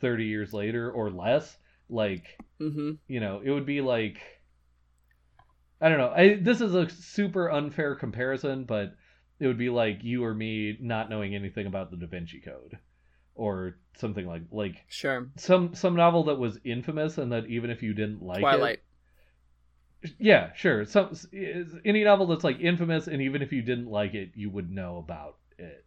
30 0.00 0.26
years 0.26 0.52
later 0.52 0.90
or 0.92 1.10
less, 1.10 1.58
like 1.88 2.38
Mhm. 2.60 2.98
you 3.08 3.20
know, 3.20 3.40
it 3.44 3.50
would 3.50 3.66
be 3.66 3.80
like 3.80 4.20
I 5.80 5.88
don't 5.88 5.98
know. 5.98 6.10
I 6.10 6.36
this 6.36 6.60
is 6.60 6.74
a 6.74 6.88
super 6.88 7.50
unfair 7.50 7.94
comparison, 7.96 8.64
but 8.64 8.94
it 9.40 9.46
would 9.46 9.58
be 9.58 9.68
like 9.70 10.02
you 10.04 10.24
or 10.24 10.34
me 10.34 10.78
not 10.80 11.10
knowing 11.10 11.34
anything 11.34 11.66
about 11.66 11.90
the 11.90 11.96
Da 11.96 12.06
Vinci 12.06 12.40
Code 12.40 12.78
or 13.34 13.78
something 13.96 14.26
like 14.26 14.42
like 14.52 14.86
Sure. 14.88 15.28
some 15.36 15.74
some 15.74 15.96
novel 15.96 16.24
that 16.24 16.38
was 16.38 16.58
infamous 16.64 17.18
and 17.18 17.32
that 17.32 17.46
even 17.46 17.70
if 17.70 17.82
you 17.82 17.94
didn't 17.94 18.22
like 18.22 18.40
Twilight. 18.40 18.52
it 18.52 18.82
yeah 20.18 20.50
sure 20.54 20.84
some 20.84 21.10
any 21.84 22.04
novel 22.04 22.26
that's 22.26 22.44
like 22.44 22.60
infamous 22.60 23.06
and 23.06 23.22
even 23.22 23.42
if 23.42 23.52
you 23.52 23.62
didn't 23.62 23.88
like 23.88 24.14
it 24.14 24.30
you 24.34 24.50
would 24.50 24.70
know 24.70 24.98
about 24.98 25.36
it 25.58 25.84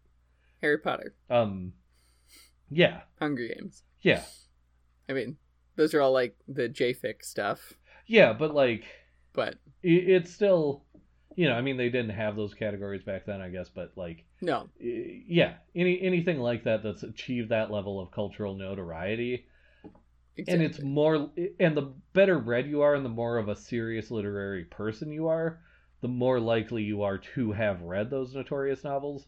Harry 0.61 0.78
Potter. 0.78 1.13
um 1.30 1.74
yeah 2.70 3.01
Hunger 3.20 3.47
Games. 3.47 3.84
yeah 4.01 4.24
I 5.07 5.13
mean, 5.13 5.38
those 5.76 5.93
are 5.93 6.01
all 6.01 6.13
like 6.13 6.36
the 6.47 6.68
JFIC 6.68 7.24
stuff, 7.24 7.74
yeah 8.07 8.34
but 8.34 8.55
like 8.55 8.86
but 9.34 9.55
it's 9.84 10.34
still 10.34 10.84
you 11.36 11.47
know 11.49 11.53
i 11.55 11.61
mean 11.61 11.78
they 11.78 11.89
didn't 11.89 12.11
have 12.11 12.36
those 12.36 12.53
categories 12.53 13.03
back 13.03 13.26
then 13.26 13.41
i 13.41 13.49
guess 13.49 13.68
but 13.70 13.91
like 13.95 14.24
no. 14.41 14.70
yeah 14.80 15.55
any 15.76 16.01
anything 16.01 16.39
like 16.39 16.63
that 16.63 16.82
that's 16.82 17.03
achieved 17.03 17.49
that 17.49 17.70
level 17.70 17.99
of 17.99 18.09
cultural 18.11 18.55
notoriety 18.55 19.45
Exactly. 20.38 20.54
and 20.54 20.64
it's 20.64 20.82
more 20.82 21.30
and 21.60 21.78
the 21.78 21.94
better 22.14 22.38
read 22.38 22.68
you 22.68 22.82
are 22.82 22.96
and 22.96 23.06
the 23.06 23.10
more 23.10 23.38
of 23.38 23.48
a 23.48 23.56
serious 23.56 24.12
literary 24.12 24.66
person 24.66 25.12
you 25.12 25.28
are 25.28 25.62
the 26.02 26.08
more 26.08 26.40
likely 26.40 26.84
you 26.84 27.04
are 27.04 27.18
to 27.18 27.52
have 27.54 27.82
read 27.82 28.10
those 28.10 28.36
notorious 28.36 28.84
novels 28.84 29.28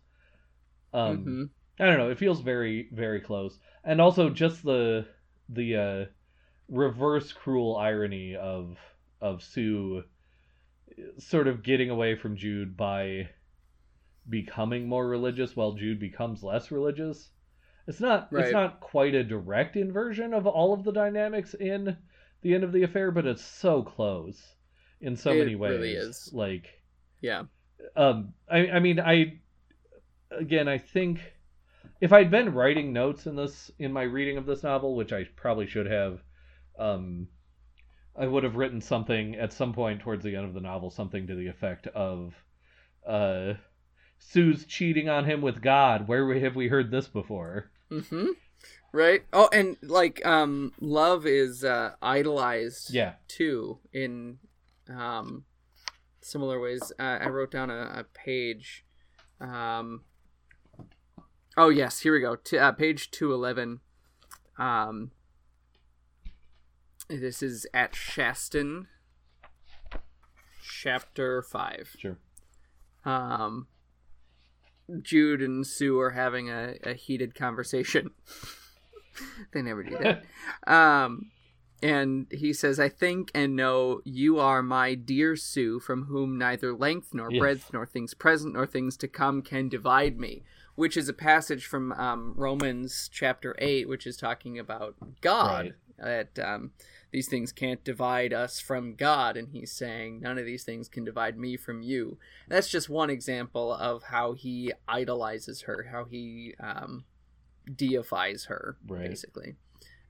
um 0.93 1.25
Mhm. 1.25 1.49
i 1.79 1.85
don't 1.85 1.97
know 1.97 2.09
it 2.09 2.17
feels 2.17 2.41
very 2.41 2.89
very 2.91 3.21
close 3.21 3.57
and 3.83 4.01
also 4.01 4.29
just 4.29 4.63
the 4.63 5.07
the 5.49 5.75
uh 5.75 6.05
reverse 6.67 7.31
cruel 7.31 7.77
irony 7.77 8.35
of 8.35 8.77
of 9.21 9.41
sue 9.41 10.03
sort 11.17 11.47
of 11.47 11.63
getting 11.63 11.89
away 11.89 12.15
from 12.15 12.35
jude 12.35 12.75
by 12.75 13.29
becoming 14.29 14.87
more 14.87 15.07
religious 15.07 15.55
while 15.55 15.73
jude 15.73 15.99
becomes 15.99 16.43
less 16.43 16.71
religious 16.71 17.29
it's 17.87 17.99
not 17.99 18.27
Right. 18.31 18.43
it's 18.45 18.53
not 18.53 18.79
quite 18.79 19.15
a 19.15 19.23
direct 19.23 19.75
inversion 19.75 20.33
of 20.33 20.45
all 20.45 20.73
of 20.73 20.83
the 20.83 20.91
dynamics 20.91 21.53
in 21.55 21.97
the 22.41 22.53
end 22.53 22.63
of 22.63 22.71
the 22.71 22.83
affair 22.83 23.11
but 23.11 23.25
it's 23.25 23.43
so 23.43 23.81
close 23.81 24.55
in 25.01 25.15
so 25.15 25.31
It 25.31 25.39
many 25.39 25.55
ways 25.55 25.71
really 25.71 25.93
is. 25.93 26.29
like 26.33 26.81
Yeah. 27.21 27.43
um 27.95 28.33
I, 28.49 28.67
I 28.69 28.79
mean 28.79 28.99
i 28.99 29.39
again 30.31 30.67
i 30.67 30.77
think 30.77 31.19
if 32.01 32.11
i'd 32.13 32.31
been 32.31 32.53
writing 32.53 32.93
notes 32.93 33.27
in 33.27 33.35
this 33.35 33.71
in 33.79 33.91
my 33.93 34.03
reading 34.03 34.37
of 34.37 34.45
this 34.45 34.63
novel 34.63 34.95
which 34.95 35.13
i 35.13 35.23
probably 35.35 35.67
should 35.67 35.85
have 35.87 36.19
um 36.77 37.27
i 38.15 38.25
would 38.27 38.43
have 38.43 38.55
written 38.57 38.81
something 38.81 39.35
at 39.35 39.53
some 39.53 39.73
point 39.73 40.01
towards 40.01 40.23
the 40.23 40.35
end 40.35 40.45
of 40.45 40.53
the 40.53 40.59
novel 40.61 40.89
something 40.89 41.27
to 41.27 41.35
the 41.35 41.47
effect 41.47 41.87
of 41.87 42.33
uh 43.05 43.53
sue's 44.19 44.65
cheating 44.65 45.09
on 45.09 45.25
him 45.25 45.41
with 45.41 45.61
god 45.61 46.07
where 46.07 46.33
have 46.39 46.55
we 46.55 46.67
heard 46.67 46.91
this 46.91 47.07
before 47.07 47.71
Mm-hmm. 47.91 48.27
Right. 48.91 49.23
Oh, 49.33 49.49
and 49.53 49.77
like, 49.81 50.25
um, 50.25 50.73
love 50.79 51.25
is 51.25 51.63
uh, 51.63 51.91
idolized. 52.01 52.93
yeah 52.93 53.13
Too 53.27 53.79
in 53.93 54.39
um, 54.89 55.45
similar 56.21 56.59
ways. 56.59 56.91
Uh, 56.99 57.19
I 57.21 57.29
wrote 57.29 57.51
down 57.51 57.69
a, 57.69 57.99
a 57.99 58.03
page. 58.03 58.85
Um. 59.39 60.03
Oh 61.55 61.69
yes, 61.69 61.99
here 61.99 62.13
we 62.13 62.21
go. 62.21 62.35
T- 62.35 62.57
uh, 62.57 62.71
page 62.71 63.11
two 63.11 63.33
eleven. 63.33 63.79
Um. 64.57 65.11
This 67.09 67.41
is 67.41 67.67
at 67.73 67.93
Shaston. 67.93 68.87
Chapter 70.61 71.41
five. 71.41 71.95
sure 71.97 72.17
um, 73.07 73.67
Jude 75.01 75.41
and 75.41 75.65
Sue 75.65 75.99
are 75.99 76.11
having 76.11 76.49
a, 76.49 76.75
a 76.83 76.93
heated 76.93 77.35
conversation. 77.35 78.11
they 79.53 79.61
never 79.61 79.83
do 79.83 79.97
that. 79.97 80.23
um, 80.71 81.31
and 81.81 82.25
he 82.31 82.53
says, 82.53 82.79
I 82.79 82.89
think 82.89 83.29
and 83.35 83.55
know 83.55 84.01
you 84.03 84.39
are 84.39 84.63
my 84.63 84.95
dear 84.95 85.35
Sue, 85.35 85.79
from 85.79 86.05
whom 86.05 86.37
neither 86.37 86.73
length 86.73 87.13
nor 87.13 87.31
Yes. 87.31 87.39
breadth 87.39 87.69
nor 87.73 87.85
things 87.85 88.13
present 88.13 88.53
nor 88.53 88.65
things 88.65 88.97
to 88.97 89.07
come 89.07 89.41
can 89.41 89.69
divide 89.69 90.19
me. 90.19 90.43
Which 90.75 90.95
is 90.95 91.09
a 91.09 91.13
passage 91.13 91.65
from 91.65 91.91
um, 91.93 92.33
Romans 92.35 93.09
chapter 93.11 93.55
8, 93.57 93.89
which 93.89 94.05
is 94.05 94.15
talking 94.15 94.59
about 94.59 94.95
God. 95.21 95.73
That 95.97 96.37
um, 96.37 96.71
these 97.11 97.27
things 97.27 97.51
can't 97.51 97.83
divide 97.83 98.33
us 98.33 98.59
from 98.59 98.95
God. 98.95 99.37
And 99.37 99.49
he's 99.49 99.71
saying, 99.71 100.19
none 100.19 100.37
of 100.37 100.45
these 100.45 100.63
things 100.63 100.89
can 100.89 101.03
divide 101.03 101.37
me 101.37 101.57
from 101.57 101.81
you. 101.81 102.17
That's 102.47 102.69
just 102.69 102.89
one 102.89 103.09
example 103.09 103.73
of 103.73 104.03
how 104.03 104.33
he 104.33 104.73
idolizes 104.87 105.61
her, 105.63 105.87
how 105.91 106.05
he 106.05 106.53
um, 106.59 107.05
deifies 107.73 108.45
her, 108.45 108.77
Right. 108.87 109.09
basically. 109.09 109.55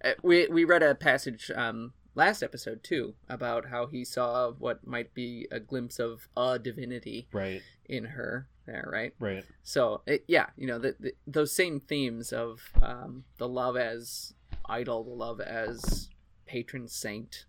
Uh, 0.04 0.12
we 0.22 0.48
we 0.48 0.64
read 0.64 0.84
a 0.84 0.94
passage 0.94 1.50
um, 1.56 1.94
last 2.14 2.44
episode 2.44 2.84
too 2.84 3.16
about 3.28 3.68
how 3.70 3.88
he 3.88 4.06
saw 4.06 4.52
what 4.52 4.86
might 4.86 5.14
be 5.14 5.48
a 5.52 5.60
glimpse 5.60 5.98
of 6.00 6.28
a 6.38 6.60
divinity 6.60 7.28
right 7.32 7.62
in 7.86 8.06
her 8.06 8.48
there, 8.68 8.88
right? 8.92 9.14
right 9.20 9.46
So 9.64 10.02
it, 10.06 10.24
yeah, 10.28 10.48
you 10.56 10.68
know, 10.68 10.78
the, 10.78 10.96
the, 11.00 11.14
those 11.26 11.56
same 11.56 11.80
themes 11.80 12.32
of 12.34 12.62
um, 12.82 13.24
the 13.38 13.48
love 13.48 13.76
as 13.78 14.34
idol, 14.68 15.04
the 15.04 15.10
love 15.12 15.40
as 15.40 16.10
patron 16.48 16.88
saint 16.88 17.46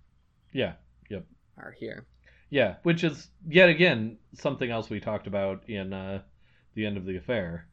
yeah 0.53 0.74
yep 1.11 1.24
are 1.57 1.72
here. 1.78 2.07
Yeah, 2.51 2.76
which 2.82 3.05
is 3.05 3.28
yet 3.46 3.68
again 3.68 4.16
something 4.34 4.70
else 4.70 4.88
we 4.88 5.01
talked 5.01 5.26
about 5.26 5.68
in 5.68 5.92
uh, 5.92 6.22
the 6.74 6.86
end 6.86 6.96
of 6.96 7.05
the 7.05 7.16
affair. 7.16 7.66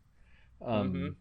Um, 0.61 0.93
Mhm. 0.93 1.15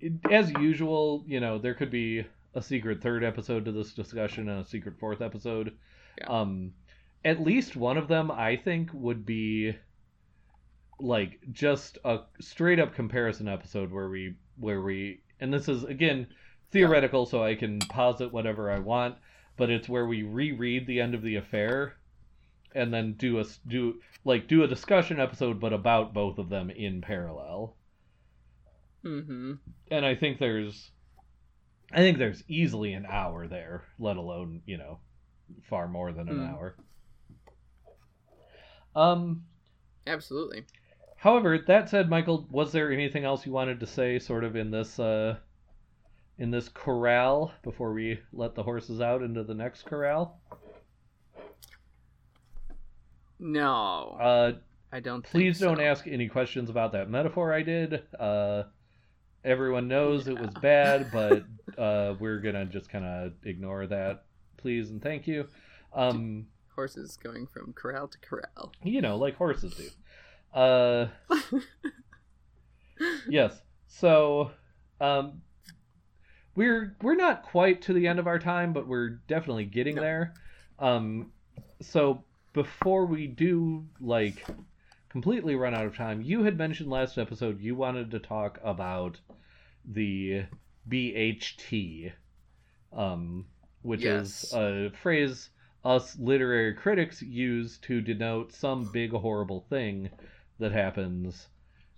it- 0.00 0.32
as 0.32 0.50
usual, 0.52 1.24
you 1.26 1.40
know, 1.40 1.58
there 1.58 1.74
could 1.74 1.90
be 1.90 2.24
a 2.54 2.62
secret 2.62 3.00
third 3.02 3.24
episode 3.24 3.64
to 3.64 3.72
this 3.72 3.94
discussion 3.94 4.48
and 4.48 4.60
a 4.60 4.64
secret 4.68 4.98
fourth 5.00 5.20
episode. 5.22 5.76
Yeah. 6.18 6.26
Um, 6.26 6.74
at 7.24 7.40
least 7.40 7.74
one 7.74 7.96
of 7.96 8.06
them, 8.06 8.30
I 8.30 8.54
think, 8.56 8.90
would 8.92 9.24
be 9.26 9.74
like 11.00 11.40
just 11.50 11.98
a 12.04 12.20
straight 12.40 12.78
up 12.78 12.94
comparison 12.94 13.48
episode 13.48 13.90
where 13.90 14.08
we 14.08 14.34
where 14.56 14.80
we 14.82 15.20
and 15.40 15.52
this 15.52 15.68
is 15.68 15.82
again 15.84 16.28
theoretical 16.74 17.24
so 17.24 17.42
I 17.42 17.54
can 17.54 17.78
posit 17.78 18.32
whatever 18.32 18.70
I 18.70 18.80
want, 18.80 19.14
but 19.56 19.70
it's 19.70 19.88
where 19.88 20.04
we 20.06 20.22
reread 20.24 20.86
the 20.86 21.00
end 21.00 21.14
of 21.14 21.22
the 21.22 21.36
affair 21.36 21.94
and 22.74 22.92
then 22.92 23.14
do 23.14 23.38
a 23.38 23.44
do 23.66 23.94
like 24.24 24.48
do 24.48 24.64
a 24.64 24.68
discussion 24.68 25.20
episode 25.20 25.60
but 25.60 25.72
about 25.72 26.12
both 26.12 26.38
of 26.38 26.48
them 26.50 26.68
in 26.70 27.00
parallel. 27.00 27.76
Mm-hmm. 29.04 29.52
And 29.90 30.04
I 30.04 30.14
think 30.16 30.38
there's 30.38 30.90
I 31.92 31.98
think 31.98 32.18
there's 32.18 32.42
easily 32.48 32.92
an 32.94 33.06
hour 33.08 33.46
there, 33.46 33.84
let 34.00 34.16
alone, 34.16 34.62
you 34.66 34.76
know, 34.76 34.98
far 35.70 35.86
more 35.86 36.12
than 36.12 36.28
an 36.28 36.38
Mm. 36.38 36.52
hour. 36.52 36.76
Um 38.96 39.44
Absolutely. 40.06 40.64
However, 41.16 41.56
that 41.58 41.88
said, 41.88 42.10
Michael, 42.10 42.46
was 42.50 42.72
there 42.72 42.92
anything 42.92 43.24
else 43.24 43.46
you 43.46 43.52
wanted 43.52 43.80
to 43.80 43.86
say, 43.86 44.18
sort 44.18 44.44
of 44.44 44.56
in 44.56 44.70
this 44.70 44.98
uh, 44.98 45.36
in 46.38 46.50
this 46.50 46.68
corral 46.68 47.52
before 47.62 47.92
we 47.92 48.20
let 48.32 48.54
the 48.54 48.62
horses 48.62 49.00
out 49.00 49.22
into 49.22 49.42
the 49.44 49.54
next 49.54 49.84
corral? 49.84 50.40
No, 53.38 54.16
Uh, 54.20 54.52
I 54.92 55.00
don't. 55.00 55.24
please 55.24 55.58
don't 55.58 55.80
ask 55.80 56.06
any 56.06 56.28
questions 56.28 56.70
about 56.70 56.92
that 56.92 57.10
metaphor 57.10 57.52
I 57.52 57.62
did. 57.62 58.02
Uh, 58.18 58.64
everyone 59.44 59.88
knows 59.88 60.28
it 60.28 60.38
was 60.38 60.54
bad, 60.62 61.10
but 61.12 61.44
uh, 61.78 62.14
we're 62.20 62.38
gonna 62.38 62.64
just 62.64 62.88
kind 62.88 63.04
of 63.04 63.32
ignore 63.44 63.86
that, 63.88 64.24
please 64.56 64.90
and 64.90 65.02
thank 65.02 65.26
you. 65.26 65.46
Um, 65.92 66.46
horses 66.74 67.16
going 67.22 67.46
from 67.46 67.72
corral 67.72 68.08
to 68.08 68.18
corral. 68.18 68.72
you 68.82 69.00
know, 69.02 69.16
like 69.16 69.36
horses 69.36 69.74
do. 69.74 70.58
Uh, 70.58 71.08
yes. 73.28 73.60
So, 73.88 74.52
um, 75.00 75.42
we're 76.54 76.96
we're 77.02 77.14
not 77.14 77.42
quite 77.42 77.82
to 77.82 77.92
the 77.92 78.06
end 78.06 78.18
of 78.18 78.26
our 78.26 78.38
time, 78.38 78.72
but 78.72 78.86
we're 78.86 79.10
definitely 79.28 79.64
getting 79.64 79.94
No. 79.96 80.02
there. 80.02 80.34
Um, 80.78 81.32
so 81.80 82.24
before 82.52 83.06
we 83.06 83.26
do 83.26 83.86
like 84.00 84.46
completely 85.08 85.54
run 85.56 85.74
out 85.74 85.86
of 85.86 85.96
time, 85.96 86.22
you 86.22 86.42
had 86.44 86.56
mentioned 86.58 86.90
last 86.90 87.18
episode 87.18 87.60
you 87.60 87.74
wanted 87.74 88.10
to 88.12 88.18
talk 88.18 88.58
about 88.62 89.20
the 89.84 90.44
BHT, 90.88 92.12
um, 92.92 93.46
which 93.82 94.04
Yes. 94.04 94.44
is 94.44 94.52
a 94.52 94.90
phrase 94.90 95.50
us 95.84 96.18
literary 96.18 96.74
critics 96.74 97.20
use 97.22 97.78
to 97.78 98.00
denote 98.00 98.52
some 98.52 98.86
big 98.86 99.10
horrible 99.12 99.60
thing 99.68 100.08
that 100.58 100.72
happens 100.72 101.48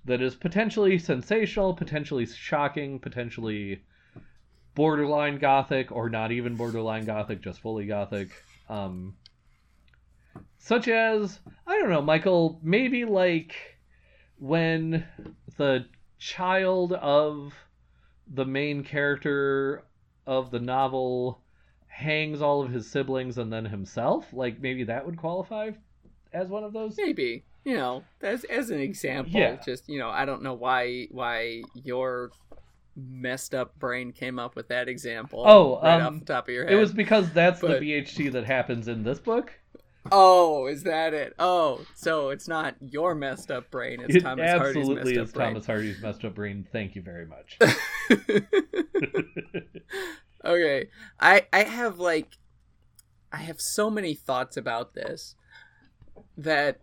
that 0.05 0.21
is 0.23 0.35
potentially 0.35 0.99
sensational, 0.99 1.75
potentially 1.75 2.27
shocking, 2.27 2.99
potentially 2.99 3.83
borderline 4.77 5.39
gothic, 5.39 5.91
or 5.91 6.09
not 6.09 6.31
even 6.31 6.55
borderline 6.55 7.05
gothic, 7.05 7.41
just 7.41 7.61
fully 7.61 7.87
gothic. 7.87 8.29
Um, 8.68 9.16
such 10.59 10.87
as, 10.87 11.41
I 11.66 11.79
don't 11.79 11.91
know, 11.91 12.03
Michael, 12.03 12.61
maybe 12.62 13.05
like 13.05 13.55
when 14.39 15.05
the 15.57 15.87
child 16.18 16.93
of 16.93 17.53
the 18.33 18.45
main 18.45 18.85
character 18.85 19.85
of 20.27 20.51
the 20.51 20.61
novel 20.61 21.41
hangs 21.87 22.43
all 22.43 22.62
of 22.62 22.70
his 22.70 22.91
siblings 22.91 23.39
and 23.39 23.53
then 23.53 23.64
himself. 23.64 24.33
Like 24.33 24.61
maybe 24.61 24.85
that 24.85 25.07
would 25.07 25.16
qualify 25.16 25.70
as 26.33 26.49
one 26.49 26.64
of 26.64 26.72
those. 26.72 26.97
Maybe 26.99 27.45
you 27.64 27.77
know, 27.77 28.05
as 28.20 28.45
as 28.45 28.70
an 28.70 28.81
example, 28.81 29.41
Yeah. 29.41 29.57
just 29.64 29.89
you 29.89 29.99
know, 29.99 30.11
I 30.11 30.24
don't 30.24 30.43
know 30.43 30.55
why 30.55 31.07
why 31.11 31.62
your 31.74 32.31
messed 32.97 33.55
up 33.55 33.78
brain 33.78 34.12
came 34.12 34.38
up 34.38 34.57
with 34.57 34.68
that 34.68 34.88
example. 34.88 35.42
Oh, 35.47 35.80
right 35.82 36.01
um, 36.01 36.14
off 36.14 36.20
the 36.20 36.26
top 36.26 36.49
of 36.49 36.55
your 36.55 36.64
head. 36.64 36.72
It 36.72 36.76
was 36.76 36.92
because 36.92 37.30
that's 37.32 37.61
But- 37.61 37.80
the 37.80 37.92
BHT 37.92 38.32
that 38.32 38.44
happens 38.44 38.88
in 38.88 39.03
this 39.05 39.18
book. 39.18 39.53
Oh, 40.12 40.66
is 40.66 40.84
that 40.84 41.14
it? 41.14 41.34
Oh, 41.38 41.84
so 41.94 42.28
it's 42.30 42.47
not 42.47 42.76
your 42.80 43.16
messed 43.16 43.51
up 43.51 43.70
brain. 43.72 44.01
It's 44.01 44.16
It 44.16 44.20
Thomas 44.20 44.53
Hardy's 44.53 44.88
messed 44.88 45.09
is 45.09 45.18
up 45.18 45.34
brain. 45.34 45.49
Thomas 45.49 45.66
Hardy's 45.66 46.01
messed 46.01 46.24
up 46.24 46.34
brain. 46.36 46.66
Thank 46.70 46.94
you 46.94 47.03
very 47.03 47.26
much. 47.26 47.59
okay, 50.44 50.88
I 51.18 51.47
I 51.53 51.64
have 51.64 51.99
like 51.99 52.36
I 53.32 53.38
have 53.38 53.61
so 53.61 53.90
many 53.90 54.14
thoughts 54.14 54.57
about 54.57 54.94
this 54.94 55.34
that 56.36 56.80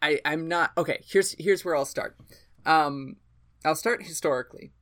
I 0.00 0.20
I'm 0.24 0.48
not 0.48 0.70
okay. 0.78 1.02
Here's 1.06 1.32
here's 1.38 1.64
where 1.64 1.74
I'll 1.76 1.84
start. 1.84 2.16
Um, 2.64 3.16
I'll 3.64 3.74
start 3.74 4.02
historically. 4.04 4.72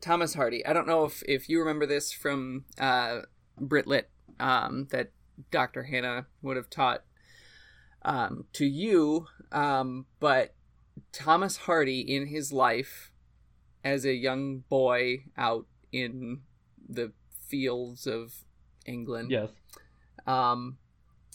Thomas 0.00 0.34
Hardy. 0.34 0.64
I 0.64 0.72
don't 0.72 0.86
know 0.86 1.04
if 1.04 1.22
if 1.28 1.48
you 1.48 1.58
remember 1.58 1.86
this 1.86 2.12
from 2.12 2.64
uh, 2.78 3.20
Britlit 3.60 4.04
um, 4.38 4.88
that 4.90 5.12
Dr. 5.50 5.84
Hannah 5.84 6.26
would 6.42 6.56
have 6.56 6.70
taught 6.70 7.02
um, 8.02 8.44
to 8.54 8.64
you, 8.64 9.26
um, 9.52 10.06
but 10.20 10.54
Thomas 11.12 11.58
Hardy 11.58 12.00
in 12.00 12.26
his 12.26 12.52
life 12.52 13.12
as 13.84 14.04
a 14.04 14.14
young 14.14 14.58
boy 14.68 15.24
out 15.36 15.66
in 15.92 16.42
the 16.88 17.12
fields 17.48 18.06
of 18.06 18.44
England 18.86 19.30
yes. 19.30 19.48
um, 20.26 20.78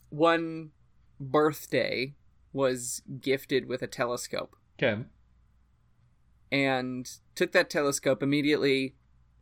one 0.09 0.71
birthday 1.19 2.13
was 2.53 3.01
gifted 3.19 3.67
with 3.67 3.81
a 3.81 3.87
telescope 3.87 4.55
Okay. 4.77 5.03
And 6.55 7.11
took 7.35 7.51
that 7.51 7.69
telescope 7.69 8.23
immediately 8.23 8.95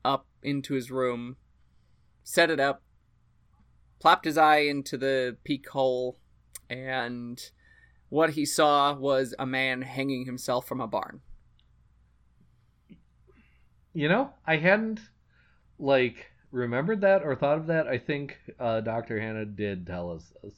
up 0.04 0.26
into 0.42 0.74
his 0.74 0.90
room, 0.90 1.38
set 2.24 2.50
it 2.50 2.60
up, 2.60 2.82
plopped 4.00 4.26
his 4.26 4.36
eye 4.36 4.62
into 4.62 4.98
the 4.98 5.38
peak 5.44 5.70
hole, 5.70 6.18
and 6.72 7.52
what 8.10 8.32
he 8.32 8.48
saw 8.48 8.96
was 8.96 9.36
a 9.38 9.46
man 9.46 9.84
hanging 9.84 10.26
himself 10.26 10.68
from 10.68 10.82
a 10.82 10.88
barn. 10.88 11.22
You 13.94 14.10
know, 14.10 14.32
I 14.48 14.58
hadn't 14.58 15.00
like 15.78 16.32
remembered 16.50 17.02
that 17.02 17.22
or 17.22 17.36
thought 17.36 17.60
of 17.60 17.68
that. 17.68 17.88
I 17.88 18.00
think 18.00 18.40
uh, 18.60 18.82
Dr. 18.82 19.20
Hannah 19.20 19.46
did 19.46 19.86
tell 19.86 20.10
us 20.10 20.34
this. 20.42 20.56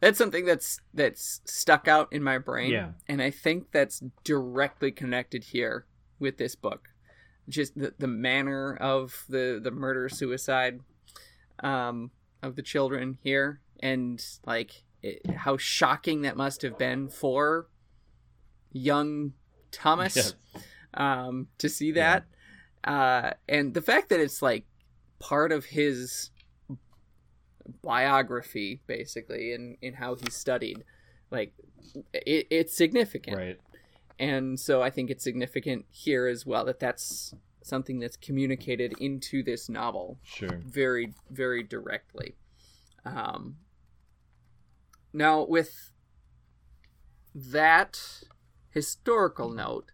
That's 0.00 0.18
something 0.18 0.44
that's 0.44 0.80
that's 0.94 1.40
stuck 1.44 1.88
out 1.88 2.12
in 2.12 2.22
my 2.22 2.38
brain. 2.38 2.70
Yeah. 2.70 2.90
And 3.08 3.20
I 3.20 3.30
think 3.30 3.72
that's 3.72 4.02
directly 4.24 4.92
connected 4.92 5.44
here 5.44 5.86
with 6.18 6.38
this 6.38 6.54
book. 6.54 6.90
Just 7.48 7.76
the, 7.78 7.94
the 7.98 8.06
manner 8.06 8.76
of 8.76 9.24
the, 9.28 9.58
the 9.62 9.70
murder 9.70 10.08
suicide 10.08 10.80
um, 11.60 12.10
of 12.42 12.56
the 12.56 12.62
children 12.62 13.18
here 13.22 13.60
and 13.80 14.24
like 14.44 14.84
it, 15.02 15.28
how 15.30 15.56
shocking 15.56 16.22
that 16.22 16.36
must 16.36 16.62
have 16.62 16.78
been 16.78 17.08
for 17.08 17.66
young 18.72 19.32
Thomas 19.70 20.14
Yes. 20.14 20.34
um, 20.94 21.48
to 21.58 21.68
see 21.68 21.92
that. 21.92 22.24
Uh, 22.84 23.30
and 23.48 23.74
the 23.74 23.82
fact 23.82 24.10
that 24.10 24.20
it's 24.20 24.42
like 24.42 24.64
part 25.18 25.50
of 25.52 25.64
his 25.64 26.30
biography, 27.82 28.80
basically, 28.86 29.52
in, 29.52 29.76
in 29.82 29.94
how 29.94 30.14
he 30.14 30.30
studied, 30.30 30.84
like 31.30 31.52
it, 32.12 32.46
it's 32.50 32.76
significant. 32.76 33.36
Right. 33.36 33.60
And 34.18 34.58
so 34.58 34.82
I 34.82 34.90
think 34.90 35.10
it's 35.10 35.22
significant 35.22 35.86
here 35.90 36.26
as 36.26 36.44
well 36.44 36.64
that 36.64 36.80
that's 36.80 37.34
something 37.62 37.98
that's 37.98 38.16
communicated 38.16 38.94
into 38.98 39.42
this 39.42 39.68
novel 39.68 40.18
Sure. 40.24 40.60
very, 40.66 41.14
very 41.30 41.62
directly. 41.62 42.34
Um, 43.04 43.58
now, 45.12 45.44
with 45.44 45.92
that 47.34 48.00
historical 48.70 49.50
note, 49.50 49.92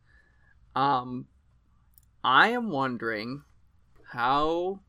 um, 0.74 1.26
I 2.22 2.48
am 2.48 2.70
wondering 2.70 3.42
how. 4.12 4.80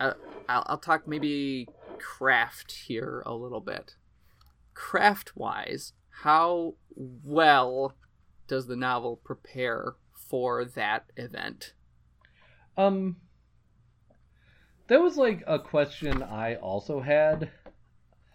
I'll, 0.00 0.16
I'll 0.48 0.78
talk 0.78 1.06
maybe 1.06 1.68
craft 1.98 2.72
here 2.86 3.22
a 3.26 3.34
little 3.34 3.60
bit. 3.60 3.94
Craft 4.74 5.36
wise, 5.36 5.92
how 6.22 6.74
well 6.96 7.94
does 8.46 8.66
the 8.66 8.76
novel 8.76 9.16
prepare 9.24 9.94
for 10.12 10.64
that 10.64 11.04
event? 11.16 11.74
Um, 12.76 13.16
that 14.88 15.00
was 15.00 15.16
like 15.16 15.42
a 15.46 15.58
question 15.58 16.22
I 16.22 16.56
also 16.56 17.00
had, 17.00 17.50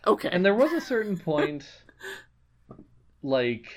Okay. 0.08 0.30
and 0.32 0.46
there 0.46 0.56
was 0.56 0.72
a 0.72 0.82
certain 0.82 1.18
point, 1.18 1.68
like, 3.24 3.68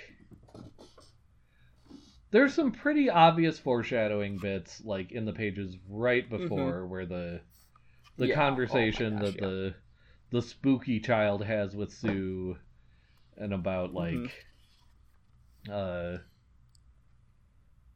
there's 2.30 2.54
some 2.54 2.72
pretty 2.72 3.10
obvious 3.10 3.58
foreshadowing 3.58 4.38
bits, 4.38 4.82
like 4.84 5.12
in 5.12 5.24
the 5.24 5.32
pages 5.32 5.76
right 5.88 6.28
before, 6.30 6.86
where 6.86 7.06
the 7.06 7.40
the 8.16 8.28
Yeah. 8.28 8.34
Oh 8.34 8.36
conversation 8.36 9.14
gosh, 9.14 9.22
that 9.24 9.34
yeah. 9.36 9.40
the 9.40 9.74
the 10.30 10.42
spooky 10.42 11.00
child 11.00 11.44
has 11.44 11.76
with 11.76 11.92
Sue, 11.92 12.56
and 13.36 13.52
about 13.52 13.94
like, 13.94 14.12
Mhm. 14.12 14.30
uh, 15.72 16.18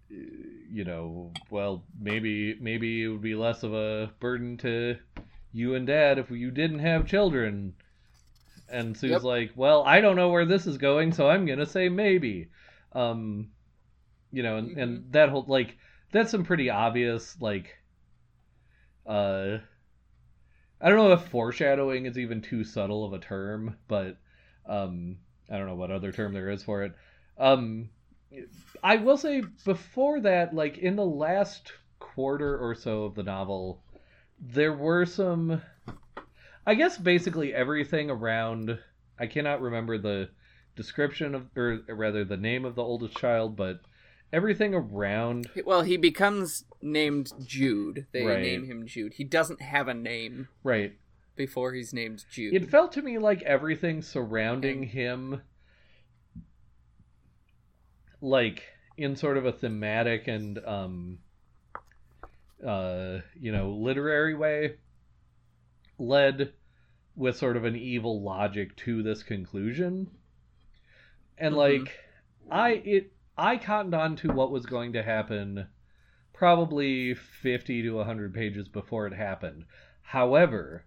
you 0.08 0.84
know, 0.84 1.32
well, 1.50 1.84
maybe 1.98 2.56
maybe 2.60 3.02
it 3.04 3.08
would 3.08 3.22
be 3.22 3.34
less 3.34 3.62
of 3.62 3.74
a 3.74 4.12
burden 4.20 4.56
to 4.58 4.98
you 5.52 5.74
and 5.74 5.86
Dad 5.86 6.18
if 6.18 6.30
you 6.30 6.50
didn't 6.50 6.80
have 6.80 7.06
children. 7.06 7.74
And 8.68 8.96
Sue's 8.96 9.10
Yep. 9.10 9.22
like, 9.24 9.52
well, 9.56 9.82
I 9.84 10.00
don't 10.00 10.16
know 10.16 10.30
where 10.30 10.44
this 10.46 10.66
is 10.66 10.78
going, 10.78 11.12
so 11.12 11.28
I'm 11.28 11.46
gonna 11.46 11.66
say 11.66 11.88
maybe. 11.88 12.48
Um, 12.92 13.50
you 14.32 14.42
know, 14.42 14.56
and, 14.58 14.76
and 14.78 15.12
that 15.12 15.30
whole 15.30 15.44
like 15.48 15.76
that's 16.12 16.30
some 16.30 16.44
pretty 16.44 16.70
obvious 16.70 17.40
like, 17.40 17.76
uh, 19.06 19.58
I 20.80 20.88
don't 20.88 20.98
know 20.98 21.12
if 21.12 21.28
foreshadowing 21.28 22.06
is 22.06 22.18
even 22.18 22.42
too 22.42 22.64
subtle 22.64 23.04
of 23.04 23.12
a 23.12 23.18
term, 23.18 23.76
but 23.88 24.18
um, 24.66 25.16
I 25.50 25.56
don't 25.56 25.66
know 25.66 25.74
what 25.74 25.90
other 25.90 26.12
term 26.12 26.34
there 26.34 26.50
is 26.50 26.62
for 26.62 26.82
it. 26.82 26.92
Um, 27.38 27.90
I 28.82 28.96
will 28.96 29.16
say 29.16 29.42
before 29.64 30.20
that, 30.20 30.54
like 30.54 30.78
in 30.78 30.96
the 30.96 31.04
last 31.04 31.72
quarter 31.98 32.58
or 32.58 32.74
so 32.74 33.04
of 33.04 33.14
the 33.14 33.22
novel, 33.22 33.82
there 34.40 34.72
were 34.72 35.06
some. 35.06 35.62
I 36.66 36.74
guess 36.74 36.98
basically 36.98 37.54
everything 37.54 38.10
around. 38.10 38.78
I 39.18 39.28
cannot 39.28 39.62
remember 39.62 39.98
the 39.98 40.28
description 40.74 41.34
of, 41.34 41.46
or 41.56 41.80
rather 41.88 42.24
the 42.24 42.36
name 42.36 42.64
of 42.64 42.74
the 42.74 42.82
oldest 42.82 43.16
child, 43.16 43.56
but 43.56 43.80
everything 44.32 44.74
around. 44.74 45.50
Well, 45.64 45.82
he 45.82 45.96
becomes 45.96 46.64
named 46.82 47.32
Jude. 47.44 48.06
They 48.12 48.24
Right. 48.24 48.40
name 48.42 48.64
him 48.64 48.86
Jude. 48.86 49.14
He 49.14 49.24
doesn't 49.24 49.60
have 49.60 49.88
a 49.88 49.94
name 49.94 50.48
Right. 50.62 50.98
before 51.36 51.72
he's 51.72 51.92
named 51.92 52.24
Jude. 52.30 52.54
It 52.54 52.68
felt 52.70 52.92
to 52.92 53.02
me 53.02 53.18
like 53.18 53.42
everything 53.42 54.02
surrounding 54.02 54.84
him, 54.84 55.42
like 58.20 58.62
in 58.96 59.16
sort 59.16 59.36
of 59.36 59.44
a 59.46 59.52
thematic 59.52 60.26
and 60.28 60.58
um, 60.64 61.18
uh, 62.64 63.20
you 63.38 63.52
know, 63.52 63.70
literary 63.72 64.34
way, 64.34 64.76
led 65.98 66.52
with 67.14 67.36
sort 67.36 67.56
of 67.56 67.64
an 67.64 67.76
evil 67.76 68.22
logic 68.22 68.74
to 68.76 69.02
this 69.02 69.22
conclusion. 69.22 70.10
And 71.38 71.54
Mhm. 71.54 71.58
like, 71.58 71.98
I 72.50 72.70
it 72.72 73.12
I 73.38 73.56
cottoned 73.58 73.94
on 73.94 74.16
to 74.16 74.28
what 74.32 74.50
was 74.50 74.66
going 74.66 74.92
to 74.94 75.02
happen 75.02 75.66
probably 76.32 77.14
50 77.14 77.82
to 77.82 77.90
100 77.96 78.34
pages 78.34 78.68
before 78.68 79.06
it 79.06 79.12
happened. 79.14 79.64
However, 80.02 80.84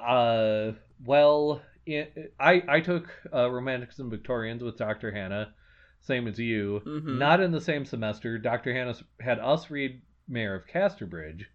uh, 0.00 0.72
well, 1.04 1.62
it, 1.86 2.34
I 2.40 2.62
I 2.66 2.80
took 2.80 3.08
uh, 3.32 3.50
Romantics 3.50 3.98
and 3.98 4.10
Victorians 4.10 4.62
with 4.62 4.76
Dr. 4.76 5.10
Hannah, 5.12 5.54
same 6.00 6.26
as 6.26 6.38
you. 6.38 6.82
Mhm. 6.84 7.18
Not 7.18 7.40
in 7.40 7.52
the 7.52 7.60
same 7.60 7.84
semester. 7.84 8.38
Dr. 8.38 8.72
Hannah 8.72 8.96
had 9.20 9.38
us 9.38 9.70
read 9.70 10.00
Mayor 10.26 10.54
of 10.54 10.66
Casterbridge, 10.66 11.48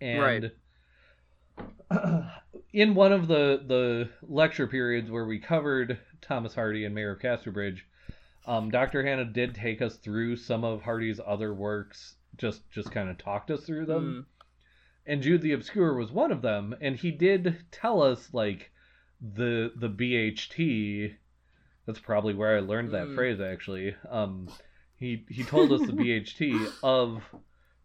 and 0.00 0.50
in 2.72 2.94
one 2.94 3.12
of 3.12 3.28
the 3.28 3.62
the 3.66 4.08
lecture 4.22 4.66
periods 4.66 5.10
where 5.10 5.26
we 5.26 5.38
covered 5.38 5.98
Thomas 6.20 6.54
Hardy 6.54 6.84
and 6.84 6.94
Mayor 6.94 7.12
of 7.12 7.20
Casterbridge, 7.20 7.86
um, 8.46 8.70
Dr. 8.70 9.02
Hannah 9.04 9.24
did 9.24 9.54
take 9.54 9.80
us 9.82 9.96
through 9.96 10.36
some 10.36 10.64
of 10.64 10.82
Hardy's 10.82 11.20
other 11.24 11.52
works, 11.54 12.14
just 12.36 12.68
just 12.70 12.90
kind 12.90 13.08
of 13.08 13.18
talked 13.18 13.50
us 13.50 13.64
through 13.64 13.86
them 13.86 14.26
Mm. 14.26 14.42
and 15.06 15.22
Jude 15.22 15.42
the 15.42 15.52
Obscure 15.52 15.94
was 15.94 16.10
one 16.12 16.32
of 16.32 16.42
them, 16.42 16.74
and 16.80 16.96
he 16.96 17.10
did 17.10 17.56
tell 17.70 18.02
us 18.02 18.32
like 18.34 18.70
the 19.20 19.72
the 19.76 19.88
BHT. 19.88 21.14
That's 21.86 21.98
probably 22.00 22.34
where 22.34 22.56
I 22.56 22.60
learned 22.60 22.90
that 22.92 23.08
Mm. 23.08 23.14
phrase 23.14 23.40
actually. 23.40 23.94
Um, 24.10 24.48
he 24.96 25.24
he 25.28 25.42
told 25.44 25.72
us 25.72 25.86
the 25.86 25.92
BHT 26.02 26.66
of 26.82 27.22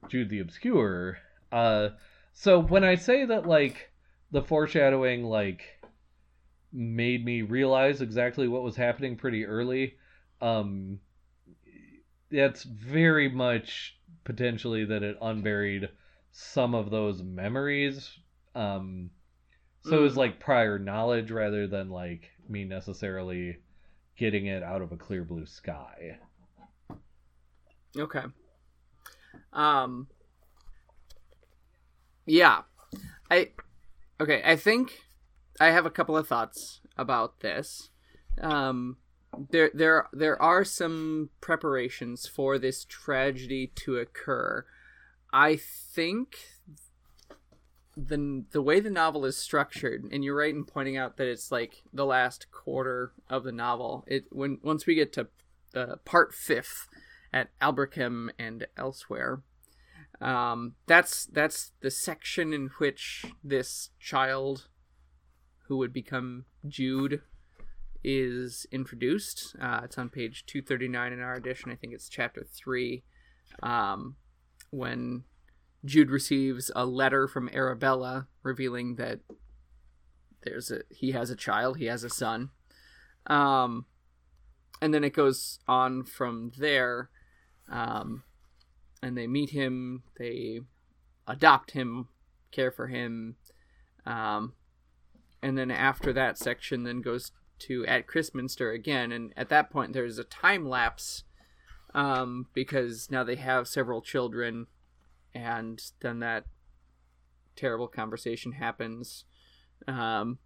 Jude 0.07 0.29
the 0.29 0.39
Obscure. 0.39 1.19
Uh, 1.51 1.89
so 2.33 2.59
when 2.59 2.83
I 2.83 2.95
say 2.95 3.25
that 3.25 3.45
like 3.45 3.91
the 4.31 4.41
foreshadowing 4.41 5.23
like 5.25 5.61
made 6.71 7.25
me 7.25 7.41
realize 7.41 8.01
exactly 8.01 8.47
what 8.47 8.63
was 8.63 8.75
happening 8.75 9.15
pretty 9.15 9.45
early, 9.45 9.95
um, 10.41 10.99
that's 12.31 12.63
very 12.63 13.29
much 13.29 13.97
potentially 14.23 14.85
that 14.85 15.03
it 15.03 15.17
unburied 15.21 15.89
some 16.31 16.75
of 16.75 16.89
those 16.91 17.23
memories. 17.23 18.11
Um, 18.55 19.09
so 19.83 19.97
it 19.97 20.01
was 20.01 20.13
Mm. 20.13 20.17
like 20.17 20.39
prior 20.39 20.77
knowledge 20.77 21.31
rather 21.31 21.67
than 21.67 21.89
like 21.89 22.29
me 22.47 22.65
necessarily 22.65 23.57
getting 24.17 24.47
it 24.47 24.61
out 24.63 24.81
of 24.81 24.91
a 24.91 24.97
clear 24.97 25.23
blue 25.23 25.45
sky. 25.45 26.17
Okay. 27.97 28.23
Um. 29.53 30.07
Yeah, 32.25 32.61
I. 33.31 33.51
Okay, 34.21 34.41
I 34.45 34.55
think 34.55 34.99
I 35.59 35.67
have 35.71 35.85
a 35.85 35.89
couple 35.91 36.15
of 36.17 36.27
thoughts 36.27 36.81
about 36.97 37.39
this. 37.39 37.89
Um, 38.41 38.97
there, 39.37 39.71
there, 39.73 40.07
there 40.11 40.41
are 40.41 40.63
some 40.63 41.29
preparations 41.41 42.27
for 42.27 42.57
this 42.57 42.85
tragedy 42.85 43.71
to 43.75 43.97
occur. 43.97 44.65
I 45.31 45.55
think 45.55 46.37
the 47.95 48.45
the 48.51 48.61
way 48.61 48.79
the 48.79 48.89
novel 48.89 49.25
is 49.25 49.37
structured, 49.37 50.05
and 50.11 50.23
you're 50.23 50.35
right 50.35 50.53
in 50.53 50.63
pointing 50.63 50.97
out 50.97 51.17
that 51.17 51.27
it's 51.27 51.51
like 51.51 51.83
the 51.93 52.05
last 52.05 52.51
quarter 52.51 53.11
of 53.29 53.43
the 53.43 53.51
novel. 53.51 54.05
It 54.07 54.25
when 54.31 54.59
once 54.63 54.85
we 54.85 54.95
get 54.95 55.13
to 55.13 55.27
the 55.73 55.99
part 56.05 56.33
fifth 56.33 56.87
at 57.33 57.49
Aldbrickham 57.59 58.29
and 58.39 58.65
elsewhere, 58.77 59.41
um, 60.21 60.75
that's 60.87 61.25
that's 61.25 61.71
the 61.81 61.91
section 61.91 62.53
in 62.53 62.69
which 62.77 63.25
this 63.43 63.89
child, 63.99 64.67
who 65.67 65.77
would 65.77 65.93
become 65.93 66.45
Jude, 66.67 67.21
is 68.03 68.65
introduced. 68.71 69.55
Uh, 69.61 69.81
it's 69.83 69.97
on 69.97 70.09
page 70.09 70.45
two 70.45 70.61
thirty 70.61 70.87
nine 70.87 71.13
in 71.13 71.21
our 71.21 71.35
edition. 71.35 71.71
I 71.71 71.75
think 71.75 71.93
it's 71.93 72.09
chapter 72.09 72.43
three, 72.43 73.03
um, 73.61 74.15
when 74.71 75.23
Jude 75.85 76.11
receives 76.11 76.71
a 76.75 76.85
letter 76.85 77.27
from 77.27 77.49
Arabella 77.53 78.27
revealing 78.43 78.95
that 78.95 79.19
there's 80.43 80.71
a 80.71 80.81
he 80.89 81.11
has 81.11 81.29
a 81.29 81.35
child, 81.35 81.77
he 81.77 81.85
has 81.85 82.03
a 82.03 82.09
son. 82.09 82.49
Um, 83.27 83.85
and 84.81 84.93
then 84.93 85.03
it 85.03 85.13
goes 85.13 85.59
on 85.67 86.03
from 86.03 86.51
there. 86.57 87.09
Um, 87.69 88.23
and 89.03 89.17
they 89.17 89.27
meet 89.27 89.51
him, 89.51 90.03
they 90.17 90.61
adopt 91.27 91.71
him, 91.71 92.07
care 92.51 92.71
for 92.71 92.87
him. 92.87 93.35
Um, 94.05 94.53
and 95.41 95.57
then 95.57 95.71
after 95.71 96.11
that 96.13 96.37
section 96.37 96.83
then 96.83 97.01
goes 97.01 97.31
to 97.59 97.85
at 97.85 98.07
Christminster 98.07 98.71
again 98.71 99.11
and 99.11 99.33
at 99.35 99.49
that 99.49 99.69
point 99.69 99.93
there's 99.93 100.17
a 100.17 100.23
time 100.23 100.67
lapse 100.67 101.23
um, 101.93 102.47
because 102.53 103.09
now 103.09 103.23
they 103.23 103.35
have 103.35 103.67
several 103.67 104.01
children 104.01 104.67
and 105.33 105.81
then 106.01 106.19
that 106.19 106.45
terrible 107.55 107.87
conversation 107.87 108.53
happens 108.53 109.25
um, 109.87 110.39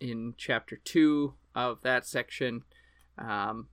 in 0.00 0.34
chapter 0.36 0.76
two 0.76 1.34
of 1.54 1.82
that 1.82 2.06
section, 2.06 2.62
um, 3.18 3.68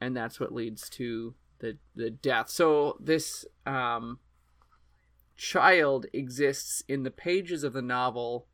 and 0.00 0.16
that's 0.16 0.40
what 0.40 0.52
leads 0.52 0.88
to 0.90 1.34
the 1.60 1.78
the 1.94 2.10
death. 2.10 2.50
So 2.50 2.96
this 3.00 3.44
um, 3.66 4.18
child 5.36 6.06
exists 6.12 6.82
in 6.88 7.02
the 7.02 7.10
pages 7.10 7.64
of 7.64 7.72
the 7.72 7.82
novel 7.82 8.46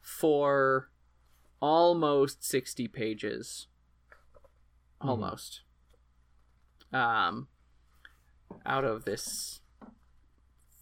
for 0.00 0.89
almost 1.60 2.44
sixty 2.44 2.88
pages, 2.88 3.66
almost. 5.00 5.62
Um, 6.92 7.46
out 8.66 8.84
of 8.84 9.04
this 9.04 9.60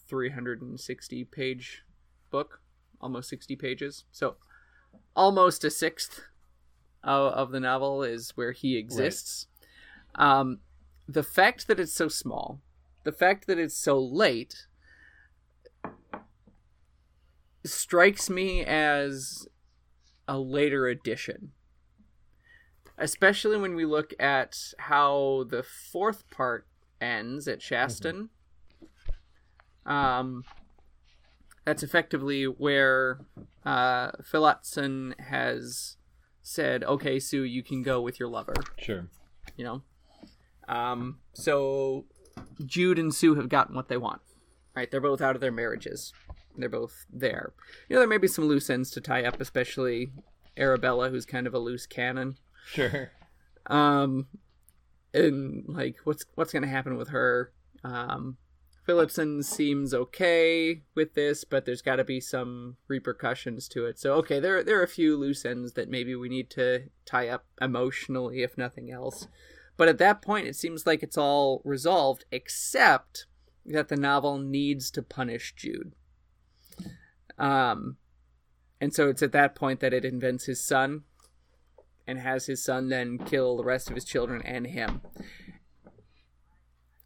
360 0.08 1.24
page 1.24 1.82
book, 2.30 2.60
almost 3.00 3.28
60 3.28 3.56
pages. 3.56 4.04
So 4.10 4.36
almost 5.14 5.64
a 5.64 5.70
sixth 5.70 6.22
of, 7.04 7.32
of 7.32 7.50
the 7.50 7.60
novel 7.60 8.02
is 8.02 8.30
where 8.36 8.52
he 8.52 8.76
exists. 8.76 9.46
Um, 10.14 10.60
the 11.06 11.22
fact 11.22 11.68
that 11.68 11.78
it's 11.78 11.92
so 11.92 12.08
small, 12.08 12.60
the 13.04 13.12
fact 13.12 13.46
that 13.46 13.58
it's 13.58 13.76
so 13.76 13.98
late, 13.98 14.66
strikes 17.64 18.30
me 18.30 18.64
as 18.64 19.46
a 20.28 20.38
later 20.38 20.86
addition. 20.86 21.50
Especially 22.96 23.56
when 23.56 23.74
we 23.74 23.84
look 23.84 24.12
at 24.20 24.56
how 24.78 25.46
the 25.48 25.62
fourth 25.62 26.28
part 26.30 26.66
ends 27.00 27.48
at 27.48 27.60
Shaston. 27.60 28.28
Um, 29.86 30.44
that's 31.64 31.82
effectively 31.82 32.44
where 32.44 33.20
uh, 33.64 34.10
Phillotson 34.24 35.14
has 35.18 35.96
said, 36.42 36.84
"Okay, 36.84 37.18
Sue, 37.18 37.42
you 37.42 37.62
can 37.62 37.82
go 37.82 38.00
with 38.00 38.18
your 38.20 38.28
lover." 38.28 38.54
Sure. 38.78 39.08
You 39.56 39.64
know, 39.64 39.82
um, 40.68 41.18
so 41.32 42.04
Jude 42.64 42.98
and 42.98 43.14
Sue 43.14 43.34
have 43.36 43.48
gotten 43.48 43.74
what 43.74 43.88
they 43.88 43.96
want. 43.96 44.20
Right? 44.74 44.90
They're 44.90 45.00
both 45.00 45.20
out 45.20 45.34
of 45.34 45.40
their 45.40 45.52
marriages. 45.52 46.12
They're 46.58 46.68
both 46.68 47.06
there. 47.12 47.52
You 47.88 47.94
know, 47.94 48.00
there 48.00 48.08
may 48.08 48.18
be 48.18 48.28
some 48.28 48.46
loose 48.46 48.70
ends 48.70 48.90
to 48.90 49.00
tie 49.00 49.24
up, 49.24 49.40
especially 49.40 50.12
Arabella, 50.56 51.10
who's 51.10 51.26
kind 51.26 51.46
of 51.46 51.54
a 51.54 51.58
loose 51.58 51.86
cannon. 51.86 52.36
Sure. 52.66 53.12
Um, 53.66 54.28
and 55.12 55.64
like, 55.68 55.96
what's 56.04 56.24
what's 56.34 56.52
gonna 56.52 56.68
happen 56.68 56.96
with 56.96 57.08
her? 57.08 57.52
Um, 57.84 58.38
Phillotson 58.88 59.42
seems 59.42 59.92
okay 59.92 60.80
with 60.94 61.12
this, 61.12 61.44
but 61.44 61.66
there's 61.66 61.82
got 61.82 61.96
to 61.96 62.04
be 62.04 62.20
some 62.20 62.76
repercussions 62.88 63.68
to 63.68 63.84
it. 63.84 63.98
So 63.98 64.14
okay, 64.14 64.40
there 64.40 64.64
there 64.64 64.80
are 64.80 64.84
a 64.84 64.88
few 64.88 65.16
loose 65.16 65.44
ends 65.44 65.74
that 65.74 65.90
maybe 65.90 66.14
we 66.14 66.30
need 66.30 66.48
to 66.50 66.84
tie 67.04 67.28
up 67.28 67.44
emotionally, 67.60 68.42
if 68.42 68.56
nothing 68.56 68.90
else. 68.90 69.28
But 69.76 69.88
at 69.88 69.98
that 69.98 70.22
point, 70.22 70.46
it 70.46 70.56
seems 70.56 70.86
like 70.86 71.02
it's 71.02 71.18
all 71.18 71.60
resolved, 71.64 72.24
except 72.32 73.26
that 73.66 73.88
the 73.88 73.96
novel 73.96 74.38
needs 74.38 74.90
to 74.92 75.02
punish 75.02 75.54
Jude. 75.54 75.92
Um, 77.38 77.96
and 78.80 78.92
so 78.94 79.08
it's 79.08 79.22
at 79.22 79.32
that 79.32 79.54
point 79.54 79.80
that 79.80 79.92
it 79.94 80.04
invents 80.04 80.46
his 80.46 80.64
son, 80.64 81.02
and 82.06 82.18
has 82.18 82.46
his 82.46 82.62
son 82.64 82.88
then 82.88 83.18
kill 83.18 83.56
the 83.56 83.64
rest 83.64 83.88
of 83.88 83.94
his 83.94 84.04
children 84.04 84.42
and 84.42 84.66
him. 84.66 85.02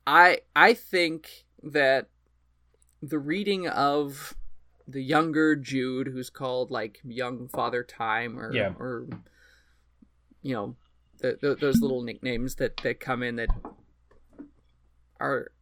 I 0.07 0.41
I 0.55 0.75
think 0.75 1.45
that 1.63 2.09
the 3.01 3.19
reading 3.19 3.69
of 3.69 4.35
the 4.87 5.03
younger 5.03 5.55
Jude, 5.57 6.09
who's 6.09 6.31
called 6.31 6.71
like 6.71 7.01
young 7.05 7.49
Father 7.49 7.83
Time, 7.85 8.39
or 8.39 8.53
Yeah. 8.53 8.75
or 8.79 9.07
you 10.43 10.55
know, 10.55 10.77
the, 11.19 11.39
the, 11.41 11.55
those 11.55 11.81
little 11.81 12.03
nicknames 12.03 12.57
that 12.57 12.77
that 12.79 13.01
come 13.01 13.23
in 13.23 13.37
that 13.37 13.49
are 15.21 15.53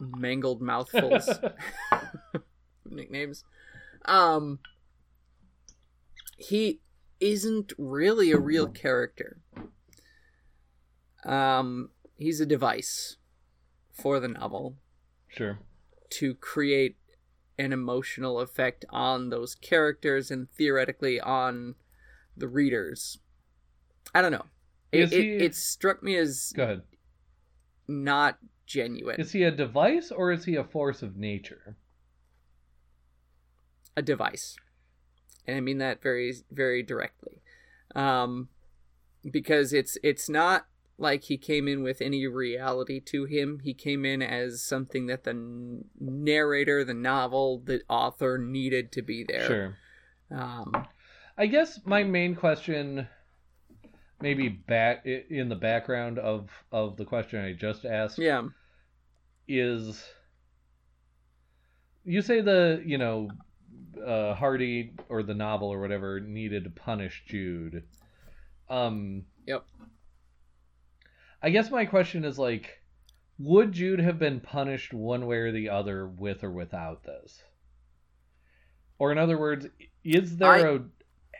mangled 0.00 0.60
mouthfuls 0.60 1.28
nicknames. 2.90 3.44
Um, 4.04 4.58
he 6.36 6.80
isn't 7.20 7.72
really 7.78 8.32
a 8.32 8.38
real 8.38 8.66
character. 8.68 9.40
Um, 11.24 11.90
he's 12.16 12.40
a 12.40 12.46
device 12.46 13.16
for 13.92 14.20
the 14.20 14.28
novel 14.28 14.76
Sure. 15.28 15.58
to 16.10 16.34
create 16.34 16.96
an 17.58 17.72
emotional 17.72 18.40
effect 18.40 18.84
on 18.90 19.30
those 19.30 19.54
characters 19.54 20.30
and 20.30 20.50
theoretically 20.50 21.20
on 21.20 21.76
the 22.36 22.48
readers. 22.48 23.18
I 24.14 24.20
don't 24.22 24.32
know. 24.32 24.46
It, 24.92 25.00
Is 25.00 25.12
it, 25.12 25.22
he- 25.22 25.30
it 25.36 25.54
struck 25.54 26.02
me 26.02 26.16
as 26.16 26.52
Go 26.54 26.64
ahead. 26.64 26.82
not 27.88 28.38
genuine. 28.66 29.20
Is 29.20 29.32
he 29.32 29.44
a 29.44 29.50
device 29.50 30.10
or 30.10 30.30
is 30.32 30.44
he 30.44 30.56
a 30.56 30.64
force 30.64 31.02
of 31.02 31.16
nature? 31.16 31.76
A 33.96 34.02
device. 34.02 34.56
And 35.46 35.56
i 35.56 35.60
mean 35.60 35.78
that 35.78 36.02
very 36.02 36.34
very 36.50 36.82
directly. 36.82 37.42
Um 37.94 38.48
because 39.30 39.72
it's 39.72 39.96
it's 40.02 40.28
not 40.28 40.66
like 40.96 41.24
he 41.24 41.36
came 41.36 41.66
in 41.66 41.82
with 41.82 42.00
any 42.00 42.26
reality 42.26 43.00
to 43.00 43.24
him. 43.24 43.60
He 43.64 43.74
came 43.74 44.04
in 44.04 44.22
as 44.22 44.62
something 44.62 45.06
that 45.06 45.24
the 45.24 45.30
n- 45.30 45.84
narrator 45.98 46.84
the 46.84 46.94
novel 46.94 47.62
the 47.64 47.82
author 47.88 48.38
needed 48.38 48.92
to 48.92 49.02
be 49.02 49.24
there. 49.24 49.46
Sure. 49.46 49.76
um 50.30 50.72
I 51.36 51.46
guess 51.46 51.80
my 51.84 52.04
main 52.04 52.36
question, 52.36 53.08
maybe 54.20 54.48
back 54.48 55.04
in 55.04 55.48
the 55.48 55.56
background 55.56 56.18
of 56.18 56.48
of 56.70 56.96
the 56.96 57.04
question 57.04 57.44
I 57.44 57.52
just 57.52 57.84
asked, 57.84 58.18
yeah. 58.18 58.42
is 59.48 60.04
you 62.04 62.22
say 62.22 62.40
the 62.40 62.82
you 62.84 62.98
know 62.98 63.28
uh, 63.98 64.34
Hardy 64.34 64.92
or 65.08 65.22
the 65.22 65.34
novel 65.34 65.68
or 65.68 65.80
whatever 65.80 66.20
needed 66.20 66.64
to 66.64 66.70
punish 66.70 67.24
Jude. 67.26 67.84
Um. 68.68 69.24
Yep. 69.46 69.64
I 71.42 71.50
guess 71.50 71.70
my 71.70 71.84
question 71.84 72.24
is 72.24 72.38
like, 72.38 72.80
would 73.38 73.72
Jude 73.72 74.00
have 74.00 74.18
been 74.18 74.40
punished 74.40 74.94
one 74.94 75.26
way 75.26 75.36
or 75.36 75.52
the 75.52 75.68
other 75.68 76.06
with 76.06 76.42
or 76.42 76.50
without 76.50 77.04
this? 77.04 77.42
Or 78.98 79.12
in 79.12 79.18
other 79.18 79.38
words, 79.38 79.66
is 80.02 80.38
there 80.38 80.48
I- 80.50 80.60
a 80.60 80.80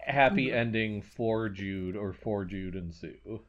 happy 0.07 0.53
ending 0.53 1.01
for 1.01 1.49
Jude 1.49 1.97
or 1.97 2.13
for 2.13 2.45
Jude 2.45 2.75
and 2.75 2.95
Sue? 2.95 3.41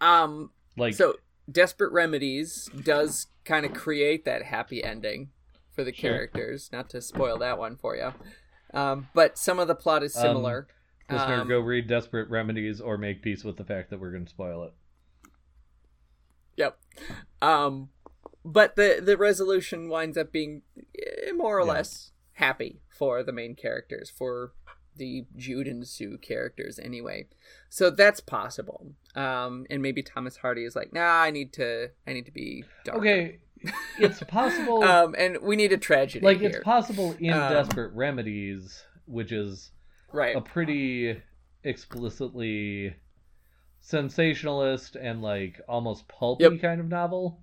um 0.00 0.50
Like, 0.76 0.94
so 0.94 1.16
desperate 1.50 1.92
remedies 1.92 2.70
does 2.84 3.26
kind 3.44 3.66
of 3.66 3.74
create 3.74 4.24
that 4.24 4.44
happy 4.44 4.82
ending 4.82 5.30
for 5.78 5.84
the 5.84 5.94
Sure. 5.94 6.10
characters 6.10 6.70
not 6.72 6.90
to 6.90 7.00
spoil 7.00 7.38
that 7.38 7.56
one 7.56 7.76
for 7.76 7.94
you 7.94 8.12
um 8.74 9.06
but 9.14 9.38
some 9.38 9.60
of 9.60 9.68
the 9.68 9.74
plot 9.76 10.02
is 10.02 10.16
Um, 10.16 10.22
similar 10.22 10.66
listener, 11.08 11.40
um, 11.42 11.48
go 11.48 11.60
read 11.60 11.86
Desperate 11.86 12.28
Remedies 12.28 12.80
or 12.80 12.98
make 12.98 13.22
peace 13.22 13.44
with 13.44 13.56
the 13.56 13.64
fact 13.64 13.90
that 13.90 14.00
we're 14.00 14.10
going 14.10 14.24
to 14.24 14.30
spoil 14.30 14.64
it. 14.64 14.72
Yep. 16.56 16.78
Um, 17.40 17.88
but 18.44 18.76
the 18.76 19.00
the 19.02 19.16
resolution 19.16 19.88
winds 19.88 20.18
up 20.18 20.32
being 20.32 20.62
eh, 20.98 21.32
more 21.32 21.58
or 21.58 21.64
Yeah. 21.66 21.72
less 21.72 22.12
happy 22.32 22.80
for 22.90 23.22
the 23.22 23.32
main 23.32 23.54
characters, 23.54 24.10
for 24.10 24.52
the 24.96 25.24
Jude 25.36 25.66
and 25.68 25.86
Sue 25.86 26.18
characters 26.18 26.78
anyway. 26.78 27.28
So 27.70 27.88
that's 27.88 28.20
possible. 28.20 28.94
Um, 29.14 29.64
and 29.70 29.80
maybe 29.80 30.02
Thomas 30.02 30.38
Hardy 30.38 30.64
is 30.64 30.74
like, 30.76 30.92
nah, 30.92 31.22
I 31.22 31.30
need 31.30 31.52
to, 31.54 31.90
I 32.06 32.12
need 32.12 32.26
to 32.26 32.32
be 32.32 32.64
dark. 32.84 32.98
Okay, 32.98 33.38
it's 33.98 34.22
possible. 34.24 34.82
Um, 34.88 35.14
and 35.18 35.38
we 35.42 35.56
need 35.56 35.72
a 35.72 35.78
tragedy. 35.78 36.24
like 36.24 36.38
here. 36.38 36.50
it's 36.50 36.60
possible 36.64 37.14
in 37.18 37.32
Um, 37.32 37.52
Desperate 37.52 37.92
Remedies, 37.94 38.82
which 39.06 39.32
is 39.32 39.70
right. 40.12 40.36
a 40.36 40.40
pretty 40.40 41.20
explicitly 41.64 42.94
sensationalist 43.80 44.96
and 44.96 45.22
like 45.22 45.60
almost 45.68 46.08
pulpy 46.08 46.44
Yep. 46.44 46.60
kind 46.60 46.80
of 46.80 46.88
novel. 46.88 47.40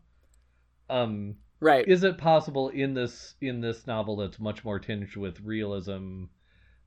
Um, 0.90 1.36
Right. 1.60 1.88
is 1.88 2.04
it 2.04 2.18
possible 2.18 2.70
in 2.70 2.94
this 2.94 3.36
in 3.42 3.62
this 3.62 3.88
novel 3.88 4.18
that's 4.18 4.40
much 4.40 4.64
more 4.64 4.78
tinged 4.80 5.16
with 5.16 5.40
realism, 5.42 6.26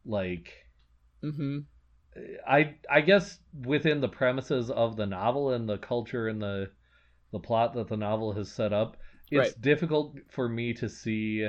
like 0.04 0.52
mm-hmm. 1.22 1.60
I 2.46 2.74
I 2.90 3.00
guess 3.00 3.38
within 3.64 4.00
the 4.00 4.08
premises 4.08 4.70
of 4.70 4.96
the 4.96 5.06
novel 5.06 5.52
and 5.52 5.68
the 5.68 5.78
culture 5.78 6.28
and 6.28 6.40
the 6.40 6.70
the 7.32 7.40
plot 7.40 7.74
that 7.74 7.88
the 7.88 7.96
novel 7.96 8.32
has 8.34 8.50
set 8.50 8.72
up, 8.72 8.96
it's 9.30 9.38
Right. 9.38 9.60
difficult 9.60 10.16
for 10.28 10.48
me 10.48 10.74
to 10.74 10.88
see 10.88 11.48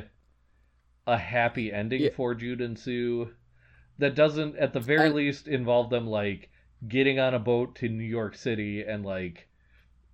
a 1.07 1.17
happy 1.17 1.71
ending 1.71 2.01
Yeah. 2.01 2.09
for 2.15 2.35
Jude 2.35 2.61
and 2.61 2.77
Sue 2.77 3.33
that 3.97 4.15
doesn't 4.15 4.55
at 4.57 4.73
the 4.73 4.79
very 4.79 5.07
And- 5.07 5.15
least 5.15 5.47
involve 5.47 5.89
them 5.89 6.07
like 6.07 6.49
getting 6.87 7.19
on 7.19 7.33
a 7.33 7.39
boat 7.39 7.75
to 7.77 7.89
New 7.89 8.03
York 8.03 8.35
City 8.35 8.81
and 8.83 9.05
like 9.05 9.47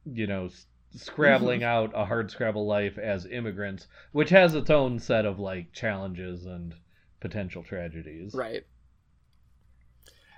you 0.05 0.28
know 0.28 0.49
scrabbling 0.95 1.59
mm-hmm. 1.59 1.70
out 1.70 1.91
a 1.93 2.05
hard 2.05 2.32
scrabble 2.32 2.66
life 2.66 2.97
as 2.97 3.26
immigrants, 3.26 3.88
which 4.11 4.30
has 4.30 4.55
its 4.55 4.70
own 4.70 4.99
set 4.99 5.26
of 5.26 5.39
like 5.39 5.74
challenges 5.74 6.45
and 6.45 6.74
potential 7.20 7.63
tragedies. 7.63 8.34
Right. 8.34 8.66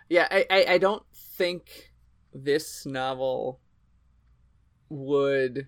Yeah, 0.10 0.28
I, 0.32 0.46
I, 0.50 0.66
I 0.70 0.78
don't 0.78 1.04
think 1.14 1.92
this 2.34 2.86
novel 2.86 3.60
would 4.90 5.68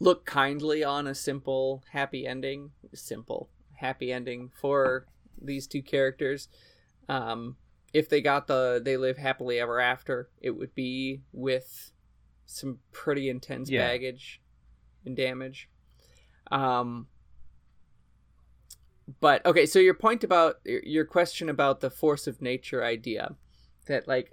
look 0.00 0.24
kindly 0.24 0.84
on 0.84 1.06
a 1.06 1.14
simple 1.14 1.82
happy 1.92 2.26
ending. 2.26 2.70
Simple 2.94 3.48
happy 3.76 4.12
ending 4.12 4.50
for 4.60 5.06
these 5.40 5.66
two 5.66 5.82
characters. 5.82 6.48
Um, 7.08 7.56
if 7.92 8.08
they 8.08 8.20
got 8.20 8.46
the 8.46 8.80
they 8.84 8.96
live 8.96 9.16
happily 9.16 9.58
ever 9.58 9.80
after, 9.80 10.28
it 10.40 10.50
would 10.50 10.74
be 10.74 11.22
with 11.32 11.92
some 12.46 12.78
pretty 12.92 13.28
intense 13.28 13.70
Yeah. 13.70 13.86
baggage 13.86 14.40
and 15.04 15.16
damage. 15.16 15.68
Um, 16.50 17.08
but 19.20 19.44
okay, 19.46 19.66
so 19.66 19.78
your 19.78 19.94
point 19.94 20.24
about 20.24 20.56
your 20.64 20.82
your 20.84 21.04
question 21.04 21.48
about 21.48 21.80
the 21.80 21.90
force 21.90 22.26
of 22.26 22.42
nature 22.42 22.84
idea, 22.84 23.36
that 23.86 24.06
like, 24.06 24.32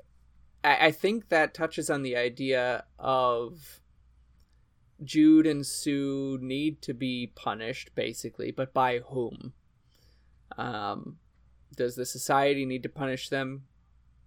I, 0.64 0.88
I 0.88 0.92
think 0.92 1.30
that 1.30 1.54
touches 1.54 1.90
on 1.90 2.02
the 2.04 2.16
idea 2.16 2.86
of 3.00 3.80
Jude 5.04 5.46
and 5.46 5.66
Sue 5.66 6.38
need 6.42 6.82
to 6.84 6.94
be 6.94 7.32
punished, 7.36 7.94
basically, 7.96 8.52
but 8.52 8.74
by 8.74 9.00
whom? 9.00 9.54
Um, 10.58 11.18
does 11.76 11.96
the 11.96 12.06
society 12.06 12.66
need 12.66 12.84
to 12.84 12.90
punish 12.90 13.30
them? 13.30 13.66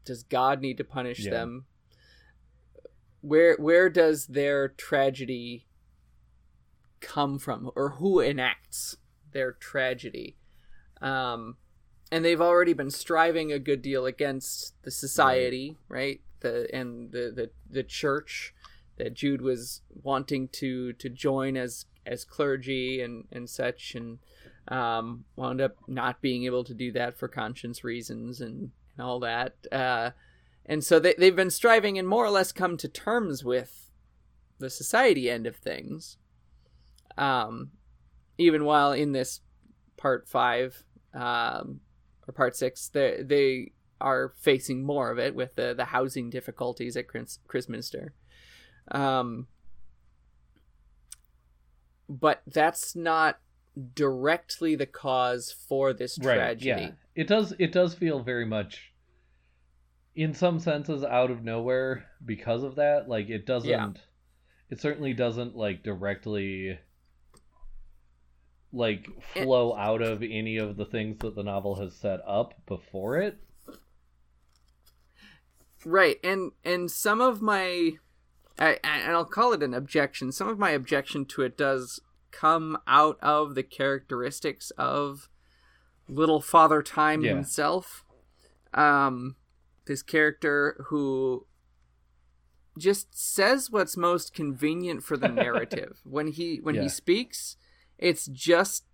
Does 0.05 0.23
God 0.23 0.61
need 0.61 0.77
to 0.79 0.85
punish 0.85 1.25
Yeah. 1.25 1.31
them? 1.31 1.67
Where 3.21 3.57
where 3.57 3.89
does 3.91 4.27
their 4.27 4.69
tragedy 4.69 5.67
come 7.01 7.39
from 7.39 7.71
or 7.75 7.91
who 7.91 8.21
enacts 8.21 8.97
their 9.33 9.53
tragedy. 9.53 10.37
Um, 11.01 11.57
and 12.11 12.25
they've 12.25 12.41
already 12.41 12.73
been 12.73 12.91
striving 12.91 13.53
a 13.53 13.59
good 13.59 13.83
deal 13.83 14.07
against 14.07 14.75
the 14.83 14.91
society, 14.91 15.77
right? 15.89 16.21
The 16.41 16.69
and 16.75 17.13
the 17.13 17.33
the, 17.35 17.51
the 17.69 17.83
church 17.83 18.55
that 18.99 19.15
Jude 19.15 19.41
was 19.41 19.83
wanting 20.03 20.49
to 20.49 20.93
to 20.95 21.09
join 21.09 21.57
as 21.57 21.87
as 22.07 22.25
clergy 22.25 23.01
and 23.01 23.25
and 23.33 23.49
such 23.49 23.95
and 23.95 24.19
um, 24.69 25.25
wound 25.37 25.61
up 25.61 25.77
not 25.87 26.21
being 26.21 26.45
able 26.45 26.65
to 26.65 26.75
do 26.75 26.93
that 26.93 27.19
for 27.19 27.29
conscience 27.29 27.83
reasons 27.83 28.41
and, 28.41 28.71
and 28.97 29.07
all 29.07 29.21
that. 29.21 29.55
Uh, 29.73 30.11
and 30.67 30.85
so 30.85 30.99
they, 30.99 31.15
they've 31.19 31.35
been 31.35 31.51
striving 31.51 31.99
and 31.99 32.07
more 32.07 32.25
or 32.25 32.31
less 32.31 32.53
come 32.53 32.77
to 32.77 32.89
terms 32.89 33.43
with 33.43 33.91
the 34.59 34.69
society 34.69 35.31
end 35.31 35.47
of 35.47 35.57
things. 35.57 36.19
Um, 37.17 37.71
even 38.37 38.65
while 38.65 38.93
in 38.93 39.13
this 39.13 39.41
part 39.97 40.29
five 40.29 40.85
um, 41.15 41.81
or 42.27 42.35
part 42.35 42.55
six, 42.55 42.89
they, 42.89 43.23
they 43.23 43.73
are 44.01 44.35
facing 44.39 44.85
more 44.85 45.11
of 45.11 45.19
it 45.19 45.35
with 45.35 45.57
the, 45.57 45.75
the 45.75 45.87
housing 45.87 46.29
difficulties 46.31 46.97
at 46.97 47.09
Chris, 47.09 47.39
Christminster. 47.49 48.13
Um, 48.91 49.47
but 52.09 52.43
that's 52.47 52.97
not 52.97 53.39
directly 53.95 54.75
the 54.75 54.87
cause 54.87 55.55
for 55.69 55.93
this 55.93 56.17
tragedy. 56.17 56.71
Right, 56.73 56.81
yeah. 56.81 56.91
It 57.15 57.27
does 57.27 57.55
it 57.59 57.73
does 57.73 57.95
feel 57.95 58.21
very 58.23 58.47
much 58.47 58.93
in 60.15 60.35
some 60.35 60.59
senses 60.59 61.05
out 61.05 61.31
of 61.31 61.45
nowhere 61.45 62.07
because 62.25 62.63
of 62.65 62.77
that. 62.77 63.09
Like 63.09 63.29
it 63.29 63.47
doesn't 63.47 63.69
Yeah. 63.71 63.91
it 64.71 64.81
certainly 64.81 65.13
doesn't 65.13 65.55
like 65.57 65.83
directly 65.83 66.79
like 68.73 69.07
It- 69.35 69.45
flow 69.45 69.75
out 69.77 70.03
of 70.03 70.23
any 70.23 70.57
of 70.57 70.77
the 70.77 70.85
things 70.87 71.19
that 71.21 71.35
the 71.35 71.43
novel 71.45 71.77
has 71.77 71.95
set 71.95 72.21
up 72.27 72.55
before 72.67 73.19
it. 73.19 73.39
Right, 75.85 76.19
and 76.25 76.51
and 76.65 76.91
some 76.91 77.21
of 77.21 77.41
my, 77.41 77.93
I, 78.59 78.79
and 78.83 79.13
I'll 79.13 79.25
call 79.25 79.53
it 79.53 79.63
an 79.63 79.75
objection. 79.75 80.33
Some 80.33 80.49
of 80.49 80.59
my 80.59 80.71
objection 80.71 81.25
to 81.27 81.43
it 81.43 81.57
does 81.57 82.01
come 82.31 82.77
out 82.87 83.19
of 83.23 83.55
the 83.55 83.63
characteristics 83.63 84.71
of 84.77 85.29
little 86.09 86.41
Father 86.41 86.83
Time 86.83 87.23
Yeah. 87.23 87.35
himself. 87.37 88.05
Um, 88.75 89.37
this 89.87 90.03
character 90.03 90.85
who 90.89 91.47
just 92.79 93.09
says 93.19 93.71
what's 93.71 93.97
most 93.97 94.35
convenient 94.35 95.03
for 95.03 95.17
the 95.17 95.29
narrative. 95.45 96.01
when 96.05 96.29
he 96.29 96.57
when 96.63 96.75
Yeah. 96.77 96.83
he 96.83 96.89
speaks, 96.89 97.57
it's 97.99 98.27
just 98.27 98.85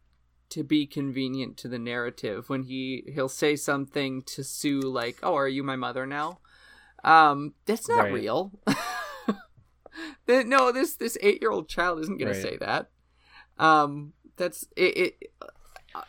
to 0.51 0.63
be 0.63 0.87
convenient 0.87 1.57
to 1.59 1.69
the 1.69 1.79
narrative. 1.79 2.49
When 2.49 2.65
he 2.65 3.05
he'll 3.13 3.29
say 3.29 3.57
something 3.57 4.23
to 4.23 4.45
Sue 4.45 4.81
like, 4.81 5.19
"Oh, 5.23 5.35
are 5.35 5.49
you 5.49 5.63
my 5.63 5.77
mother 5.77 6.07
now?" 6.07 6.39
Um, 7.03 7.55
that's 7.67 7.89
not 7.89 8.05
Right. 8.05 8.13
real. 8.13 8.53
No, 10.29 10.73
this 10.73 10.97
this 10.97 11.17
eight 11.21 11.41
year 11.41 11.51
old 11.51 11.69
child 11.69 12.01
isn't 12.01 12.19
going 12.19 12.29
Right. 12.29 12.35
to 12.35 12.43
say 12.43 12.57
that. 12.59 12.91
Um, 13.59 14.13
that's 14.37 14.67
it. 14.77 14.97
it 14.97 15.33
uh, 15.41 16.03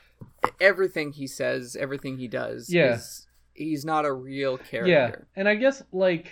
everything 0.59 1.11
he 1.11 1.27
says, 1.27 1.75
everything 1.79 2.17
he 2.17 2.27
does, 2.27 2.69
Yeah. 2.71 2.95
is, 2.95 3.27
he's 3.53 3.85
not 3.85 4.05
a 4.05 4.11
real 4.13 4.57
character. 4.57 4.91
Yeah. 4.91 5.07
character. 5.07 5.27
And 5.35 5.47
I 5.49 5.55
guess 5.55 5.83
like 5.91 6.27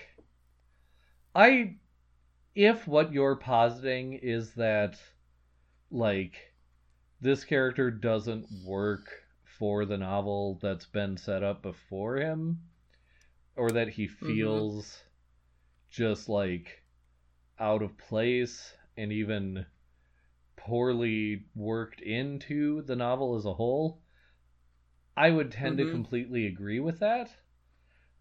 I 1.35 1.75
if 2.55 2.87
what 2.87 3.11
you're 3.11 3.35
positing 3.35 4.13
is 4.13 4.53
that 4.53 4.97
like 5.89 6.33
this 7.21 7.43
character 7.43 7.89
doesn't 7.89 8.45
work 8.65 9.07
for 9.59 9.85
the 9.85 9.97
novel 9.97 10.59
that's 10.61 10.85
been 10.85 11.17
set 11.17 11.43
up 11.43 11.61
before 11.61 12.17
him 12.17 12.59
or 13.55 13.71
that 13.71 13.87
he 13.89 14.07
feels 14.07 15.01
just 15.89 16.27
like 16.29 16.82
out 17.63 17.81
of 17.81 17.97
place 17.97 18.75
and 18.97 19.13
even 19.13 19.65
poorly 20.57 21.45
worked 21.55 22.01
into 22.01 22.81
the 22.83 22.95
novel 22.95 23.35
as 23.35 23.45
a 23.45 23.53
whole 23.53 24.01
i 25.17 25.31
would 25.31 25.51
tend 25.51 25.75
Mhm. 25.75 25.79
to 25.79 25.85
completely 25.87 26.45
agree 26.45 26.79
with 26.79 26.99
that 26.99 27.35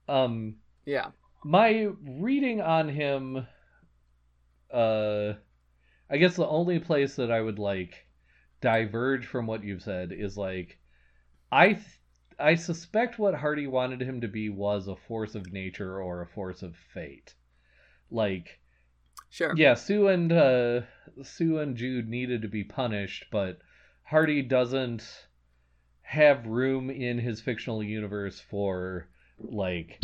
um 0.09 0.57
Yeah. 0.87 1.11
my 1.45 1.89
reading 2.03 2.61
on 2.61 2.89
him 2.89 3.47
uh 4.73 5.35
i 6.11 6.17
guess 6.19 6.37
the 6.37 6.47
only 6.49 6.79
place 6.81 7.17
that 7.17 7.31
i 7.31 7.41
would 7.41 7.59
like 7.59 8.07
diverge 8.61 9.27
from 9.27 9.47
what 9.47 9.65
you've 9.65 9.83
said 9.83 10.13
is 10.13 10.37
like 10.39 10.79
i 11.53 11.75
th- 11.75 12.01
i 12.39 12.55
suspect 12.55 13.19
what 13.19 13.35
hardy 13.35 13.67
wanted 13.67 14.03
him 14.03 14.21
to 14.23 14.29
be 14.29 14.49
was 14.51 14.89
a 14.89 14.97
force 14.97 15.35
of 15.37 15.53
nature 15.53 16.01
or 16.03 16.23
a 16.23 16.29
force 16.29 16.63
of 16.63 16.77
fate 16.77 17.35
like 18.11 18.61
Sure. 19.33 19.55
yeah 19.57 19.73
sue 19.73 20.09
and 20.09 20.31
uh 20.31 20.83
sue 21.23 21.59
and 21.59 21.75
jude 21.75 22.07
needed 22.07 22.43
to 22.43 22.49
be 22.49 22.65
punished 22.65 23.25
but 23.31 23.61
hardy 24.03 24.43
doesn't 24.43 25.27
have 26.03 26.47
room 26.47 26.91
in 26.91 27.19
his 27.19 27.41
fictional 27.41 27.83
universe 27.83 28.39
for 28.39 29.09
like 29.39 30.03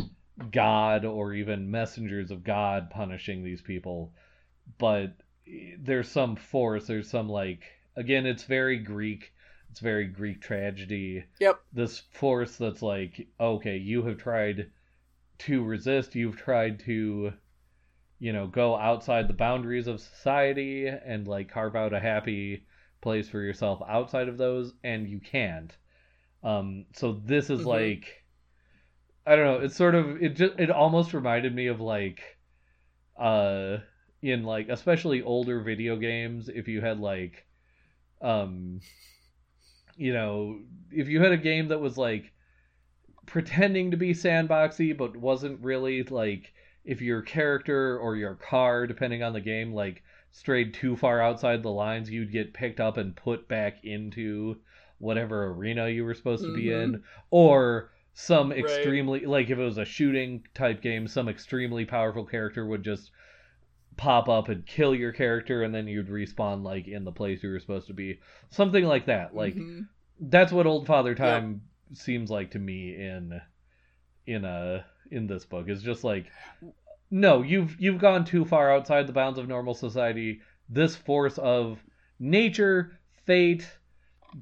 god 0.51 1.05
or 1.05 1.35
even 1.35 1.71
messengers 1.71 2.31
of 2.31 2.43
god 2.43 2.89
punishing 2.89 3.45
these 3.45 3.61
people 3.61 4.15
but 4.79 5.15
there's 5.79 6.09
some 6.09 6.35
force 6.35 6.87
there's 6.87 7.11
some 7.11 7.29
like 7.29 7.65
again 7.97 8.25
it's 8.25 8.45
very 8.45 8.79
greek 8.79 9.31
it's 9.71 9.81
very 9.81 10.07
greek 10.07 10.41
tragedy 10.41 11.23
Yep. 11.39 11.61
this 11.75 11.99
force 12.13 12.57
that's 12.57 12.81
like 12.81 13.29
okay 13.39 13.77
you 13.77 14.03
have 14.05 14.17
tried 14.17 14.71
to 15.41 15.63
resist 15.63 16.15
you've 16.15 16.37
tried 16.39 16.81
to 16.81 17.35
you 18.19 18.33
know 18.33 18.47
go 18.47 18.77
outside 18.77 19.29
the 19.29 19.35
boundaries 19.35 19.87
of 19.87 20.01
society 20.01 20.87
and 20.89 21.29
like 21.29 21.51
carve 21.51 21.77
out 21.77 21.93
a 21.93 22.01
happy 22.01 22.65
place 23.01 23.29
for 23.29 23.41
yourself 23.41 23.81
outside 23.89 24.29
of 24.29 24.39
those 24.39 24.75
and 24.83 25.09
you 25.09 25.21
can't 25.21 25.77
um 26.43 26.85
so 26.95 27.13
this 27.25 27.51
is 27.51 27.61
Mhm. 27.61 27.67
like 27.67 28.25
i 29.27 29.37
don't 29.37 29.45
know 29.45 29.65
it's 29.65 29.77
sort 29.77 29.95
of 29.95 30.23
it 30.23 30.31
just 30.37 30.59
it 30.59 30.71
almost 30.71 31.15
reminded 31.15 31.55
me 31.55 31.67
of 31.69 31.81
like 31.81 32.39
uh 33.19 33.79
in 34.23 34.43
like 34.43 34.69
especially 34.69 35.23
older 35.23 35.61
video 35.61 35.97
games 35.97 36.49
if 36.49 36.67
you 36.67 36.81
had 36.81 36.99
like 36.99 37.47
um 38.21 38.81
you 39.97 40.13
know 40.13 40.61
if 40.91 41.09
you 41.09 41.21
had 41.23 41.33
a 41.33 41.37
game 41.37 41.69
that 41.69 41.81
was 41.81 41.97
like 41.97 42.33
pretending 43.27 43.91
to 43.91 43.97
be 43.97 44.13
sandboxy 44.13 44.97
but 44.97 45.17
wasn't 45.17 45.61
really 45.61 46.03
like 46.05 46.53
if 46.85 47.01
your 47.01 47.23
character 47.23 47.99
or 47.99 48.17
your 48.17 48.35
car 48.35 48.87
depending 48.87 49.23
on 49.23 49.33
the 49.33 49.41
game 49.41 49.73
like 49.73 50.03
strayed 50.31 50.75
too 50.75 50.97
far 50.97 51.21
outside 51.21 51.63
the 51.63 51.71
lines 51.71 52.11
you'd 52.11 52.33
get 52.33 52.53
picked 52.55 52.81
up 52.81 52.97
and 52.97 53.17
put 53.17 53.49
back 53.49 53.85
into 53.85 54.57
whatever 54.99 55.47
arena 55.49 55.89
you 55.89 56.05
were 56.05 56.15
supposed 56.15 56.45
to 56.45 56.53
be 56.53 56.65
Mhm. 56.67 56.83
in 56.83 57.03
or 57.31 57.91
some 58.15 58.51
Right. 58.51 58.59
extremely 58.59 59.21
like 59.27 59.49
if 59.51 59.59
it 59.59 59.63
was 59.63 59.79
a 59.79 59.85
shooting 59.85 60.45
type 60.55 60.83
game 60.83 61.07
some 61.07 61.29
extremely 61.29 61.85
powerful 61.85 62.25
character 62.25 62.67
would 62.67 62.83
just 62.83 63.11
pop 63.97 64.29
up 64.29 64.49
and 64.49 64.67
kill 64.67 64.95
your 64.95 65.13
character 65.13 65.63
and 65.63 65.75
then 65.75 65.89
you'd 65.89 66.09
respawn 66.09 66.63
like 66.63 66.87
in 66.89 67.05
the 67.05 67.13
place 67.13 67.43
you 67.43 67.51
were 67.51 67.59
supposed 67.59 67.87
to 67.89 67.95
be 67.95 68.19
something 68.51 68.85
like 68.85 69.07
that 69.07 69.35
like 69.35 69.55
Mhm. 69.55 69.89
that's 70.21 70.53
what 70.53 70.67
old 70.67 70.87
father 70.87 71.15
time 71.15 71.63
seems 71.95 72.31
like 72.31 72.51
to 72.53 72.59
me 72.59 72.95
in 72.95 73.41
in 74.27 74.45
a 74.45 74.85
in 75.11 75.27
this 75.27 75.45
book. 75.45 75.69
Is 75.69 75.83
just 75.83 76.05
like 76.05 76.27
no 77.11 77.43
you've 77.43 77.81
you've 77.81 78.01
gone 78.01 78.25
too 78.25 78.45
far 78.45 78.73
outside 78.73 79.07
the 79.07 79.13
bounds 79.13 79.39
of 79.39 79.49
normal 79.49 79.75
society. 79.75 80.41
This 80.69 80.95
force 80.97 81.39
of 81.39 81.83
nature 82.19 82.99
fate 83.25 83.67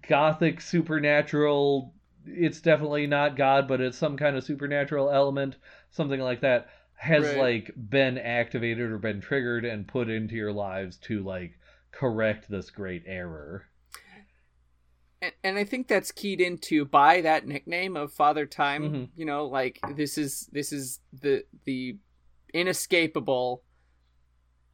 gothic 0.09 0.61
supernatural 0.61 1.95
it's 2.25 2.61
definitely 2.61 3.07
not 3.07 3.37
god 3.37 3.69
but 3.69 3.81
it's 3.81 3.97
some 3.97 4.17
kind 4.17 4.37
of 4.37 4.43
supernatural 4.43 5.11
element 5.11 5.57
something 5.91 6.21
like 6.21 6.41
that 6.41 6.69
has 6.95 7.23
Right. 7.25 7.39
like 7.39 7.71
been 7.77 8.19
activated 8.19 8.91
or 8.91 8.99
been 8.99 9.21
triggered 9.21 9.65
and 9.65 9.87
put 9.87 10.09
into 10.09 10.35
your 10.35 10.53
lives 10.53 10.97
to 10.99 11.23
like 11.23 11.59
correct 11.93 12.49
this 12.51 12.71
great 12.71 13.05
error 13.07 13.67
and, 15.23 15.33
and 15.45 15.59
I 15.59 15.65
think 15.65 15.89
that's 15.89 16.13
keyed 16.13 16.41
into 16.41 16.85
by 16.85 17.21
that 17.23 17.47
nickname 17.47 17.97
of 17.97 18.13
Father 18.13 18.47
Time. 18.47 18.83
Mhm. 18.83 19.09
You 19.17 19.25
know, 19.27 19.47
like 19.47 19.79
this 19.97 20.19
is 20.19 20.49
this 20.53 20.73
is 20.73 21.01
the 21.13 21.45
the 21.65 21.99
inescapable 22.55 23.63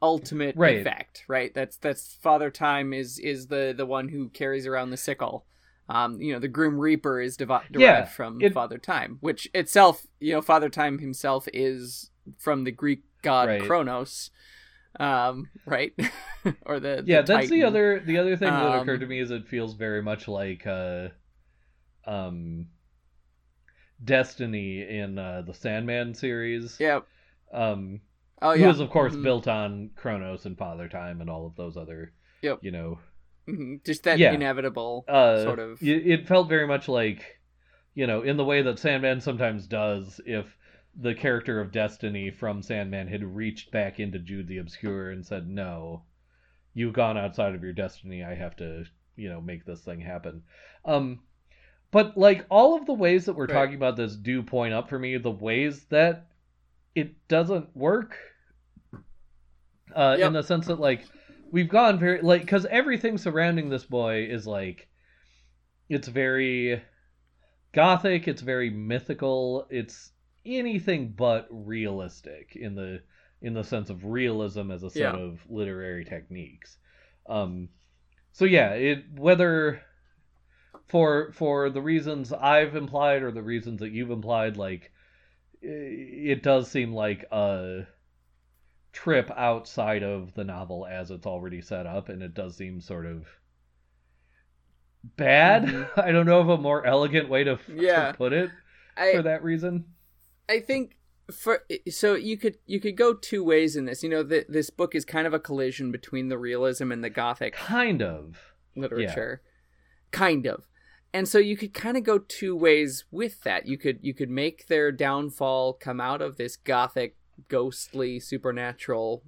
ultimate 0.01 0.55
Right. 0.57 0.79
effect, 0.79 1.23
right? 1.27 1.53
That's 1.53 1.77
that's 1.77 2.15
Father 2.21 2.49
Time 2.51 2.93
is 2.93 3.19
is 3.19 3.47
the 3.47 3.73
the 3.75 3.85
one 3.85 4.09
who 4.09 4.29
carries 4.29 4.67
around 4.67 4.89
the 4.89 4.97
sickle. 4.97 5.45
Um, 5.89 6.21
you 6.21 6.31
know, 6.33 6.39
the 6.39 6.47
Grim 6.47 6.79
Reaper 6.79 7.19
is 7.19 7.35
devi- 7.35 7.59
derived 7.71 7.79
Yeah, 7.81 8.05
from 8.05 8.41
it- 8.41 8.53
Father 8.53 8.77
Time, 8.77 9.17
which 9.19 9.49
itself, 9.53 10.07
you 10.19 10.33
know, 10.33 10.41
Father 10.41 10.69
Time 10.69 10.99
himself 10.99 11.47
is 11.53 12.09
from 12.37 12.63
the 12.63 12.71
Greek 12.71 13.03
god 13.21 13.47
Right. 13.49 13.61
Kronos. 13.61 14.31
Um, 14.99 15.49
right? 15.65 15.93
or 16.65 16.79
the, 16.79 16.97
the 16.97 17.03
yeah, 17.05 17.21
that's 17.21 17.49
the 17.49 17.63
other 17.63 17.99
the 17.99 18.17
other 18.17 18.37
thing 18.37 18.53
that 18.53 18.73
Um, 18.73 18.81
occurred 18.81 18.99
to 19.01 19.05
me 19.07 19.19
is 19.19 19.31
it 19.31 19.47
feels 19.47 19.73
very 19.73 20.01
much 20.01 20.27
like 20.27 20.65
uh, 20.67 21.09
um, 22.05 22.67
Destiny 24.03 24.81
in 24.87 25.17
uh, 25.17 25.43
the 25.45 25.53
Sandman 25.53 26.13
series. 26.13 26.79
yep 26.79 27.05
Um, 27.53 28.01
Oh 28.41 28.51
who 28.51 28.59
yeah. 28.59 28.69
is 28.69 28.79
of 28.79 28.89
course 28.89 29.13
Mhm. 29.13 29.23
built 29.23 29.47
on 29.47 29.91
Chronos 29.95 30.45
and 30.45 30.57
Father 30.57 30.89
Time 30.89 31.21
and 31.21 31.29
all 31.29 31.45
of 31.45 31.55
those 31.55 31.77
other, 31.77 32.11
Yep. 32.41 32.59
you 32.61 32.71
know, 32.71 32.99
Mhm. 33.47 33.83
Just 33.85 34.03
that 34.03 34.19
Yeah. 34.19 34.33
inevitable 34.33 35.05
uh, 35.07 35.43
sort 35.43 35.59
of. 35.59 35.81
It 35.81 36.27
felt 36.27 36.49
very 36.49 36.67
much 36.67 36.87
like, 36.87 37.39
you 37.93 38.07
know, 38.07 38.21
in 38.21 38.37
the 38.37 38.45
way 38.45 38.61
that 38.63 38.79
Sandman 38.79 39.21
sometimes 39.21 39.67
does, 39.67 40.19
if 40.25 40.45
the 40.95 41.15
character 41.15 41.59
of 41.59 41.71
Destiny 41.71 42.29
from 42.31 42.61
Sandman 42.61 43.07
had 43.07 43.23
reached 43.23 43.71
back 43.71 43.99
into 43.99 44.19
Jude 44.19 44.47
the 44.47 44.57
Obscure 44.59 45.11
and 45.11 45.25
said, 45.25 45.47
"No, 45.47 46.03
you've 46.73 46.93
gone 46.93 47.17
outside 47.17 47.55
of 47.55 47.63
your 47.63 47.73
destiny. 47.73 48.23
I 48.23 48.35
have 48.35 48.55
to, 48.57 48.85
you 49.15 49.29
know, 49.29 49.41
make 49.41 49.65
this 49.65 49.81
thing 49.81 50.01
happen." 50.01 50.43
Um, 50.85 51.21
but 51.91 52.17
like 52.17 52.45
all 52.49 52.75
of 52.75 52.85
the 52.85 52.93
ways 52.93 53.25
that 53.25 53.33
we're 53.33 53.47
Right. 53.47 53.53
talking 53.55 53.75
about 53.75 53.95
this 53.95 54.15
do 54.15 54.43
point 54.43 54.73
up 54.73 54.89
for 54.89 54.99
me 54.99 55.17
the 55.17 55.31
ways 55.31 55.85
that 55.85 56.27
it 56.95 57.27
doesn't 57.27 57.75
work. 57.75 58.17
Uh, 59.93 60.15
Yep. 60.17 60.27
in 60.27 60.33
the 60.33 60.41
sense 60.43 60.65
that 60.67 60.79
like 60.79 61.05
we've 61.51 61.69
gone 61.69 61.99
very 61.99 62.21
like 62.21 62.41
because 62.41 62.65
everything 62.67 63.17
surrounding 63.17 63.69
this 63.69 63.83
boy 63.85 64.23
is 64.23 64.47
like 64.47 64.87
it's 65.89 66.07
very 66.07 66.81
gothic 67.73 68.27
it's 68.27 68.41
very 68.41 68.69
mythical 68.69 69.67
it's 69.69 70.11
anything 70.45 71.09
but 71.09 71.47
realistic 71.51 72.55
in 72.55 72.75
the 72.75 73.01
in 73.41 73.53
the 73.53 73.63
sense 73.63 73.89
of 73.89 74.05
realism 74.05 74.71
as 74.71 74.83
a 74.83 74.89
set 74.89 75.13
Yeah. 75.13 75.15
of 75.15 75.39
literary 75.49 76.05
techniques 76.05 76.77
um 77.27 77.69
so 78.33 78.45
yeah 78.45 78.71
it 78.73 79.05
whether 79.17 79.81
for 80.87 81.31
for 81.33 81.69
the 81.69 81.81
reasons 81.81 82.31
i've 82.31 82.75
implied 82.75 83.21
or 83.23 83.31
the 83.31 83.41
reasons 83.43 83.79
that 83.81 83.91
you've 83.91 84.11
implied 84.11 84.55
like 84.57 84.91
it 85.61 86.43
does 86.43 86.69
seem 86.71 86.93
like 86.93 87.25
a 87.31 87.87
trip 88.93 89.29
outside 89.35 90.03
of 90.03 90.33
the 90.35 90.43
novel 90.45 90.85
as 90.85 91.11
it's 91.11 91.25
already 91.27 91.61
set 91.61 91.85
up 91.85 92.07
and 92.07 92.23
it 92.23 92.33
does 92.33 92.55
seem 92.55 92.79
sort 92.79 93.05
of 93.05 93.27
bad 95.17 95.65
Mhm. 95.65 95.87
i 95.97 96.11
don't 96.11 96.25
know 96.25 96.39
of 96.39 96.49
a 96.49 96.57
more 96.57 96.85
elegant 96.85 97.29
way 97.29 97.43
to, 97.43 97.59
to 97.87 98.05
Yeah. 98.05 98.11
put 98.13 98.33
it 98.33 98.51
I, 98.97 99.11
for 99.11 99.21
that 99.23 99.43
reason 99.43 99.85
I 100.49 100.59
think 100.59 100.97
for 101.31 101.63
so 101.89 102.15
you 102.15 102.37
could 102.37 102.57
you 102.65 102.79
could 102.79 102.97
go 102.97 103.13
two 103.13 103.43
ways 103.43 103.75
in 103.75 103.85
this. 103.85 104.03
You 104.03 104.09
know, 104.09 104.23
that 104.23 104.51
this 104.51 104.69
book 104.69 104.93
is 104.95 105.05
kind 105.05 105.25
of 105.27 105.33
a 105.33 105.39
collision 105.39 105.91
between 105.91 106.29
the 106.29 106.37
realism 106.37 106.91
and 106.91 107.03
the 107.03 107.09
gothic 107.09 107.53
kind 107.53 108.01
of 108.01 108.53
literature, 108.75 109.41
kind 110.11 110.45
of. 110.45 110.67
And 111.13 111.27
so 111.27 111.37
you 111.37 111.55
could 111.55 111.73
kind 111.73 111.95
of 111.95 112.03
go 112.03 112.17
two 112.17 112.55
ways 112.55 113.05
with 113.11 113.41
that. 113.43 113.67
You 113.67 113.77
could 113.77 113.99
you 114.01 114.13
could 114.13 114.29
make 114.29 114.67
their 114.67 114.91
downfall 114.91 115.73
come 115.73 116.01
out 116.01 116.21
of 116.21 116.37
this 116.37 116.55
gothic, 116.55 117.15
ghostly, 117.47 118.19
supernatural 118.19 119.23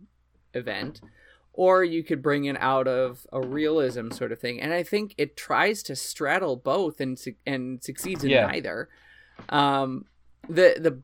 event, 0.54 1.00
or 1.54 1.84
you 1.84 2.04
could 2.04 2.22
bring 2.22 2.46
it 2.46 2.58
out 2.60 2.88
of 2.88 3.26
a 3.32 3.40
realism 3.40 4.10
sort 4.12 4.32
of 4.32 4.40
thing. 4.40 4.60
And 4.60 4.74
I 4.74 4.84
think 4.84 5.14
it 5.18 5.38
tries 5.38 5.84
to 5.84 5.96
straddle 5.96 6.56
both 6.56 7.00
and 7.00 7.18
su- 7.20 7.36
and 7.46 7.84
succeeds 7.84 8.24
in 8.24 8.32
Yeah. 8.32 8.48
neither. 8.48 8.90
Um, 9.50 10.06
the 10.50 10.76
the 10.80 11.02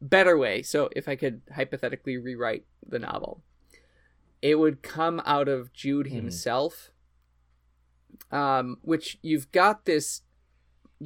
better 0.00 0.36
way. 0.38 0.62
So 0.62 0.88
if 0.96 1.08
I 1.08 1.16
could 1.16 1.42
hypothetically 1.54 2.16
rewrite 2.16 2.64
the 2.86 2.98
novel, 2.98 3.42
it 4.42 4.54
would 4.58 4.82
come 4.82 5.20
out 5.26 5.48
of 5.48 5.72
Jude 5.72 6.06
Mhm. 6.06 6.10
himself. 6.12 6.90
Um, 8.30 8.78
which 8.82 9.18
you've 9.22 9.50
got 9.52 9.84
this 9.84 10.22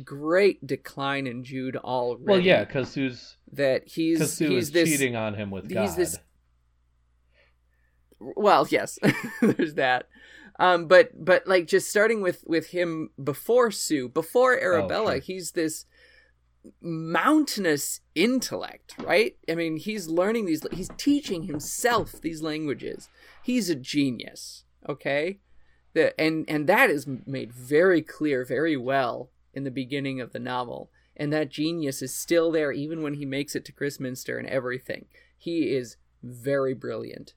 great 0.04 0.66
decline 0.66 1.26
in 1.26 1.44
Jude 1.44 1.76
already. 1.76 2.24
well 2.24 2.40
yeah 2.40 2.64
because 2.64 2.90
sue's 2.90 3.36
that 3.52 3.86
he's 3.86 4.32
sue 4.32 4.48
he's 4.50 4.64
is 4.64 4.72
this 4.72 4.88
cheating 4.88 5.14
on 5.14 5.34
him 5.34 5.50
with 5.52 5.68
god 5.72 5.94
this- 5.96 6.18
well 8.18 8.66
yes 8.70 8.98
there's 9.40 9.74
that 9.74 10.08
um 10.58 10.86
but 10.86 11.10
but 11.22 11.46
like 11.46 11.66
just 11.66 11.88
starting 11.88 12.20
with 12.22 12.42
with 12.46 12.68
him 12.68 13.10
before 13.22 13.70
sue 13.70 14.08
before 14.08 14.58
arabella 14.60 15.12
sure. 15.12 15.20
he's 15.20 15.52
this 15.52 15.84
mountainous 16.80 18.00
intellect 18.14 18.94
right? 18.98 19.36
I 19.48 19.54
mean 19.54 19.76
he's 19.76 20.08
learning 20.08 20.46
these 20.46 20.62
he's 20.72 20.90
teaching 20.96 21.44
himself 21.44 22.20
these 22.20 22.42
languages. 22.42 23.08
He's 23.42 23.68
a 23.68 23.74
genius 23.74 24.64
okay? 24.88 25.38
The, 25.94 26.18
and 26.20 26.44
and 26.48 26.66
that 26.66 26.90
is 26.90 27.06
made 27.06 27.52
very 27.52 28.02
clear 28.02 28.44
very 28.44 28.76
well 28.76 29.30
in 29.52 29.64
the 29.64 29.70
beginning 29.70 30.20
of 30.20 30.32
the 30.32 30.38
novel. 30.38 30.90
And 31.16 31.32
that 31.32 31.48
genius 31.48 32.02
is 32.02 32.12
still 32.12 32.50
there 32.50 32.72
even 32.72 33.02
when 33.02 33.14
he 33.14 33.24
makes 33.24 33.54
it 33.54 33.64
to 33.66 33.72
Christminster 33.72 34.36
and 34.36 34.48
everything. 34.48 35.06
He 35.38 35.74
is 35.74 35.96
very 36.22 36.74
brilliant. 36.74 37.34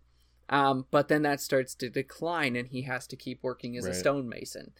Um, 0.50 0.86
but 0.90 1.10
then 1.10 1.22
that 1.24 1.42
starts 1.42 1.76
to 1.76 1.90
decline 1.90 2.56
and 2.56 2.70
he 2.70 2.84
has 2.84 3.06
to 3.08 3.16
keep 3.16 3.44
working 3.44 3.78
as 3.78 3.86
a 3.86 3.94
stonemason. 3.94 4.72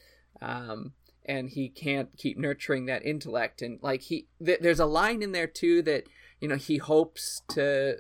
Um, 0.42 0.94
and 1.28 1.50
he 1.50 1.70
can't 1.70 2.10
keep 2.18 2.38
nurturing 2.38 2.86
that 2.86 3.06
intellect. 3.06 3.62
And 3.62 3.80
like 3.82 4.04
he 4.04 4.28
th- 4.44 4.60
there's 4.62 4.80
a 4.80 4.86
line 4.86 5.22
in 5.22 5.32
there 5.32 5.48
too 5.48 5.82
that 5.84 6.06
you 6.40 6.48
know 6.48 6.56
he 6.56 6.78
hopes 6.78 7.42
to 7.50 7.98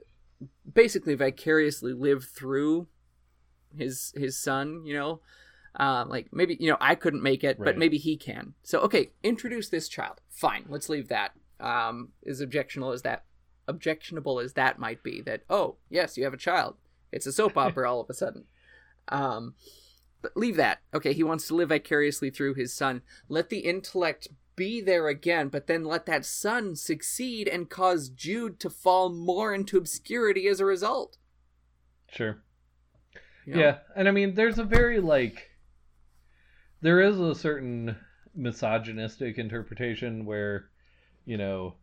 basically 0.72 1.16
vicariously 1.16 1.94
live 1.94 2.26
through 2.26 2.88
his 3.76 4.14
his 4.16 4.38
son 4.42 4.84
you 4.86 4.94
know? 4.94 5.22
Um, 5.80 6.10
like 6.10 6.30
maybe 6.32 6.58
you 6.60 6.72
know 6.72 6.78
i 6.82 6.96
couldn't 6.96 7.22
make 7.22 7.44
it 7.44 7.60
but 7.60 7.78
maybe 7.78 7.98
he 7.98 8.18
can. 8.18 8.54
So 8.64 8.80
okay 8.82 9.12
introduce 9.24 9.70
this 9.70 9.90
child. 9.90 10.22
Fine 10.30 10.66
let's 10.70 10.90
leave 10.90 11.10
that. 11.10 11.34
Um, 11.60 12.10
as 12.26 12.40
objectionable 12.40 12.92
as 12.92 13.02
that 13.02 13.26
objectionable 13.68 14.40
as 14.40 14.54
that 14.54 14.80
might 14.80 15.04
be 15.04 15.22
that 15.22 15.42
oh 15.50 15.76
yes 15.90 16.18
you 16.18 16.24
have 16.24 16.34
a 16.34 16.38
child. 16.38 16.76
It's 17.12 17.28
a 17.28 17.32
soap 17.32 17.58
opera 17.58 17.92
all 17.92 18.02
of 18.02 18.10
a 18.10 18.14
sudden. 18.14 18.46
Um, 19.10 19.56
but 20.22 20.36
leave 20.36 20.56
that 20.56 20.80
okay 20.94 21.14
he 21.14 21.24
wants 21.24 21.48
to 21.48 21.56
live 21.56 21.70
vicariously 21.70 22.30
through 22.30 22.54
his 22.54 22.74
son 22.74 23.02
let 23.30 23.50
the 23.50 23.60
intellect 23.60 24.28
be 24.56 24.82
there 24.82 25.08
again 25.08 25.50
but 25.50 25.68
then 25.68 25.84
let 25.84 26.06
that 26.06 26.26
son 26.26 26.76
succeed 26.76 27.48
and 27.48 27.70
cause 27.70 28.10
jude 28.10 28.60
to 28.60 28.70
fall 28.70 29.10
more 29.10 29.54
into 29.54 29.78
obscurity 29.78 30.48
as 30.48 30.60
a 30.60 30.66
result 30.66 31.18
sure 32.10 32.42
you 33.48 33.56
know? 33.56 33.62
Yeah, 33.62 33.78
and 33.96 34.10
I 34.10 34.12
mean, 34.12 34.36
there's 34.36 34.60
a 34.60 34.64
very 34.66 35.00
like, 35.00 35.50
there 36.82 37.00
is 37.00 37.18
a 37.18 37.34
certain 37.34 37.96
misogynistic 38.36 39.38
interpretation 39.38 40.26
where, 40.26 40.66
you 41.26 41.38
know, 41.38 41.76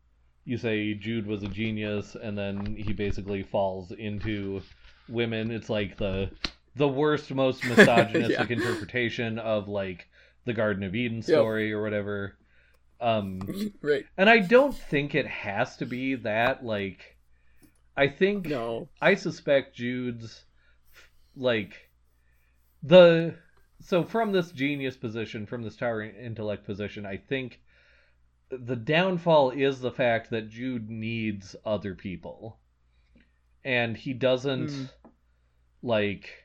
you 0.45 0.59
say 0.59 0.93
Jude 0.93 1.27
was 1.27 1.43
a 1.43 1.49
genius, 1.49 2.17
and 2.23 2.37
then 2.37 2.77
he 2.77 2.93
basically 2.93 3.43
falls 3.43 3.93
into 3.93 4.61
women. 5.09 5.51
It's 5.51 5.71
like 5.71 5.97
the 5.97 6.31
the 6.77 6.89
worst, 6.89 7.33
most 7.33 7.65
misogynistic 7.69 8.51
Yeah. 8.51 8.57
interpretation 8.57 9.39
of 9.39 9.69
like 9.69 10.09
the 10.45 10.53
Garden 10.53 10.83
of 10.83 10.95
Eden 10.95 11.23
story 11.23 11.73
or 11.73 11.83
whatever. 11.83 12.37
Um, 13.01 13.41
right 13.83 14.05
and 14.17 14.31
I 14.31 14.39
don't 14.39 14.75
think 14.75 15.15
it 15.15 15.27
has 15.27 15.77
to 15.79 15.87
be 15.87 16.15
that. 16.17 16.65
Like, 16.65 17.17
I 17.97 18.09
think 18.09 18.47
no 18.47 18.89
I 19.01 19.15
suspect 19.15 19.77
Jude's 19.77 20.45
like 21.37 21.91
the 22.83 23.35
so 23.81 24.03
from 24.05 24.33
this 24.33 24.51
genius 24.53 24.97
position, 24.97 25.47
from 25.47 25.63
this 25.63 25.77
towering 25.77 26.15
intellect 26.15 26.65
position, 26.65 27.05
I 27.05 27.17
think 27.17 27.61
the 28.51 28.77
downfall 28.77 29.51
is 29.51 29.81
the 29.81 29.91
fact 29.91 30.31
that 30.31 30.49
Jude 30.49 30.89
needs 30.89 31.57
other 31.65 31.95
people. 31.95 32.59
And 33.65 33.97
he 33.97 34.13
doesn't 34.13 34.71
Hmm. 34.71 34.85
like 35.83 36.44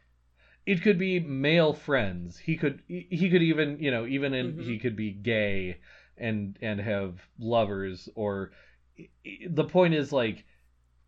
it 0.70 0.82
could 0.84 1.00
be 1.00 1.20
male 1.20 1.74
friends. 1.74 2.38
He 2.38 2.56
could 2.56 2.84
he 2.88 3.30
could 3.30 3.42
even, 3.42 3.80
you 3.80 3.90
know, 3.92 4.06
even 4.06 4.34
in 4.34 4.54
Mhm. 4.54 4.64
he 4.64 4.78
could 4.80 4.96
be 4.96 5.12
gay 5.12 5.78
and 6.18 6.58
and 6.62 6.80
have 6.80 7.28
lovers 7.40 8.08
or 8.16 8.52
the 9.48 9.64
point 9.64 9.94
is 9.96 10.12
like 10.14 10.46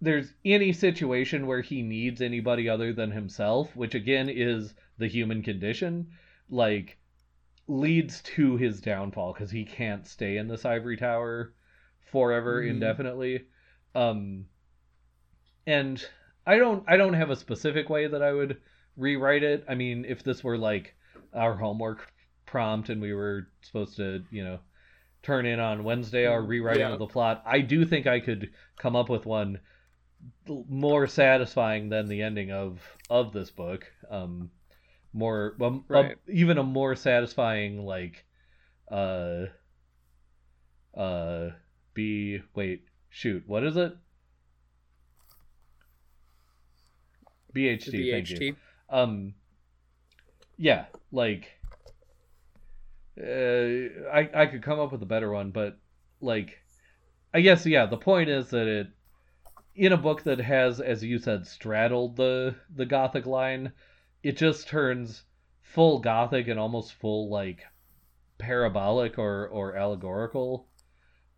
there's 0.02 0.34
any 0.44 0.74
situation 0.74 1.46
where 1.46 1.62
he 1.62 1.84
needs 1.84 2.22
anybody 2.22 2.68
other 2.68 2.92
than 2.92 3.12
himself, 3.12 3.76
which 3.76 3.94
again 3.94 4.30
is 4.30 4.74
the 4.98 5.08
human 5.08 5.44
condition, 5.44 6.08
like 6.50 6.98
leads 7.68 8.22
to 8.24 8.58
his 8.58 8.82
downfall 8.82 9.34
because 9.34 9.52
he 9.52 9.64
can't 9.64 10.08
stay 10.08 10.38
in 10.38 10.48
this 10.48 10.66
ivory 10.66 10.98
tower 10.98 11.54
forever 12.00 12.64
Mhm. 12.64 12.70
indefinitely. 12.72 13.46
Um 13.94 14.48
and 15.68 16.04
I 16.46 16.58
don't 16.58 16.84
I 16.88 16.98
don't 16.98 17.14
have 17.14 17.30
a 17.30 17.36
specific 17.36 17.90
way 17.90 18.08
that 18.08 18.22
I 18.24 18.32
would 18.34 18.58
rewrite 18.98 19.44
it. 19.44 19.66
I 19.68 19.76
mean, 19.76 20.06
if 20.08 20.24
this 20.24 20.44
were 20.44 20.58
like 20.58 20.96
our 21.34 21.56
homework 21.56 22.12
prompt 22.46 22.90
and 22.90 23.02
we 23.02 23.14
were 23.14 23.48
supposed 23.62 23.96
to, 23.98 24.24
you 24.32 24.44
know, 24.44 24.60
turn 25.24 25.46
in 25.46 25.60
on 25.60 25.84
Wednesday 25.84 26.26
our 26.26 26.42
rewriting 26.42 26.82
Yeah. 26.82 26.94
of 26.94 27.00
the 27.00 27.08
plot, 27.08 27.44
I 27.46 27.60
do 27.62 27.86
think 27.86 28.08
I 28.08 28.20
could 28.20 28.52
come 28.78 28.96
up 28.96 29.10
with 29.10 29.26
one 29.26 29.60
more 30.48 31.08
satisfying 31.08 31.90
than 31.90 32.08
the 32.08 32.22
ending 32.22 32.52
of 32.52 32.80
of 33.10 33.32
this 33.34 33.50
book. 33.52 33.92
Um, 34.10 34.52
more 35.14 35.56
um, 35.62 35.84
a- 35.90 35.94
Right. 35.94 36.18
even 36.28 36.58
a 36.58 36.64
more 36.64 36.96
satisfying 36.96 37.86
like 37.86 38.24
uh 38.90 39.46
uh 40.96 41.50
be 41.94 42.42
wait 42.56 42.84
shoot 43.10 43.44
what 43.48 43.64
is 43.64 43.76
it 43.78 43.96
BHT, 47.54 47.92
The 47.92 48.12
thank 48.12 48.30
you 48.30 48.38
BHT. 48.38 48.56
Um 48.92 49.34
yeah 50.58 50.86
like 51.12 51.50
uh 53.20 54.12
i 54.14 54.30
i 54.34 54.46
could 54.46 54.62
come 54.62 54.80
up 54.80 54.92
with 54.92 55.02
a 55.02 55.08
better 55.08 55.32
one 55.32 55.52
but 55.52 55.78
like 56.20 56.62
i 57.34 57.42
guess 57.42 57.66
yeah 57.66 57.86
the 57.86 57.98
point 57.98 58.30
is 58.30 58.50
that 58.50 58.68
it 58.68 58.88
in 59.76 59.94
a 59.94 59.98
book 59.98 60.24
that 60.24 60.40
has 60.40 60.82
as 60.82 61.04
you 61.04 61.18
said 61.18 61.48
straddled 61.48 62.18
the 62.18 62.54
the 62.76 62.86
gothic 62.86 63.26
line 63.26 63.72
it 64.22 64.38
just 64.38 64.68
turns 64.68 65.24
full 65.62 66.00
gothic 66.00 66.48
and 66.48 66.60
almost 66.60 66.94
full 66.94 67.30
like 67.30 67.64
parabolic 68.38 69.18
or 69.18 69.48
or 69.48 69.76
allegorical 69.76 70.68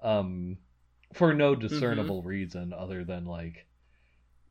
um 0.02 0.58
for 1.14 1.34
no 1.34 1.54
discernible 1.54 2.24
reason 2.24 2.74
other 2.74 3.04
than 3.04 3.26
like 3.26 3.68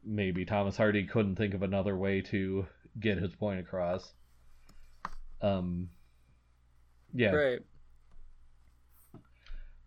maybe 0.05 0.45
Thomas 0.45 0.77
Hardy 0.77 1.05
couldn't 1.05 1.37
think 1.37 1.55
of 1.55 1.63
another 1.63 1.97
way 1.97 2.21
to 2.23 2.67
get 3.01 3.19
his 3.19 3.35
point 3.35 3.61
across. 3.61 4.13
Um 5.41 5.91
yeah. 7.13 7.31
Right. 7.31 7.61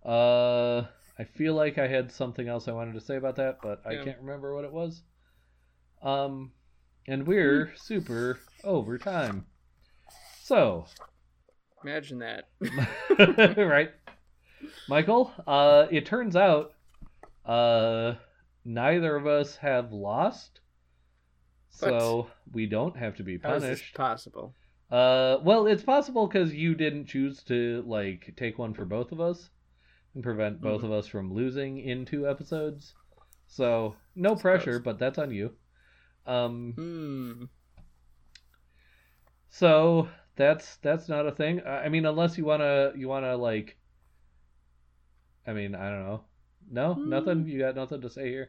Uh 0.03 0.87
I 1.17 1.23
feel 1.23 1.53
like 1.53 1.77
I 1.77 1.87
had 1.87 2.11
something 2.11 2.47
else 2.47 2.67
I 2.67 2.73
wanted 2.73 2.93
to 2.95 3.01
say 3.01 3.15
about 3.15 3.37
that, 3.37 3.59
but 3.61 3.81
I 3.85 4.03
can't 4.03 4.19
remember 4.19 4.53
what 4.53 4.65
it 4.65 4.71
was. 4.71 5.01
Um 6.01 6.51
and 7.07 7.25
we're 7.25 7.71
super 7.75 8.39
over 8.63 8.97
time. 8.97 9.45
So, 10.41 10.85
Imagine 11.83 12.19
that. 12.19 12.49
right. 13.57 13.91
Michael, 14.89 15.31
uh 15.47 15.87
it 15.91 16.05
turns 16.05 16.35
out 16.35 16.73
uh 17.45 18.15
neither 18.63 19.15
of 19.15 19.27
us 19.27 19.55
have 19.57 19.91
lost. 19.91 20.59
So 21.75 22.27
we 22.53 22.65
don't 22.67 22.95
have 22.95 23.15
to 23.17 23.23
be 23.23 23.37
How 23.37 23.53
is 23.55 23.61
this 23.63 23.69
punished. 23.79 23.95
possible? 23.95 24.53
Uh, 24.89 25.39
well, 25.43 25.67
it's 25.67 25.83
possible 25.83 26.27
because 26.27 26.53
you 26.53 26.73
didn't 26.75 27.07
choose 27.07 27.43
to 27.43 27.83
like 27.85 28.33
take 28.37 28.57
one 28.57 28.73
for 28.73 28.85
both 28.85 29.11
of 29.11 29.19
us 29.19 29.49
and 30.13 30.23
prevent 30.23 30.61
both 30.61 30.81
Mhm. 30.81 30.85
of 30.85 30.91
us 30.91 31.07
from 31.07 31.33
losing 31.33 31.79
in 31.79 32.05
two 32.05 32.27
episodes. 32.29 32.93
So 33.47 33.95
no 34.15 34.35
pressure, 34.35 34.79
but 34.79 34.99
that's 34.99 35.17
on 35.17 35.31
you. 35.31 35.55
Um, 36.25 36.73
Hmm. 36.73 37.43
so 39.49 40.07
that's 40.35 40.77
that's 40.77 41.09
not 41.09 41.27
a 41.27 41.31
thing. 41.31 41.61
I 41.65 41.89
mean, 41.89 42.05
unless 42.05 42.37
you 42.37 42.45
wanna 42.45 42.93
you 42.95 43.07
wanna 43.07 43.35
like. 43.35 43.77
I 45.45 45.53
mean, 45.53 45.75
I 45.75 45.89
don't 45.89 46.05
know. 46.05 46.21
No, 46.71 46.93
Hmm. 46.93 47.09
nothing. 47.09 47.47
You 47.47 47.59
got 47.59 47.75
nothing 47.75 48.01
to 48.01 48.09
say 48.09 48.29
here. 48.29 48.47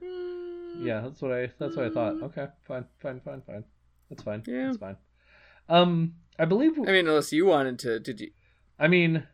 Yeah, 0.81 1.01
that's 1.01 1.21
what 1.23 1.33
I 1.33 1.51
that's 1.59 1.77
what 1.77 1.87
I 1.87 1.91
thought. 1.91 2.15
Mm. 2.15 2.23
Okay, 2.25 2.47
fine, 2.67 2.85
fine, 3.01 3.21
fine, 3.21 3.43
fine. 3.47 3.65
That's 4.11 4.23
fine. 4.23 4.43
Yeah. 4.47 4.67
That's 4.67 4.77
fine. 4.79 4.97
Um, 5.69 6.15
I 6.39 6.45
believe. 6.45 6.79
I 6.79 6.93
mean, 6.93 7.09
unless 7.09 7.33
you 7.33 7.47
wanted 7.47 7.79
to, 7.81 7.99
did 8.01 8.21
you? 8.21 8.31
I 8.79 8.89
mean, 8.89 9.27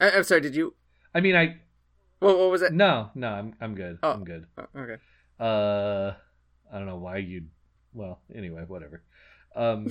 I, 0.00 0.10
I'm 0.10 0.24
sorry. 0.24 0.40
Did 0.40 0.54
you? 0.56 0.74
I 1.14 1.20
mean, 1.20 1.36
I 1.36 1.56
What, 2.20 2.38
what 2.38 2.50
was 2.50 2.62
it? 2.62 2.72
no, 2.72 3.10
no. 3.14 3.28
I'm 3.28 3.54
I'm 3.60 3.74
good. 3.74 3.98
Oh. 4.02 4.12
I'm 4.12 4.24
good. 4.24 4.46
Oh, 4.56 4.66
okay. 4.76 4.96
Uh, 5.38 6.12
I 6.72 6.78
don't 6.78 6.86
know 6.86 6.96
why 6.98 7.18
you'd. 7.18 7.50
Well, 7.92 8.20
anyway, 8.34 8.62
whatever. 8.66 9.02
Um, 9.54 9.88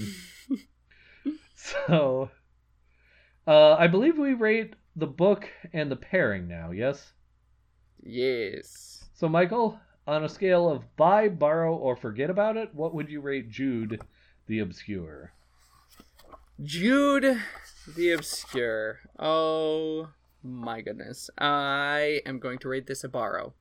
so, 1.55 2.29
uh, 3.47 3.73
I 3.73 3.87
believe 3.87 4.17
we 4.17 4.33
rate 4.33 4.75
the 4.95 5.07
book 5.07 5.49
and 5.73 5.91
the 5.91 5.95
pairing 5.95 6.47
now. 6.47 6.71
Yes. 6.71 7.13
Yes. 8.03 9.05
So, 9.15 9.27
Michael, 9.27 9.79
on 10.07 10.23
a 10.23 10.29
scale 10.29 10.69
of 10.69 10.95
buy, 10.95 11.29
borrow, 11.29 11.75
or 11.75 11.95
forget 11.95 12.29
about 12.29 12.57
it, 12.57 12.73
what 12.73 12.93
would 12.93 13.09
you 13.09 13.21
rate 13.21 13.49
Jude 13.49 14.01
the 14.47 14.59
Obscure? 14.59 15.33
Jude 16.61 17.41
the 17.95 18.11
Obscure. 18.11 18.99
Oh 19.17 20.09
my 20.43 20.81
goodness. 20.81 21.29
I 21.37 22.21
am 22.25 22.39
going 22.39 22.59
to 22.59 22.69
rate 22.69 22.87
this 22.87 23.03
a 23.03 23.09
borrow. 23.09 23.53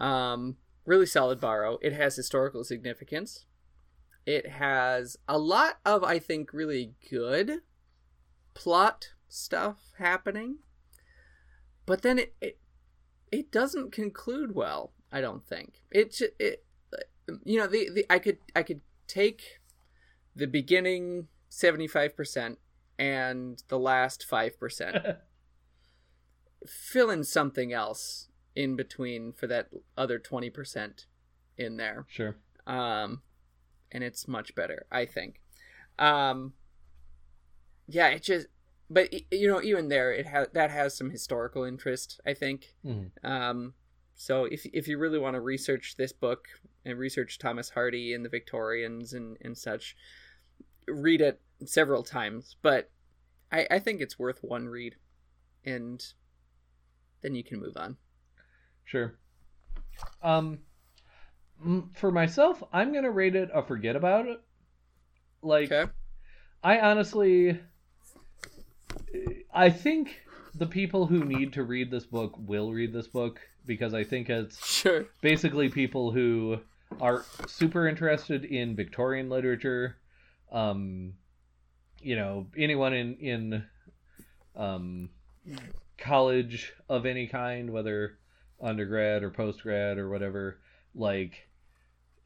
Um, 0.00 0.56
really 0.84 1.06
solid 1.06 1.40
borrow. 1.40 1.78
It 1.82 1.92
has 1.92 2.16
historical 2.16 2.64
significance. 2.64 3.46
It 4.26 4.48
has 4.48 5.16
a 5.28 5.38
lot 5.38 5.78
of, 5.84 6.02
I 6.02 6.18
think, 6.18 6.52
really 6.52 6.94
good 7.08 7.60
plot 8.54 9.10
stuff 9.28 9.92
happening. 9.98 10.58
But 11.86 12.02
then 12.02 12.18
it 12.18 12.34
it, 12.40 12.58
it 13.30 13.52
doesn't 13.52 13.92
conclude 13.92 14.54
well. 14.54 14.92
I 15.12 15.20
don't 15.20 15.46
think 15.46 15.82
it. 15.90 16.20
It 16.38 16.64
you 17.44 17.58
know 17.58 17.66
the, 17.66 17.90
the 17.92 18.06
I 18.10 18.18
could 18.18 18.38
I 18.54 18.62
could 18.62 18.80
take 19.06 19.60
the 20.34 20.46
beginning 20.46 21.28
75% 21.50 22.56
and 22.98 23.62
the 23.68 23.78
last 23.78 24.26
5% 24.30 25.16
fill 26.66 27.10
in 27.10 27.24
something 27.24 27.72
else 27.72 28.28
in 28.54 28.76
between 28.76 29.32
for 29.32 29.46
that 29.46 29.68
other 29.96 30.18
20% 30.18 31.06
in 31.58 31.76
there 31.76 32.04
Sure. 32.08 32.36
um 32.66 33.22
and 33.92 34.02
it's 34.04 34.26
much 34.28 34.54
better 34.54 34.86
i 34.90 35.04
think 35.06 35.40
um 35.98 36.52
yeah 37.86 38.08
it 38.08 38.22
just 38.22 38.46
but 38.90 39.10
you 39.32 39.48
know 39.48 39.62
even 39.62 39.88
there 39.88 40.12
it 40.12 40.26
has 40.26 40.48
that 40.52 40.70
has 40.70 40.94
some 40.96 41.10
historical 41.10 41.64
interest 41.64 42.20
i 42.26 42.34
think 42.34 42.74
Mhm. 42.84 43.10
um 43.24 43.74
so 44.16 44.44
if 44.44 44.66
if 44.72 44.88
you 44.88 44.98
really 44.98 45.18
want 45.18 45.34
to 45.34 45.40
research 45.40 45.94
this 45.96 46.12
book 46.12 46.48
and 46.84 46.98
research 46.98 47.38
thomas 47.38 47.70
hardy 47.70 48.12
and 48.12 48.24
the 48.24 48.28
victorians 48.28 49.12
and 49.12 49.36
and 49.42 49.56
such 49.56 49.96
read 50.88 51.20
it 51.20 51.40
several 51.64 52.02
times 52.02 52.56
but 52.62 52.90
i 53.52 53.66
i 53.70 53.78
think 53.78 54.00
it's 54.00 54.18
worth 54.18 54.38
one 54.42 54.66
read 54.66 54.96
and 55.64 56.12
then 57.22 57.34
you 57.34 57.44
can 57.44 57.60
move 57.60 57.76
on 57.76 57.96
Sure. 58.86 59.18
Um, 60.22 60.60
for 61.94 62.12
myself, 62.12 62.62
I'm 62.72 62.94
gonna 62.94 63.10
rate 63.10 63.34
it 63.34 63.50
a 63.52 63.62
forget 63.62 63.96
about 63.96 64.26
it. 64.26 64.40
Like, 65.42 65.70
okay 65.70 65.90
I 66.62 66.80
honestly, 66.80 67.60
I 69.52 69.70
think 69.70 70.20
the 70.56 70.66
people 70.66 71.06
who 71.06 71.24
need 71.24 71.52
to 71.54 71.62
read 71.64 71.90
this 71.90 72.06
book 72.06 72.34
will 72.38 72.72
read 72.72 72.92
this 72.92 73.06
book 73.06 73.40
because 73.66 73.94
I 73.94 74.04
think 74.04 74.30
it's 74.30 74.64
sure 74.66 75.06
basically 75.20 75.68
people 75.68 76.12
who 76.12 76.58
are 77.00 77.24
super 77.46 77.88
interested 77.88 78.44
in 78.44 78.76
Victorian 78.76 79.28
literature. 79.28 79.96
Um, 80.52 81.14
you 82.00 82.16
know, 82.16 82.46
anyone 82.56 82.94
in 82.94 83.14
in 83.16 83.64
um, 84.54 85.10
college 85.98 86.72
of 86.88 87.06
any 87.06 87.26
kind, 87.26 87.70
whether 87.70 88.18
undergrad 88.62 89.22
or 89.22 89.30
postgrad 89.30 89.98
or 89.98 90.08
whatever, 90.08 90.58
like 90.94 91.48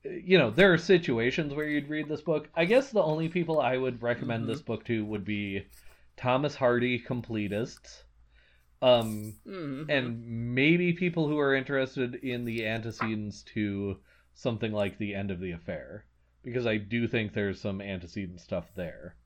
you 0.04 0.38
know, 0.38 0.50
there 0.50 0.72
are 0.72 0.78
situations 0.78 1.52
where 1.52 1.68
you'd 1.68 1.90
read 1.90 2.08
this 2.08 2.22
book. 2.22 2.48
I 2.54 2.64
guess 2.64 2.90
the 2.90 3.02
only 3.02 3.28
people 3.28 3.60
I 3.60 3.76
would 3.76 4.02
recommend 4.02 4.44
Mhm. 4.44 4.46
this 4.46 4.62
book 4.62 4.84
to 4.86 5.04
would 5.04 5.24
be 5.24 5.66
Thomas 6.16 6.54
Hardy 6.54 6.98
completists. 7.00 8.04
Um, 8.82 9.34
Mhm. 9.46 9.90
and 9.90 10.54
maybe 10.54 10.94
people 10.94 11.28
who 11.28 11.38
are 11.38 11.54
interested 11.54 12.14
in 12.14 12.44
the 12.46 12.66
antecedents 12.66 13.42
to 13.54 14.00
something 14.32 14.72
like 14.72 14.96
the 14.96 15.14
end 15.14 15.30
of 15.30 15.38
the 15.40 15.52
affair 15.52 16.06
because 16.42 16.66
i 16.66 16.78
do 16.78 17.06
think 17.06 17.34
there's 17.34 17.60
some 17.60 17.82
antecedent 17.82 18.40
stuff 18.40 18.72
there. 18.74 19.16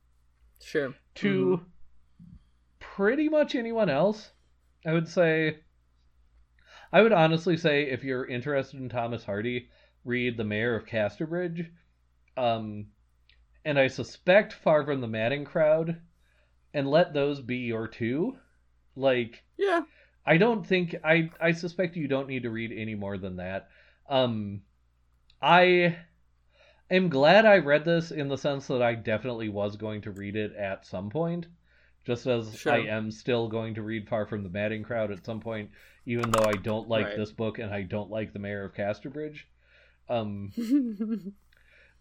Sure. 0.60 0.92
To 1.16 1.64
pretty 2.80 3.28
much 3.28 3.54
anyone 3.54 3.88
else 3.88 4.32
i 4.84 4.92
would 4.92 5.06
say 5.08 5.58
i 6.92 7.00
would 7.00 7.12
honestly 7.12 7.56
say 7.56 7.84
if 7.84 8.02
you're 8.04 8.26
interested 8.26 8.80
in 8.80 8.88
thomas 8.88 9.24
hardy 9.24 9.68
read 10.04 10.36
the 10.36 10.44
mayor 10.44 10.74
of 10.74 10.84
casterbridge. 10.86 11.70
Um 12.36 12.86
and 13.64 13.78
i 13.78 13.86
suspect 13.86 14.52
far 14.52 14.84
from 14.84 15.00
the 15.00 15.06
madding 15.08 15.44
crowd 15.44 16.00
and 16.72 16.90
let 16.90 17.14
those 17.14 17.40
be 17.40 17.58
your 17.58 17.86
two 17.86 18.36
like 18.96 19.42
yeah 19.56 19.82
I 20.26 20.36
don't 20.36 20.66
think 20.66 20.94
I 21.04 21.30
I 21.40 21.52
suspect 21.52 21.96
you 21.96 22.08
don't 22.08 22.28
need 22.28 22.44
to 22.44 22.50
read 22.50 22.72
any 22.72 22.94
more 22.94 23.18
than 23.18 23.36
that. 23.36 23.68
Um 24.08 24.62
I 25.42 25.96
am 26.90 27.08
glad 27.08 27.44
I 27.44 27.58
read 27.58 27.84
this 27.84 28.10
in 28.10 28.28
the 28.28 28.38
sense 28.38 28.66
that 28.68 28.82
I 28.82 28.94
definitely 28.94 29.48
was 29.48 29.76
going 29.76 30.02
to 30.02 30.10
read 30.10 30.36
it 30.36 30.54
at 30.56 30.86
some 30.86 31.10
point. 31.10 31.46
Just 32.04 32.26
as 32.26 32.58
Sure. 32.58 32.72
I 32.72 32.78
am 32.86 33.10
still 33.10 33.48
going 33.48 33.74
to 33.74 33.82
read 33.82 34.08
Far 34.08 34.26
from 34.26 34.42
the 34.42 34.50
Madding 34.50 34.82
Crowd 34.82 35.10
at 35.10 35.24
some 35.24 35.40
point, 35.40 35.70
even 36.06 36.30
though 36.30 36.44
I 36.44 36.52
don't 36.52 36.88
like 36.88 37.06
Right. 37.06 37.16
this 37.16 37.32
book 37.32 37.58
and 37.58 37.72
I 37.72 37.82
don't 37.82 38.10
like 38.10 38.32
the 38.32 38.38
Mayor 38.38 38.64
of 38.64 38.74
Casterbridge. 38.74 39.46
Um, 40.08 40.52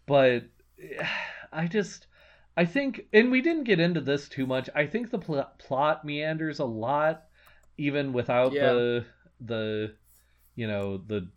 but 0.06 0.44
I 1.52 1.66
just 1.66 2.06
I 2.56 2.64
think, 2.64 3.06
and 3.12 3.30
we 3.32 3.40
didn't 3.42 3.64
get 3.64 3.80
into 3.80 4.00
this 4.00 4.28
too 4.28 4.46
much. 4.46 4.70
I 4.74 4.86
think 4.86 5.10
the 5.10 5.18
pl- 5.18 5.50
plot 5.58 6.04
meanders 6.04 6.60
a 6.60 6.64
lot, 6.64 7.24
even 7.76 8.12
without 8.12 8.52
Yeah. 8.52 8.72
the 8.72 9.06
the 9.40 9.94
you 10.54 10.66
know 10.68 10.98
the 10.98 11.28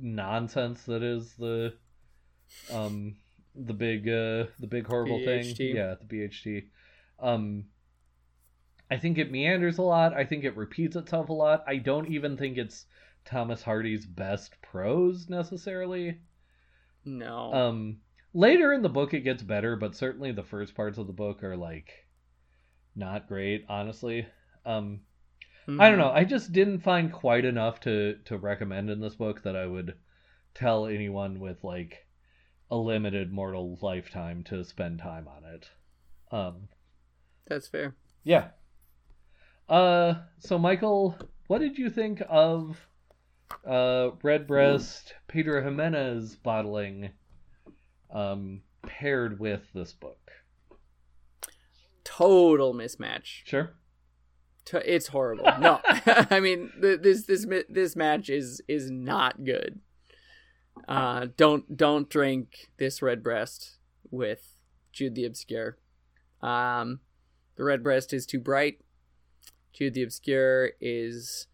nonsense 0.00 0.82
that 0.84 1.02
is 1.02 1.34
the 1.34 1.74
um 2.70 3.16
the 3.54 3.72
big 3.72 4.06
uh 4.08 4.46
the 4.60 4.66
big 4.68 4.86
horrible 4.86 5.18
thing. 5.18 5.54
Yeah, 5.58 5.94
the 5.94 6.04
BHT. 6.04 6.64
Um, 7.18 7.64
I 8.90 8.98
think 8.98 9.18
it 9.18 9.32
meanders 9.32 9.78
a 9.78 9.82
lot. 9.82 10.12
I 10.14 10.24
think 10.24 10.44
it 10.44 10.56
repeats 10.56 10.94
itself 10.96 11.28
a 11.30 11.32
lot. 11.32 11.64
I 11.66 11.76
don't 11.78 12.08
even 12.08 12.36
think 12.36 12.58
it's 12.58 12.86
Thomas 13.24 13.62
Hardy's 13.62 14.06
best 14.06 14.60
prose 14.62 15.28
necessarily. 15.28 16.18
no. 17.04 17.52
Um, 17.52 18.00
later 18.36 18.72
in 18.72 18.82
the 18.82 18.88
book, 18.88 19.14
it 19.14 19.20
gets 19.20 19.42
better, 19.42 19.76
but 19.76 19.96
certainly 19.96 20.30
the 20.30 20.42
first 20.42 20.74
parts 20.74 20.98
of 20.98 21.06
the 21.06 21.12
book 21.12 21.42
are 21.42 21.56
like 21.56 21.90
not 22.94 23.26
great, 23.28 23.64
honestly. 23.68 24.26
Um, 24.64 25.00
I 25.68 25.88
don't 25.88 25.98
know. 25.98 26.12
I 26.12 26.24
just 26.24 26.52
didn't 26.52 26.80
find 26.80 27.12
quite 27.12 27.44
enough 27.44 27.80
to 27.80 28.18
to 28.26 28.38
recommend 28.38 28.90
in 28.90 29.00
this 29.00 29.16
book 29.16 29.42
that 29.42 29.56
I 29.56 29.66
would 29.66 29.94
tell 30.54 30.86
anyone 30.86 31.40
with 31.40 31.64
like 31.64 32.06
a 32.70 32.76
limited 32.76 33.32
mortal 33.32 33.78
lifetime 33.82 34.44
to 34.44 34.64
spend 34.64 34.98
time 35.00 35.26
on 35.28 35.44
it. 35.44 35.70
Um, 36.30 36.68
That's 37.48 37.68
fair. 37.68 37.96
yeah. 38.22 38.48
Uh, 39.68 40.14
so 40.38 40.58
Michael, 40.58 41.16
what 41.48 41.58
did 41.60 41.78
you 41.78 41.90
think 41.90 42.22
of 42.28 42.76
uh 43.64 44.10
Redbreast 44.22 45.14
Pedro 45.26 45.62
Ximénez 45.62 46.36
bottling 46.42 47.10
um 48.10 48.62
paired 48.86 49.38
with 49.40 49.62
this 49.74 49.92
book? 49.92 50.30
Total 52.04 52.72
mismatch. 52.72 53.42
Sure. 53.44 53.74
T- 54.64 54.78
It's 54.84 55.08
horrible. 55.08 55.44
No, 55.60 55.80
I 55.84 56.40
mean 56.40 56.70
th- 56.80 57.00
this 57.02 57.26
this 57.26 57.46
this 57.68 57.96
match 57.96 58.28
is 58.30 58.60
is 58.68 58.90
not 58.90 59.44
good. 59.44 59.80
Uh, 60.88 61.26
don't 61.36 61.76
don't 61.76 62.08
drink 62.08 62.70
this 62.78 63.00
Redbreast 63.02 63.78
with 64.10 64.56
Jude 64.92 65.14
the 65.14 65.24
Obscure. 65.24 65.78
Um, 66.42 67.00
the 67.56 67.64
Redbreast 67.64 68.12
is 68.12 68.26
too 68.26 68.38
bright. 68.40 68.80
Jude 69.72 69.94
the 69.94 70.02
Obscure 70.02 70.72
is 70.80 71.46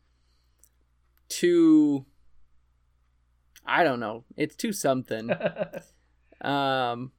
too. 1.29 2.05
I 3.65 3.85
don't 3.85 4.01
know. 4.01 4.25
It's 4.37 4.57
too 4.57 4.73
something. 4.73 5.31
Um, 6.43 7.13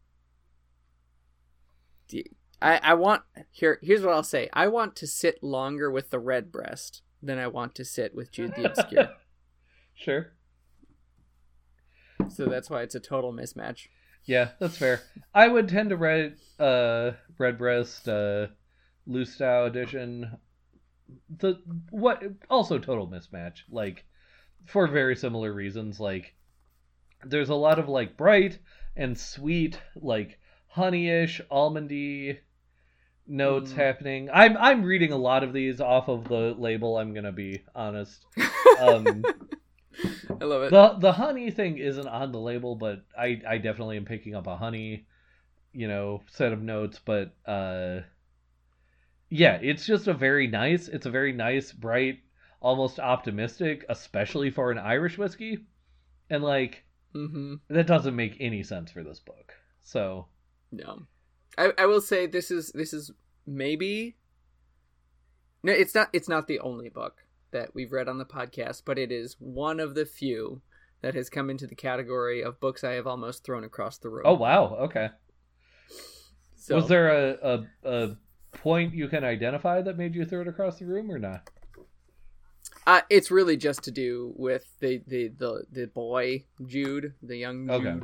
I 2.62 2.78
I 2.84 2.94
want 2.94 3.24
here. 3.52 3.80
Here's 3.82 4.02
what 4.04 4.14
I'll 4.14 4.24
say. 4.24 4.50
I 4.54 4.68
want 4.68 4.96
to 4.98 5.08
sit 5.08 5.44
longer 5.44 5.90
with 5.90 6.10
the 6.10 6.20
Redbreast 6.20 7.02
than 7.22 7.38
I 7.38 7.48
want 7.48 7.76
to 7.76 7.86
sit 7.86 8.14
with 8.14 8.32
Jude 8.32 8.54
the 8.56 8.66
Obscure. 8.72 9.10
sure. 9.94 10.34
so 12.30 12.46
that's 12.46 12.70
why 12.70 12.82
it's 12.82 12.96
a 12.96 13.00
total 13.00 13.34
mismatch. 13.34 13.88
Yeah, 14.26 14.50
that's 14.60 14.78
fair. 14.78 15.02
I 15.34 15.48
would 15.48 15.68
tend 15.70 15.90
to 15.90 15.98
read 15.98 16.36
uh 16.60 17.12
Redbreast 17.38 18.08
uh 18.08 18.48
Lustau 19.08 19.68
edition. 19.68 20.38
The 21.38 21.62
what 21.90 22.24
also 22.50 22.78
total 22.80 23.08
mismatch. 23.08 23.60
Like 23.70 24.06
for 24.66 24.88
very 24.88 25.16
similar 25.16 25.54
reasons. 25.54 26.00
Like 26.00 26.36
there's 27.26 27.50
a 27.50 27.56
lot 27.56 27.80
of 27.80 27.90
like 27.90 28.16
bright 28.18 28.60
and 28.96 29.18
sweet, 29.18 29.80
like 29.96 30.40
honeyish, 30.76 31.42
almondy 31.52 32.38
notes 33.28 33.72
Mm. 33.72 33.76
happening. 33.76 34.30
I'm 34.34 34.58
I'm 34.58 34.84
reading 34.84 35.12
a 35.12 35.18
lot 35.18 35.44
of 35.44 35.54
these 35.54 35.80
off 35.82 36.08
of 36.10 36.28
the 36.28 36.56
label. 36.58 36.98
I'm 36.98 37.14
gonna 37.14 37.32
be 37.32 37.64
honest. 37.76 38.26
Um, 38.80 39.24
I 40.42 40.46
love 40.46 40.64
it. 40.64 40.72
the 40.72 40.96
the 41.00 41.14
honey 41.14 41.52
thing 41.52 41.78
isn't 41.78 42.08
on 42.08 42.32
the 42.32 42.40
label, 42.40 42.76
but 42.76 43.04
I 43.18 43.42
I 43.48 43.58
definitely 43.60 43.98
am 43.98 44.06
picking 44.06 44.36
up 44.36 44.48
a 44.48 44.58
honey, 44.58 45.06
you 45.72 45.88
know, 45.88 46.22
set 46.32 46.52
of 46.52 46.62
notes. 46.62 47.00
But 47.04 47.34
uh, 47.46 48.02
yeah, 49.30 49.60
it's 49.62 49.86
just 49.86 50.08
a 50.08 50.14
very 50.14 50.48
nice. 50.48 50.88
It's 50.88 51.06
a 51.06 51.12
very 51.12 51.32
nice, 51.34 51.72
bright, 51.72 52.20
almost 52.62 53.00
optimistic, 53.00 53.86
especially 53.90 54.50
for 54.52 54.72
an 54.72 54.78
Irish 54.78 55.18
whiskey, 55.18 55.60
and 56.30 56.44
like 56.44 56.84
hmm 57.14 57.56
that 57.70 57.88
doesn't 57.88 58.16
make 58.16 58.36
any 58.40 58.64
sense 58.64 58.92
for 58.92 59.04
this 59.04 59.20
book. 59.20 59.54
So 59.84 60.28
No, 60.72 61.04
I 61.58 61.72
I 61.78 61.86
will 61.86 62.02
say 62.02 62.26
this 62.28 62.52
is 62.52 62.72
this 62.74 62.94
is 62.94 63.12
maybe. 63.46 64.18
No, 65.64 65.72
it's 65.72 65.96
not. 65.96 66.10
It's 66.12 66.28
not 66.28 66.48
the 66.48 66.60
only 66.60 66.90
book 66.90 67.24
that 67.52 67.74
we've 67.76 67.92
read 67.92 68.10
on 68.10 68.18
the 68.18 68.26
podcast, 68.26 68.82
but 68.86 68.98
it 68.98 69.12
is 69.12 69.36
one 69.40 69.80
of 69.80 69.96
the 69.96 70.06
few 70.06 70.62
that 71.02 71.14
has 71.16 71.30
come 71.30 71.50
into 71.50 71.68
the 71.68 71.76
category 71.76 72.44
of 72.44 72.60
books 72.60 72.84
I 72.84 72.94
have 72.94 73.08
almost 73.08 73.44
thrown 73.44 73.64
across 73.64 73.98
the 73.98 74.10
room. 74.10 74.24
oh 74.26 74.34
wow, 74.34 74.76
okay. 74.82 75.10
So, 76.56 76.76
Was 76.76 76.88
there 76.88 77.10
a, 77.10 77.66
a 77.84 77.90
a 77.90 78.18
point 78.54 78.94
you 78.94 79.08
can 79.08 79.24
identify 79.24 79.82
that 79.82 79.98
made 79.98 80.16
you 80.16 80.26
throw 80.26 80.42
it 80.42 80.48
across 80.48 80.80
the 80.80 80.86
room 80.86 81.12
or 81.12 81.20
not? 81.20 81.50
Uh, 82.86 83.02
it's 83.10 83.32
really 83.32 83.56
just 83.58 83.84
to 83.84 83.92
do 83.92 84.34
with 84.36 84.66
the 84.80 85.02
the 85.08 85.30
the, 85.30 85.64
the 85.72 85.88
boy 85.88 86.46
Jude, 86.66 87.14
the 87.22 87.38
young 87.38 87.70
Okay. 87.70 87.96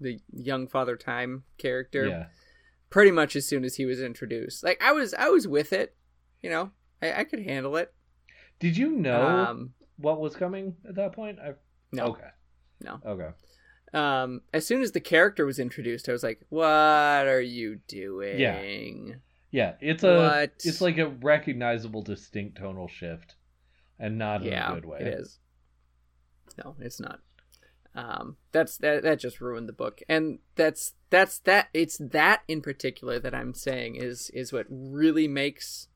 The 0.00 0.18
young 0.32 0.66
Father 0.68 0.96
Time 0.96 1.44
character. 1.58 2.06
Yeah. 2.06 2.26
Pretty 2.90 3.10
much 3.12 3.36
as 3.36 3.46
soon 3.46 3.64
as 3.64 3.76
he 3.76 3.86
was 3.86 4.00
introduced, 4.00 4.64
like 4.64 4.82
I 4.82 4.92
was 4.92 5.14
I 5.14 5.28
was 5.28 5.46
with 5.46 5.72
it, 5.72 5.94
you 6.42 6.50
know, 6.50 6.72
I, 7.00 7.20
I 7.20 7.24
could 7.24 7.40
handle 7.44 7.76
it. 7.76 7.92
Did 8.58 8.76
you 8.76 8.90
know 8.90 9.22
Um, 9.26 9.74
what 9.96 10.20
was 10.20 10.34
coming 10.34 10.74
at 10.88 10.96
that 10.96 11.12
point? 11.12 11.38
I 11.38 11.52
no, 11.92 12.06
Okay. 12.06 12.28
No. 12.82 12.98
Okay. 13.06 13.28
um, 13.94 14.40
as 14.52 14.66
soon 14.66 14.82
as 14.82 14.92
the 14.92 15.00
character 15.00 15.44
was 15.46 15.58
introduced, 15.58 16.08
I 16.08 16.12
was 16.12 16.22
like, 16.22 16.40
"What 16.48 16.66
are 17.28 17.40
you 17.40 17.80
doing?" 17.86 19.20
Yeah, 19.52 19.74
it's 19.80 20.02
a 20.02 20.16
What? 20.16 20.52
it's 20.64 20.80
like 20.80 20.98
a 20.98 21.08
recognizable 21.08 22.02
distinct 22.02 22.58
tonal 22.58 22.88
shift 22.88 23.34
and 24.00 24.18
not 24.18 24.44
in 24.44 24.52
a 24.52 24.74
good 24.74 24.84
way. 24.86 24.98
it 25.00 25.06
is. 25.20 25.38
No, 26.64 26.74
it's 26.80 26.98
not. 27.00 27.20
Um, 27.94 28.36
that's 28.52 28.76
that. 28.78 29.02
That 29.02 29.18
just 29.20 29.40
ruined 29.40 29.68
the 29.68 29.72
book, 29.72 30.00
and 30.08 30.38
that's 30.56 30.94
that's 31.10 31.38
that. 31.40 31.68
It's 31.74 31.98
that 31.98 32.42
in 32.48 32.60
particular 32.62 33.18
that 33.18 33.34
I'm 33.34 33.52
saying 33.54 33.96
is 33.96 34.30
is 34.30 34.52
what 34.52 34.66
really 34.70 35.26
makes 35.28 35.88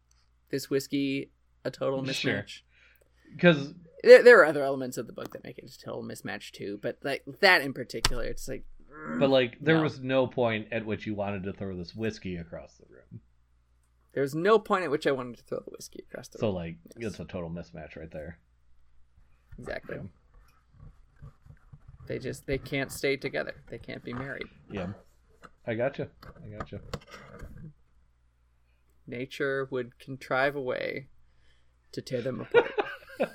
this 0.50 0.68
whiskey 0.70 1.30
a 1.64 1.70
total 1.70 2.02
mismatch. 2.02 2.60
Because 3.32 3.74
There, 4.02 4.22
there 4.22 4.40
are 4.40 4.44
other 4.44 4.62
elements 4.64 4.96
of 4.98 5.06
the 5.06 5.12
book 5.12 5.32
that 5.32 5.44
make 5.44 5.58
it 5.58 5.70
a 5.72 5.78
total 5.78 6.02
mismatch 6.02 6.50
too, 6.52 6.78
but 6.82 6.98
like 7.02 7.22
that 7.40 7.62
in 7.62 7.72
particular, 7.72 8.24
it's 8.24 8.48
like. 8.48 8.64
but 9.18 9.30
like 9.30 9.56
there 9.60 9.76
No. 9.76 9.82
was 9.84 10.00
no 10.00 10.26
point 10.26 10.68
at 10.72 10.84
which 10.86 11.06
you 11.06 11.14
wanted 11.14 11.44
to 11.44 11.52
throw 11.52 11.76
this 11.76 11.94
whiskey 11.94 12.36
across 12.36 12.74
the 12.76 12.86
room. 12.90 13.03
There 14.14 14.22
was 14.22 14.34
no 14.34 14.58
point 14.58 14.84
at 14.84 14.90
which 14.90 15.06
I 15.06 15.10
wanted 15.10 15.36
to 15.38 15.42
throw 15.44 15.58
the 15.58 15.70
whiskey 15.72 16.04
across 16.10 16.28
the 16.28 16.38
So 16.38 16.46
room. 16.46 16.54
like 16.56 16.76
Yes. 16.96 17.10
it's 17.12 17.20
a 17.20 17.24
total 17.24 17.50
mismatch 17.50 17.96
right 17.96 18.10
there. 18.10 18.38
Exactly. 19.58 19.96
Yeah. 19.96 21.28
They 22.06 22.18
just 22.18 22.46
they 22.46 22.58
can't 22.58 22.92
stay 22.92 23.16
together. 23.16 23.54
They 23.68 23.78
can't 23.78 24.04
be 24.04 24.12
married. 24.12 24.46
Yeah. 24.70 24.92
I 25.66 25.74
gotcha. 25.74 26.08
I 26.44 26.56
gotcha. 26.58 26.80
Nature 29.06 29.66
would 29.70 29.98
contrive 29.98 30.54
a 30.56 30.60
way 30.60 31.08
to 31.92 32.00
tear 32.02 32.22
them 32.22 32.40
apart. 32.42 32.72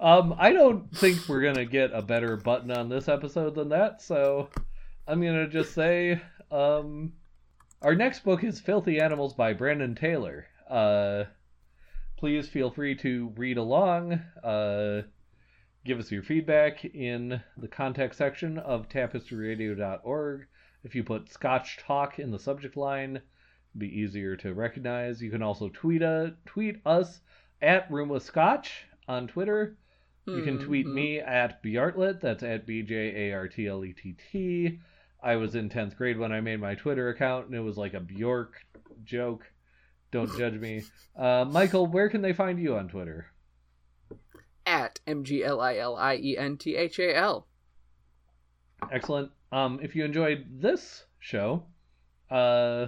Um, 0.00 0.34
I 0.36 0.52
don't 0.52 0.90
think 0.96 1.28
we're 1.28 1.42
gonna 1.42 1.64
get 1.64 1.92
a 1.92 2.02
better 2.02 2.36
button 2.36 2.72
on 2.72 2.88
this 2.88 3.08
episode 3.08 3.54
than 3.54 3.68
that, 3.68 4.02
so 4.02 4.48
I'm 5.06 5.20
gonna 5.20 5.46
just 5.48 5.74
say, 5.74 6.20
um, 6.50 7.12
our 7.82 7.94
next 7.94 8.24
book 8.24 8.44
is 8.44 8.60
Filthy 8.60 9.00
Animals 9.00 9.34
by 9.34 9.52
Brandon 9.52 9.94
Taylor. 9.94 10.46
Uh, 10.68 11.24
please 12.16 12.48
feel 12.48 12.70
free 12.70 12.94
to 12.96 13.32
read 13.36 13.56
along. 13.58 14.12
Uh, 14.42 15.02
give 15.84 15.98
us 15.98 16.10
your 16.10 16.22
feedback 16.22 16.84
in 16.84 17.40
the 17.56 17.68
contact 17.68 18.14
section 18.14 18.58
of 18.58 18.88
tapestryradio.org. 18.88 20.46
If 20.84 20.94
you 20.94 21.04
put 21.04 21.30
Scotch 21.32 21.78
Talk 21.78 22.18
in 22.18 22.30
the 22.30 22.38
subject 22.38 22.76
line, 22.76 23.16
it'll 23.16 23.78
be 23.78 23.88
easier 24.00 24.36
to 24.36 24.54
recognize. 24.54 25.22
You 25.22 25.30
can 25.30 25.42
also 25.42 25.68
tweet 25.68 26.02
uh, 26.02 26.30
tweet 26.46 26.80
us 26.86 27.20
at 27.60 27.90
Room 27.90 28.08
with 28.08 28.22
Scotch 28.24 28.84
on 29.08 29.26
Twitter. 29.28 29.76
You 30.24 30.42
can 30.42 30.60
tweet 30.60 30.86
Mhm. 30.86 30.94
me 30.94 31.18
at 31.18 31.60
Bjartlett. 31.64 32.20
That's 32.20 32.44
at 32.44 32.64
B 32.64 32.82
J 32.82 33.30
A 33.30 33.32
R 33.34 33.48
T 33.48 33.66
L 33.66 33.84
E 33.84 33.92
T 33.92 34.14
T. 34.30 34.78
I 35.22 35.36
was 35.36 35.54
in 35.54 35.68
10th 35.68 35.96
grade 35.96 36.18
when 36.18 36.32
I 36.32 36.40
made 36.40 36.60
my 36.60 36.74
Twitter 36.74 37.08
account, 37.08 37.46
and 37.46 37.54
it 37.54 37.60
was 37.60 37.78
like 37.78 37.94
a 37.94 38.00
Bjork 38.00 38.54
joke. 39.04 39.44
Don't 40.10 40.30
judge 40.38 40.54
me. 40.54 40.82
Uh, 41.16 41.44
Michael, 41.48 41.86
where 41.86 42.08
can 42.08 42.22
they 42.22 42.32
find 42.32 42.60
you 42.60 42.76
on 42.76 42.88
Twitter? 42.88 43.26
at 44.66 45.00
M 45.06 45.24
G 45.24 45.44
L 45.44 45.60
I 45.60 45.76
L 45.78 45.96
I 45.96 46.16
E 46.16 46.36
N 46.36 46.56
T 46.56 46.76
H 46.76 46.98
A 46.98 47.16
L. 47.16 47.46
Excellent. 48.90 49.30
Um, 49.50 49.80
if 49.82 49.94
you 49.94 50.04
enjoyed 50.04 50.46
this 50.60 51.04
show, 51.18 51.64
uh, 52.30 52.86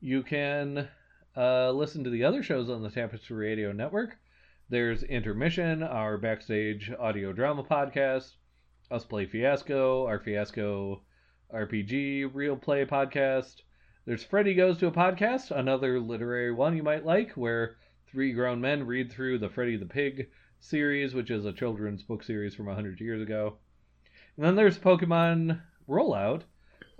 you 0.00 0.22
can 0.22 0.88
uh, 1.36 1.70
listen 1.70 2.04
to 2.04 2.10
the 2.10 2.24
other 2.24 2.42
shows 2.42 2.70
on 2.70 2.82
the 2.82 2.90
Tapestry 2.90 3.36
Radio 3.36 3.72
Network. 3.72 4.16
There's 4.68 5.02
Intermission, 5.02 5.82
our 5.82 6.18
backstage 6.18 6.90
audio 6.98 7.32
drama 7.32 7.62
podcast, 7.64 8.32
Us 8.90 9.04
Play 9.04 9.26
Fiasco, 9.26 10.06
our 10.06 10.18
Fiasco 10.18 11.02
RPG 11.54 12.30
real 12.34 12.56
play 12.56 12.84
podcast. 12.84 13.56
There's 14.04 14.22
Freddy 14.24 14.54
Goes 14.54 14.78
to 14.78 14.86
a 14.86 14.92
Podcast, 14.92 15.50
another 15.50 15.98
literary 16.00 16.52
one 16.52 16.76
you 16.76 16.82
might 16.82 17.04
like, 17.04 17.32
where 17.32 17.76
three 18.10 18.32
grown 18.32 18.60
men 18.60 18.86
read 18.86 19.10
through 19.10 19.38
the 19.38 19.48
Freddy 19.48 19.76
the 19.76 19.86
Pig 19.86 20.28
series, 20.60 21.14
which 21.14 21.30
is 21.30 21.44
a 21.44 21.52
children's 21.52 22.02
book 22.02 22.22
series 22.22 22.54
from 22.54 22.66
100 22.66 23.00
years 23.00 23.20
ago. 23.20 23.56
And 24.36 24.44
then 24.46 24.54
there's 24.54 24.78
Pokemon 24.78 25.60
Rollout, 25.88 26.42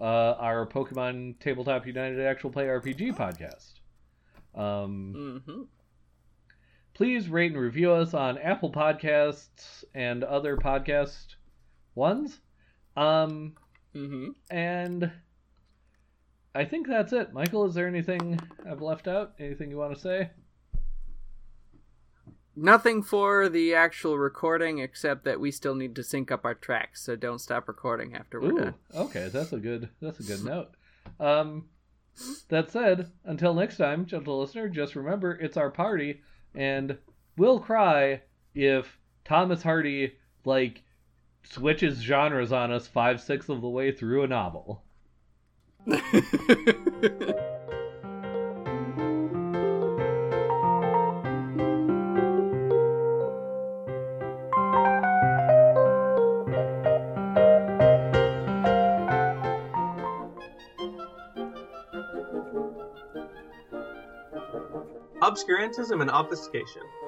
uh, 0.01 0.03
our 0.39 0.67
Pokemon 0.67 1.39
Tabletop 1.39 1.87
United 1.87 2.21
Actual 2.21 2.51
Play 2.51 2.65
RPG 2.67 3.17
podcast. 3.17 3.75
Um, 4.61 5.43
Mm-hmm. 5.47 5.63
please 6.95 7.29
rate 7.29 7.53
and 7.53 7.61
review 7.61 7.93
us 7.93 8.15
on 8.15 8.39
Apple 8.39 8.73
Podcasts 8.73 9.85
and 9.95 10.25
other 10.25 10.57
podcast 10.57 11.35
ones. 11.95 12.41
Um, 12.97 13.55
Mm-hmm. 13.97 14.29
and 14.51 15.11
I 16.55 16.65
think 16.65 16.87
that's 16.87 17.13
it. 17.13 17.33
Michael, 17.33 17.65
is 17.67 17.75
there 17.75 17.87
anything 17.89 18.39
I've 18.69 18.81
left 18.83 19.09
out? 19.09 19.33
Anything 19.39 19.71
you 19.71 19.77
want 19.79 19.95
to 19.95 20.01
say? 20.01 20.31
Nothing 22.59 23.03
for 23.03 23.51
the 23.51 23.75
actual 23.75 24.17
recording 24.19 24.79
except 24.79 25.25
that 25.25 25.39
we 25.41 25.51
still 25.51 25.75
need 25.75 25.95
to 25.97 26.03
sync 26.03 26.31
up 26.33 26.47
our 26.47 26.55
tracks, 26.55 27.03
so 27.03 27.15
don't 27.15 27.39
stop 27.41 27.69
recording 27.69 28.15
after 28.15 28.41
we're 28.41 28.53
Ooh, 28.53 28.59
done. 28.59 28.75
okay, 28.95 29.29
that's 29.31 29.53
a 29.53 29.59
good 29.59 29.91
that's 30.01 30.21
a 30.21 30.23
good 30.23 30.43
note. 30.43 30.71
Um, 31.21 31.67
that 32.49 32.71
said, 32.71 33.13
until 33.27 33.53
next 33.53 33.77
time, 33.77 34.07
gentle 34.07 34.41
listener, 34.41 34.71
just 34.71 34.97
remember 34.97 35.33
it's 35.33 35.59
our 35.59 35.71
party, 35.71 36.23
and 36.55 36.97
we'll 37.37 37.61
cry 37.61 38.23
if 38.55 38.99
Thomas 39.27 39.63
Hardy 39.63 40.15
like 40.47 40.83
switches 41.51 41.99
genres 41.99 42.53
on 42.53 42.73
us 42.73 42.87
five 42.87 43.21
sixths 43.21 43.49
of 43.49 43.61
the 43.61 43.69
way 43.69 43.93
through 43.93 44.23
a 44.23 44.27
novel. 44.27 44.83
Obscurantism 65.23 66.01
and 66.01 66.11
obfuscation. 66.11 66.83